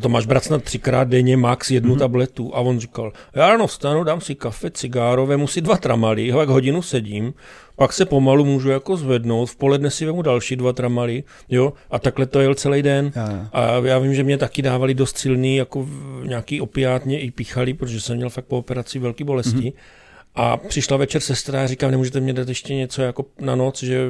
[0.00, 1.98] to máš brát snad třikrát denně max jednu Mhm.
[1.98, 2.56] tabletu.
[2.56, 6.48] A on říkal, já ráno vstanu, dám si kafe, cigáro, vemu si dva tramaly, jak
[6.48, 7.34] hodinu sedím,
[7.76, 11.98] pak se pomalu můžu jako zvednout, v poledne si vemu další dva tramaly, jo, a
[11.98, 13.12] takhle to jel celý den.
[13.16, 13.48] Já, já.
[13.52, 15.88] A já vím, že mě taky dávali dost silný, jako
[16.24, 19.56] nějaký opiátně i píchali, protože jsem měl fakt po operaci velké bolesti.
[19.56, 19.64] Mhm.
[19.66, 19.72] Mm-hmm.
[20.34, 24.00] A přišla večer sestra a říká, nemůžete mě dát ještě něco jako na noc, že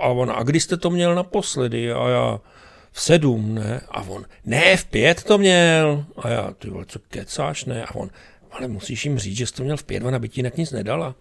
[0.00, 1.92] a on, a kdy jste to měl naposledy?
[1.92, 2.40] A já,
[2.96, 3.80] v sedm, ne?
[3.90, 6.04] A on, ne, v pět to měl.
[6.16, 7.84] A já, ty vole, co kecáš, ne?
[7.84, 8.10] A on,
[8.52, 10.70] ale musíš jim říct, že jsi to měl v pět, ona by ti jinak nic
[10.70, 11.14] nedala.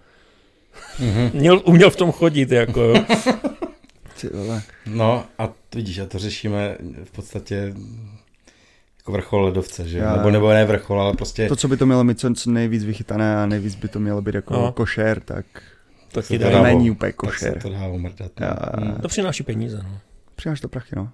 [1.00, 1.32] Mhm.
[1.40, 2.96] Měl, uměl v tom chodit, jako jo.
[4.22, 4.62] Ty vole.
[4.86, 7.74] No a vidíš, a to řešíme v podstatě
[8.98, 9.98] jako vrchol ledovce, že?
[9.98, 12.52] Já- Nebo, nebo ne vrchol, ale prostě To, co by to mělo mít co, co
[12.52, 14.72] nejvíc vychytané a nejvíc by to mělo být jako No.
[14.72, 15.46] košer, tak
[16.12, 17.62] Taky to to není úplně tak se košer.
[17.62, 18.32] to dá umrdat.
[18.40, 18.48] no.
[18.48, 19.02] Já-.
[19.02, 20.00] To přináší peníze, no.
[20.36, 21.10] Přináš to prachy, no.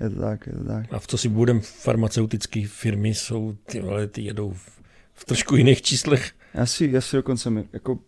[0.00, 0.92] Je to tak, je to tak.
[0.92, 4.80] A v co si budem, farmaceutické firmy jsou, ty vole, ty jedou v,
[5.14, 6.32] v trošku jiných číslech.
[6.54, 7.98] Já si, já si dokonce, jako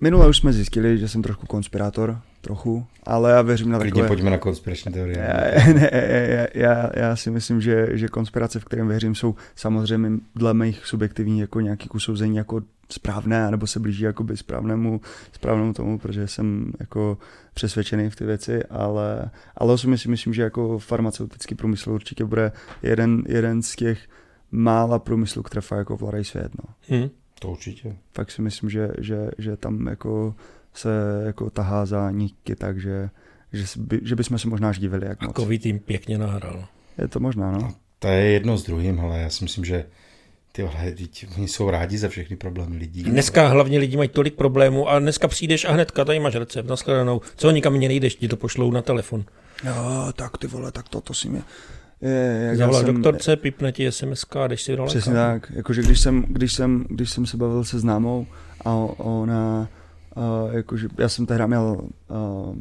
[0.00, 4.08] minule už jsme zjistili, že jsem trošku konspirátor, trochu, ale já věřím na Klidně takové...
[4.08, 5.18] pojďme na konspirační teorie.
[5.18, 5.90] Já, ne,
[6.28, 10.86] já, já, já si myslím, že, že konspirace, v kterém věřím, jsou samozřejmě dle mých
[10.86, 12.60] subjektivních jako nějaký usouzení jako
[12.90, 15.00] správné, nebo se blíží jakoby správnému,
[15.32, 17.18] správnému tomu, protože jsem jako
[17.54, 22.52] přesvědčený v ty věci, ale, ale osobně si myslím, že jako farmaceutický průmysl určitě bude
[22.82, 23.98] jeden, jeden z těch
[24.50, 26.52] mála průmyslů, které fakt jako vladají svět.
[26.58, 26.74] No.
[26.88, 27.08] Hmm.
[27.38, 27.96] To určitě.
[28.14, 30.34] Fakt si myslím, že, že, že tam jako
[30.74, 33.10] se jako tahá za níky, takže
[33.52, 35.36] že, by, že bychom se možná až divili, jak A moc.
[35.36, 36.64] covid jim pěkně nahrál.
[36.98, 37.74] Je to možná, no.
[37.98, 39.84] To je jedno s druhým, ale já si myslím, že
[40.52, 43.02] ty vole, oni jsou rádi za všechny problémy lidí.
[43.02, 47.20] Dneska hlavně lidi mají tolik problémů a dneska přijdeš a hnedka tady máš recept, nashledanou.
[47.36, 49.24] Co nikam mě nejdeš, ti to pošlou na telefon.
[49.64, 49.72] Jo,
[50.12, 51.42] tak ty vole, tak to, to si mě...
[52.02, 55.52] Je, jak já Zavolá jsem- doktorce, pipne ti SMS a jdeš si do Přesně tak,
[55.54, 58.26] jakože když jsem, když jsem, když jsem se bavil se známou
[58.64, 59.68] a ona,
[60.16, 62.56] uh, jakože já jsem tehdy měl, uh,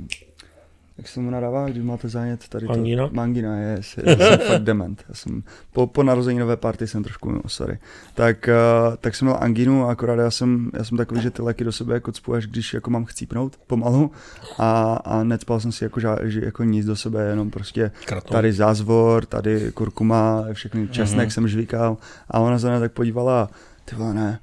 [0.98, 2.74] jak se mu nadává, když máte zánět tady to?
[2.74, 3.10] Angína?
[3.12, 5.04] Mangina, yes, já jsem fakt dement.
[5.10, 5.44] Já jsem,
[5.74, 7.80] po, po narozeninové party jsem trošku mimo, sorry.
[8.14, 8.50] Tak,
[8.90, 11.64] uh, tak jsem měl angínu a akorát já jsem, já jsem takový, že ty léky
[11.64, 14.12] do sebe jako cpu, až když jako mám chcípnout pomalu
[14.58, 18.32] a, a necpal jsem si jako, ža, že, jako nic do sebe, jenom prostě Kratom.
[18.32, 21.28] tady zázvor, tady kurkuma, všechny česnek Mhm.
[21.28, 21.34] mm-hmm.
[21.34, 21.98] jsem žvíkal
[22.32, 23.50] a ona se na tak podívala,
[23.86, 24.40] ty vole ne,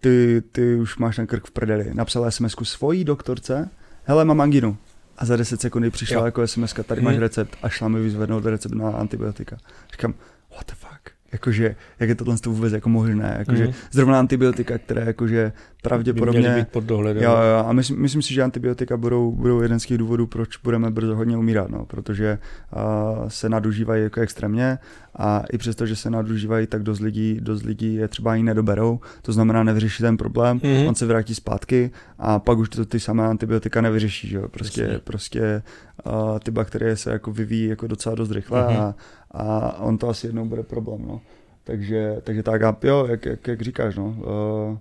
[0.00, 1.90] ty, ty už máš ten krk v prdeli.
[1.94, 3.68] Napsala sms svojí doktorce,
[4.04, 4.76] hele, mám anginu.
[5.20, 6.24] A za 10 sekund přišla Jo.
[6.24, 7.20] jako sms tady máš Mhm.
[7.22, 9.56] recept a šla mi vyzvednout recept na antibiotika.
[9.92, 10.14] Říkám,
[10.50, 11.10] what the fuck?
[11.32, 13.34] Jakože, jak je tohle to vůbec jako možné?
[13.38, 13.72] Jakože Mhm.
[13.90, 16.40] zrovna antibiotika, které jakože By pravděpodobně...
[16.40, 17.22] měly být pod dohledem.
[17.22, 20.56] Jo, jo, a myslím, myslím si, že antibiotika budou, budou jeden z těch důvodů, proč
[20.56, 22.38] budeme brzo hodně umírat, no, protože
[22.76, 24.78] uh, se nadužívají jako extrémně
[25.16, 29.00] a i přesto, že se nadužívají, tak dost lidí, dost lidí je třeba ani nedoberou,
[29.22, 30.86] to znamená nevyřeší ten problém, Mhm.
[30.88, 34.82] on se vrátí zpátky a pak už to ty samé antibiotika nevyřeší, že jo, prostě,
[34.82, 34.98] Jasně.
[34.98, 35.62] prostě
[36.06, 38.76] uh, ty bakterie se jako vyvíjí jako docela dost rychle Mhm.
[38.80, 38.94] a,
[39.30, 41.20] a on to asi jednou bude problém, no.
[41.64, 44.78] Takže, takže tak a jo, jak, jak, jak říkáš, no, uh,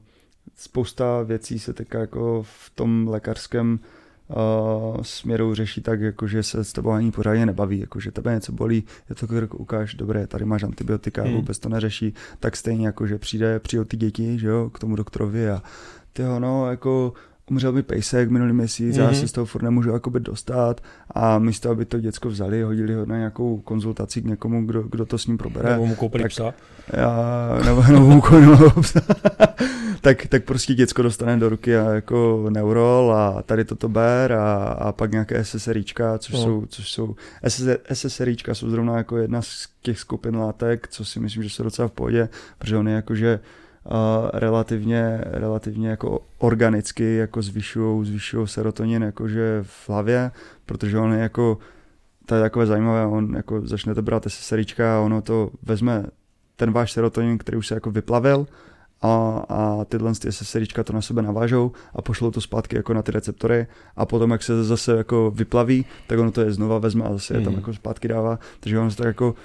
[0.56, 3.80] spousta věcí se teďka jako v tom lékařském
[4.30, 8.34] uh, směru řeší tak, jako, že se s tebou ani pořádně nebaví, jako, že tebe
[8.34, 11.34] něco bolí, je to jako ukáž, dobré, tady máš antibiotika, Hmm.
[11.34, 14.96] vůbec to neřeší, tak stejně jako, že přijde, přijdou ty děti, že jo, k tomu
[14.96, 15.64] doktorovi a
[16.14, 17.14] tyho, no, jako
[17.52, 19.00] umřel mi pejsek minulý měsíc, mm-hmm.
[19.02, 19.16] já Mhm.
[19.16, 20.82] se z toho furt nemůžu jakoby dostat
[21.12, 25.06] a místo, aby to děcko vzali, hodili ho na nějakou konzultaci k někomu, kdo, kdo
[25.06, 26.54] to s ním probere, Nebo mu koupili Tak- psa.
[26.94, 28.58] já, nebo, nebo úkonu,
[30.02, 34.56] tak, tak prostě děcko dostane do ruky a jako neurol a tady toto ber a,
[34.64, 36.40] a pak nějaké SSRIčka, což No.
[36.44, 37.16] jsou, což jsou
[37.48, 41.64] SS, SSRIčka jsou zrovna jako jedna z těch skupin látek, co si myslím, že jsou
[41.64, 43.40] docela v pohodě, protože on je jakože
[44.34, 50.32] relativně, relativně jako organicky jako zvyšují zvyšujou serotonin jakože v hlavě,
[50.66, 51.58] protože on je jako
[52.26, 56.06] to je takové zajímavé, on jako začnete brát SSRIčka a ono to vezme
[56.56, 58.48] ten váš serotonin, který už se jako vyplavil
[59.02, 63.02] a, a tyhle ty SSRIčka to na sebe navážou a pošlou to zpátky jako na
[63.02, 67.04] ty receptory a potom, jak se zase jako vyplaví, tak ono to je znova vezme
[67.06, 67.60] a zase je tam Mhm.
[67.62, 69.36] jako zpátky dává, takže ono se tak jako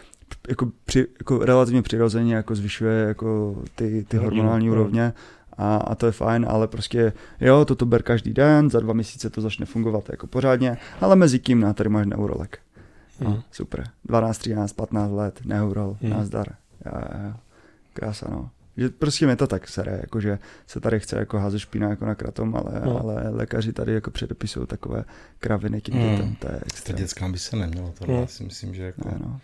[0.49, 5.13] jako, při, jako relativně přirozeně jako zvyšuje jako ty, ty hormonální úrovně
[5.59, 9.31] a, a to je fajn, ale prostě jo, toto ber každý den, za dva měsíce
[9.31, 12.59] to začne fungovat jako pořádně, ale mezi tím na tady máš neurolek.
[13.21, 13.43] No, Mhm.
[13.51, 13.85] super.
[14.05, 16.13] 12, 13, 15 let, neurol, Mhm.
[16.13, 16.19] mm.
[16.19, 16.47] nazdar.
[16.87, 16.93] Jo,
[17.27, 17.33] jo.
[17.93, 18.51] Krása, no.
[18.77, 22.15] Že prostě mě to tak sere, jakože se tady chce jako házet špína jako na
[22.15, 23.01] kratom, ale, No.
[23.01, 25.05] ale lékaři tady jako předepisují takové
[25.39, 26.11] kraviny těm Hmm.
[26.17, 26.97] dětem, to je To extrém.
[26.99, 29.09] dětskám by se nemělo, tohle já si myslím, že jako...
[29.09, 29.41] Ne, no.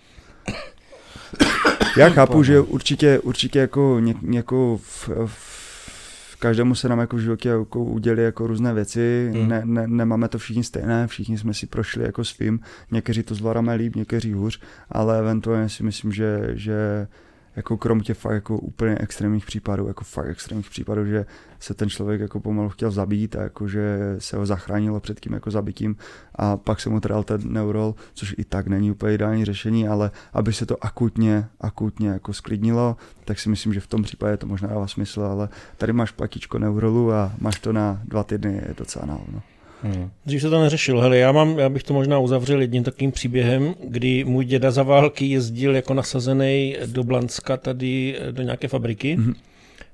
[1.97, 7.21] Já chápu, že určitě, určitě jako ně, něko v, v, každému se nám jako v
[7.21, 9.49] životě jako udělí jako různé věci, hmm.
[9.49, 12.61] ne, ne, nemáme to všichni stejné, všichni jsme si prošli jako svým,
[12.91, 14.61] někteří to zvládáme líp, někteří hůř,
[14.91, 17.07] ale eventuálně si myslím, že, že
[17.57, 21.27] jako krom těch fakt jako úplně extrémních případů, jako fakt extrémních případů, že
[21.61, 25.33] se ten člověk jako pomalu chtěl zabít a jako že se ho zachránilo před tím
[25.33, 25.97] jako zabitím
[26.35, 30.11] a pak se mu trál ten neurol, což i tak není úplně ideální řešení, ale
[30.33, 34.47] aby se to akutně, akutně jako sklidnilo, tak si myslím, že v tom případě to
[34.47, 38.75] možná dává smysl, ale tady máš platičko neurolu a máš to na dva týdny, je
[38.79, 39.43] docela na hovno.
[39.83, 40.11] Hmm.
[40.27, 41.01] Dřív se to neřešilo.
[41.01, 44.83] Hele, já, mám, já bych to možná uzavřel jedním takovým příběhem, kdy můj děda za
[44.83, 49.17] války jezdil jako nasazený do Blanska tady eh, do nějaké fabriky.
[49.17, 49.35] Mhm.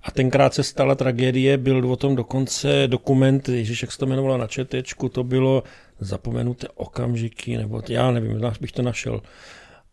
[0.02, 4.38] A tenkrát se stala tragédie, byl o tom dokonce dokument, ježiš, jak se to jmenovalo
[4.38, 5.62] na četečku, to bylo
[6.00, 9.20] zapomenuté okamžiky, nebo já nevím, bych to našel.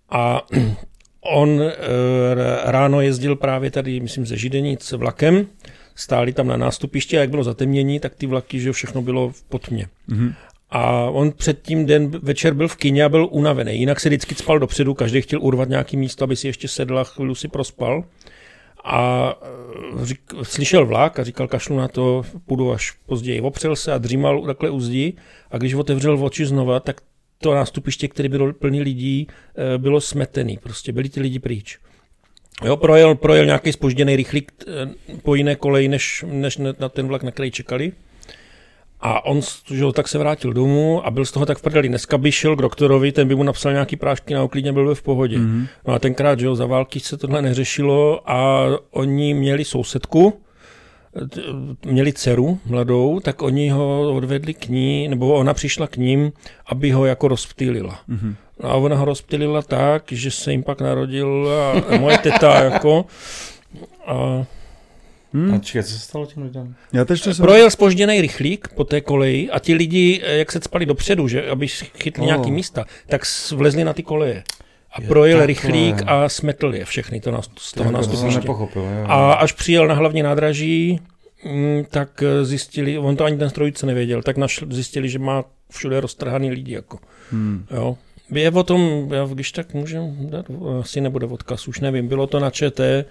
[0.09, 0.41] A
[1.21, 1.71] on e,
[2.63, 5.47] ráno jezdil právě tady, myslím, ze Židenic vlakem,
[5.95, 9.43] stáli tam na nástupišti a jak bylo zatemnění, tak ty vlaky, že všechno bylo v
[9.43, 9.87] potmě.
[10.07, 10.33] Mhm.
[10.69, 13.79] A on předtím den večer byl v kině a byl unavený.
[13.79, 17.03] Jinak se vždycky spal dopředu, každý chtěl urvat nějaký místo, aby si ještě sedl a
[17.03, 18.03] chvíli si prospal.
[18.83, 19.33] A
[20.01, 23.41] eh, řík, slyšel vlak a říkal, kašlu na to, půjdu až později.
[23.41, 25.13] Opřel se a dřímal takhle u zdi
[25.51, 27.01] a když otevřel oči znova, tak
[27.37, 30.57] to nástupiště, které bylo plný lidí, eh, bylo smetený.
[30.57, 31.79] Prostě byli ty lidi pryč.
[32.63, 34.89] Jo, projel, projel nějaký spožděný rychlík eh,
[35.23, 37.91] po jiné koleji, než, než na ten vlak, na který čekali.
[39.05, 39.41] A on
[39.71, 41.89] že, tak se vrátil domů a byl z toho tak v prdeli.
[41.89, 44.95] Dneska by šel k doktorovi, ten by mu napsal nějaký prášky na uklidně, byl by
[44.95, 45.37] v pohodě.
[45.37, 45.67] Mm-hmm.
[45.87, 50.33] No a tenkrát, že jo, za války se tohle neřešilo a oni měli sousedku,
[51.85, 56.31] měli dceru mladou, tak oni ho odvedli k ní, nebo ona přišla k ním,
[56.65, 57.99] aby ho jako rozptýlila.
[58.09, 58.35] Mm-hmm.
[58.59, 63.05] No a ona ho rozptýlila tak, že se jim pak narodil a moje teta jako
[64.05, 64.45] a
[65.33, 65.53] Hmm.
[65.53, 66.75] A čekaj, co se stalo těm lidem?
[66.93, 67.33] Já teď jsem...
[67.35, 71.49] Projel spožděný rychlík po té koleji a ti lidi, eh, jak se spali dopředu, že
[71.49, 72.25] aby chytli oh.
[72.25, 73.21] nějaký místa, tak
[73.55, 74.43] vlezli na ty koleje.
[74.91, 75.47] A je projel takhle.
[75.47, 78.49] rychlík a smetl je všechny to na, z toho nástupiště.
[79.05, 80.99] A až přijel na hlavní nádraží,
[81.45, 85.43] mm, tak eh, zjistili, on to ani ten strojce nevěděl, tak našli, zjistili, že má
[85.71, 86.73] všude roztrhaný lidi.
[86.73, 86.97] Jako.
[87.31, 87.65] Hmm.
[87.71, 87.97] Jo.
[88.31, 90.45] Je o tom, já, když tak můžeme dát,
[90.79, 93.05] asi nebude odkaz, už nevím, bylo to na ČT,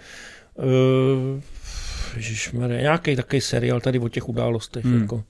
[0.55, 0.67] uh,
[2.67, 4.85] nějaký takový seriál tady o těch událostech.
[4.85, 5.01] Hmm.
[5.01, 5.25] Jako.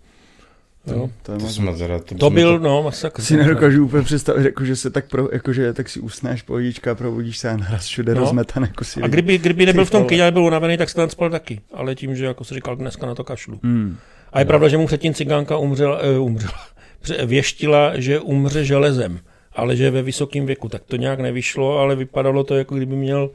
[0.87, 1.11] Jo.
[1.23, 2.65] To, to, to, jsme teda, to, to byl, to...
[2.65, 3.23] no, masakr.
[3.23, 6.95] Si nedokážu úplně představit, jako, že se tak, pro, jako, že tak si usneš pohodička,
[6.95, 8.21] probudíš se a naraz všude no.
[8.21, 8.63] rozmetan.
[8.63, 11.31] Jako si a kdyby, kdyby nebyl v tom kyně, byl unavený, tak se tam spal
[11.31, 11.61] taky.
[11.75, 13.61] Ale tím, že jako se říkal, dneska na to kašlu.
[13.63, 13.97] Hmm.
[14.33, 14.49] A je no.
[14.49, 16.67] pravda, že mu předtím cigánka umřela, uh, umřela,
[17.27, 19.21] věštila, že umře železem,
[19.55, 20.69] ale že ve vysokém věku.
[20.69, 23.31] Tak to nějak nevyšlo, ale vypadalo to, jako kdyby měl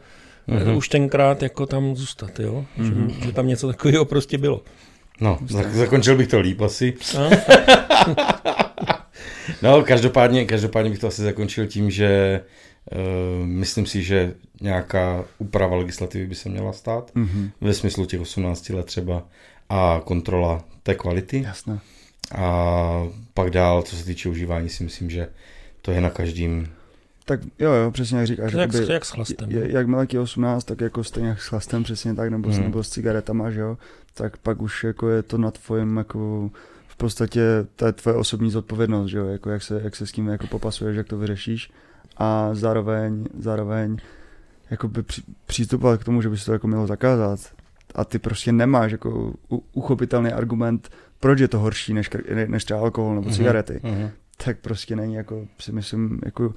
[0.49, 0.77] mm-hmm.
[0.77, 2.65] už tenkrát jako tam zůstat, jo?
[2.79, 3.07] Mm-hmm.
[3.07, 4.61] Že, že tam něco takového prostě bylo.
[5.21, 6.93] No, tak zakončil bych to líp asi.
[7.15, 7.29] No,
[9.61, 12.41] no každopádně, každopádně bych to asi zakončil tím, že
[12.91, 17.51] uh, myslím si, že nějaká úprava legislativy by se měla stát, mm-hmm.
[17.61, 19.23] ve smyslu těch 18 let třeba
[19.69, 21.41] a kontrola té kvality.
[21.41, 21.79] Jasné.
[22.35, 25.27] A pak dál, co se týče užívání, si myslím, že
[25.87, 26.67] to je na každém
[27.25, 28.53] tak jo, jo, přesně jak říkáš.
[28.53, 29.51] Jak, jakoby, jak s chlastem.
[29.51, 32.61] Jak, jak je 18, tak jako stejně jak s chlastem, přesně tak, nebo, hmm.
[32.61, 33.77] nebo s cigaretama, že jo,
[34.13, 36.49] tak pak už jako je to na tvojím jako
[36.87, 37.41] v podstatě
[37.75, 40.47] to je tvoje osobní zodpovědnost, že jo, jako jak se, jak se s tím jako
[40.47, 41.71] popasuješ, jak to vyřešíš
[42.17, 43.97] a zároveň, zároveň
[44.71, 47.39] jakoby při, přístupovat k tomu, že by se to jako mělo zakázat
[47.95, 49.33] a ty prostě nemáš jako
[49.73, 50.89] uchopitelný argument,
[51.19, 52.09] proč je to horší než,
[52.47, 54.09] než třeba alkohol nebo mhm, cigarety, mm-hmm.
[54.45, 56.53] Tak prostě není jako si myslím jako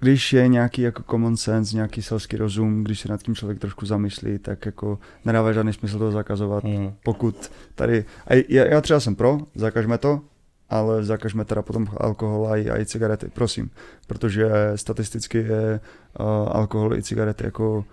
[0.00, 3.86] když je nějaký jako common sense, nějaký selský rozum, když se nad tím člověk trošku
[3.86, 6.92] zamyslí, tak jako nedává žádný smysl to zakazovat, mm.
[7.04, 10.20] pokud tady, a já, já třeba jsem pro, zakažme to,
[10.70, 13.70] ale zakažme teda potom alkohol a i, a i cigarety, prosím,
[14.06, 15.80] protože statisticky je
[16.20, 17.84] uh, alkohol i cigarety jako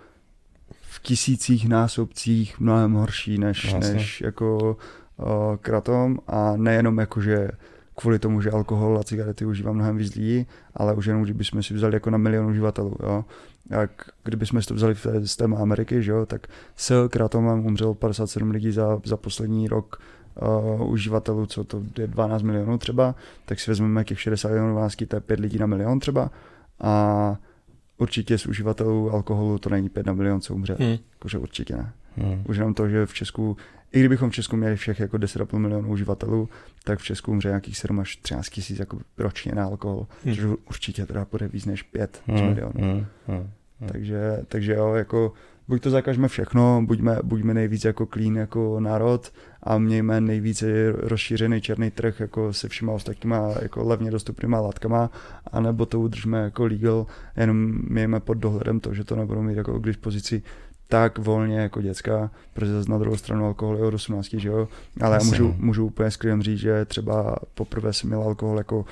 [0.80, 4.76] v tisících násobcích mnohem horší než, než jako
[5.16, 5.26] uh,
[5.56, 6.18] kratom.
[6.26, 7.50] A nejenom jako, že
[8.00, 11.74] kvůli tomu, že alkohol a cigarety užívá mnohem víc lidí, ale už jenom, kdybychom si
[11.74, 13.24] vzali jako na milion uživatelů, jo.
[13.70, 13.90] Jak
[14.24, 16.46] kdybychom si to vzali z téma Ameriky, že jo, tak
[16.76, 20.02] s kratomem umřelo 57 lidí za, za poslední rok
[20.80, 23.14] uh, uživatelů, co to je 12 milionů třeba,
[23.44, 26.30] tak si vezmeme těch 60 milionů vásky, to je 5 lidí na milion třeba
[26.80, 27.36] a
[28.00, 30.76] určitě z uživatelů alkoholu to není 5 na milion, co umře.
[30.80, 30.96] Hmm.
[31.12, 31.92] Jakože určitě ne.
[32.16, 32.44] Hmm.
[32.48, 33.56] Už jenom to, že v Česku
[33.92, 36.48] i kdybychom v Česku měli všech jako 10,5 milionů uživatelů,
[36.84, 40.34] tak v Česku umře nějakých 7 až 13 tisíc jako ročně na alkohol, hmm.
[40.34, 42.46] což určitě teda bude víc než 5 hmm.
[42.46, 42.80] milionů.
[42.80, 43.06] Hmm.
[43.26, 43.50] Hmm.
[43.86, 45.32] Takže, takže jo, jako
[45.70, 49.32] buď to zakažme všechno, buďme, buďme nejvíc jako clean jako národ
[49.62, 55.10] a mějme nejvíce rozšířený černý trh jako se všema ostatníma jako levně dostupnýma látkama,
[55.52, 57.06] anebo to udržme jako legal,
[57.36, 60.42] jenom mějme pod dohledem to, že to nebudou mít jako k dispozici
[60.88, 64.68] tak volně jako děcka, protože zase na druhou stranu alkohol je od 18, že jo,
[65.00, 68.84] ale já můžu, můžu úplně skvěle říct, že třeba poprvé jsem měl alkohol jako,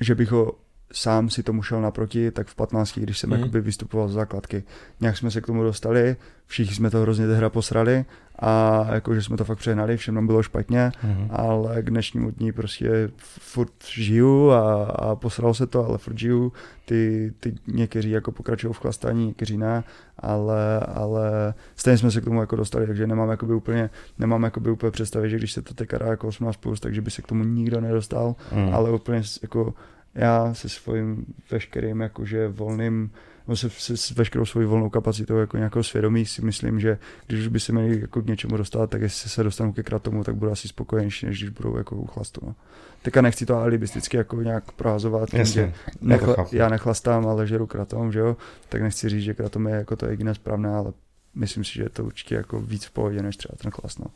[0.00, 0.52] že bych ho
[0.92, 3.36] sám si tomu šel naproti, tak v 15, když jsem mm.
[3.36, 4.64] jakoby vystupoval z základky.
[5.00, 6.16] Nějak jsme se k tomu dostali,
[6.46, 8.04] všichni jsme to hrozně hra posrali
[8.38, 11.28] a jakože jsme to fakt přehnali, všem nám bylo špatně, mm.
[11.30, 16.52] ale k dnešnímu dní prostě furt žiju a, a posralo se to, ale furt žiju.
[16.84, 19.84] Ty, ty někteří jako pokračují v chlastání, někteří ne,
[20.18, 24.70] ale, ale stejně jsme se k tomu jako dostali, takže nemám jakoby úplně, nemám jakoby
[24.70, 27.44] úplně představit, že když se to teďka jako 18+, plus, takže by se k tomu
[27.44, 28.74] nikdo nedostal, mm.
[28.74, 29.74] ale úplně jako
[30.14, 33.10] já se svým veškerým jakože volným
[33.48, 37.40] no se, se s veškerou svojí volnou kapacitou jako nějakého svědomí si myslím, že když
[37.40, 40.34] už by se měli jako k něčemu dostat, tak jestli se dostanu ke kratomu, tak
[40.34, 42.40] budu asi spokojenější, než když budou jako u chlastu.
[42.46, 42.54] No.
[43.02, 48.12] Teďka nechci to alibisticky jako nějak prohazovat, tím, že nechla, já nechlastám, ale žeru kratom,
[48.12, 48.36] že jo,
[48.68, 50.92] tak nechci říct, že kratom je jako to jediné správné, ale
[51.34, 53.98] myslím si, že je to určitě jako víc v pohodě, než třeba ten chlast.
[53.98, 54.06] No.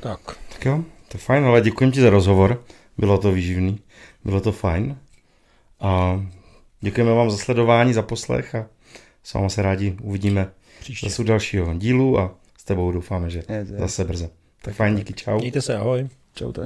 [0.00, 0.20] Tak.
[0.52, 2.62] Tak jo, to je fajn, ale děkuji ti za rozhovor,
[2.98, 3.80] bylo to výživný,
[4.24, 4.96] bylo to fajn.
[5.80, 6.22] A
[6.80, 8.66] děkujeme vám za sledování, za poslech a
[9.22, 10.50] s vámi se rádi uvidíme
[10.80, 11.08] Příště.
[11.08, 13.64] zase u dalšího dílu a s tebou doufáme, že je, je.
[13.64, 14.28] zase brzo.
[14.62, 15.38] Tak fajn, díky, čau.
[15.38, 16.08] Mějte se, ahoj.
[16.34, 16.62] Čau, to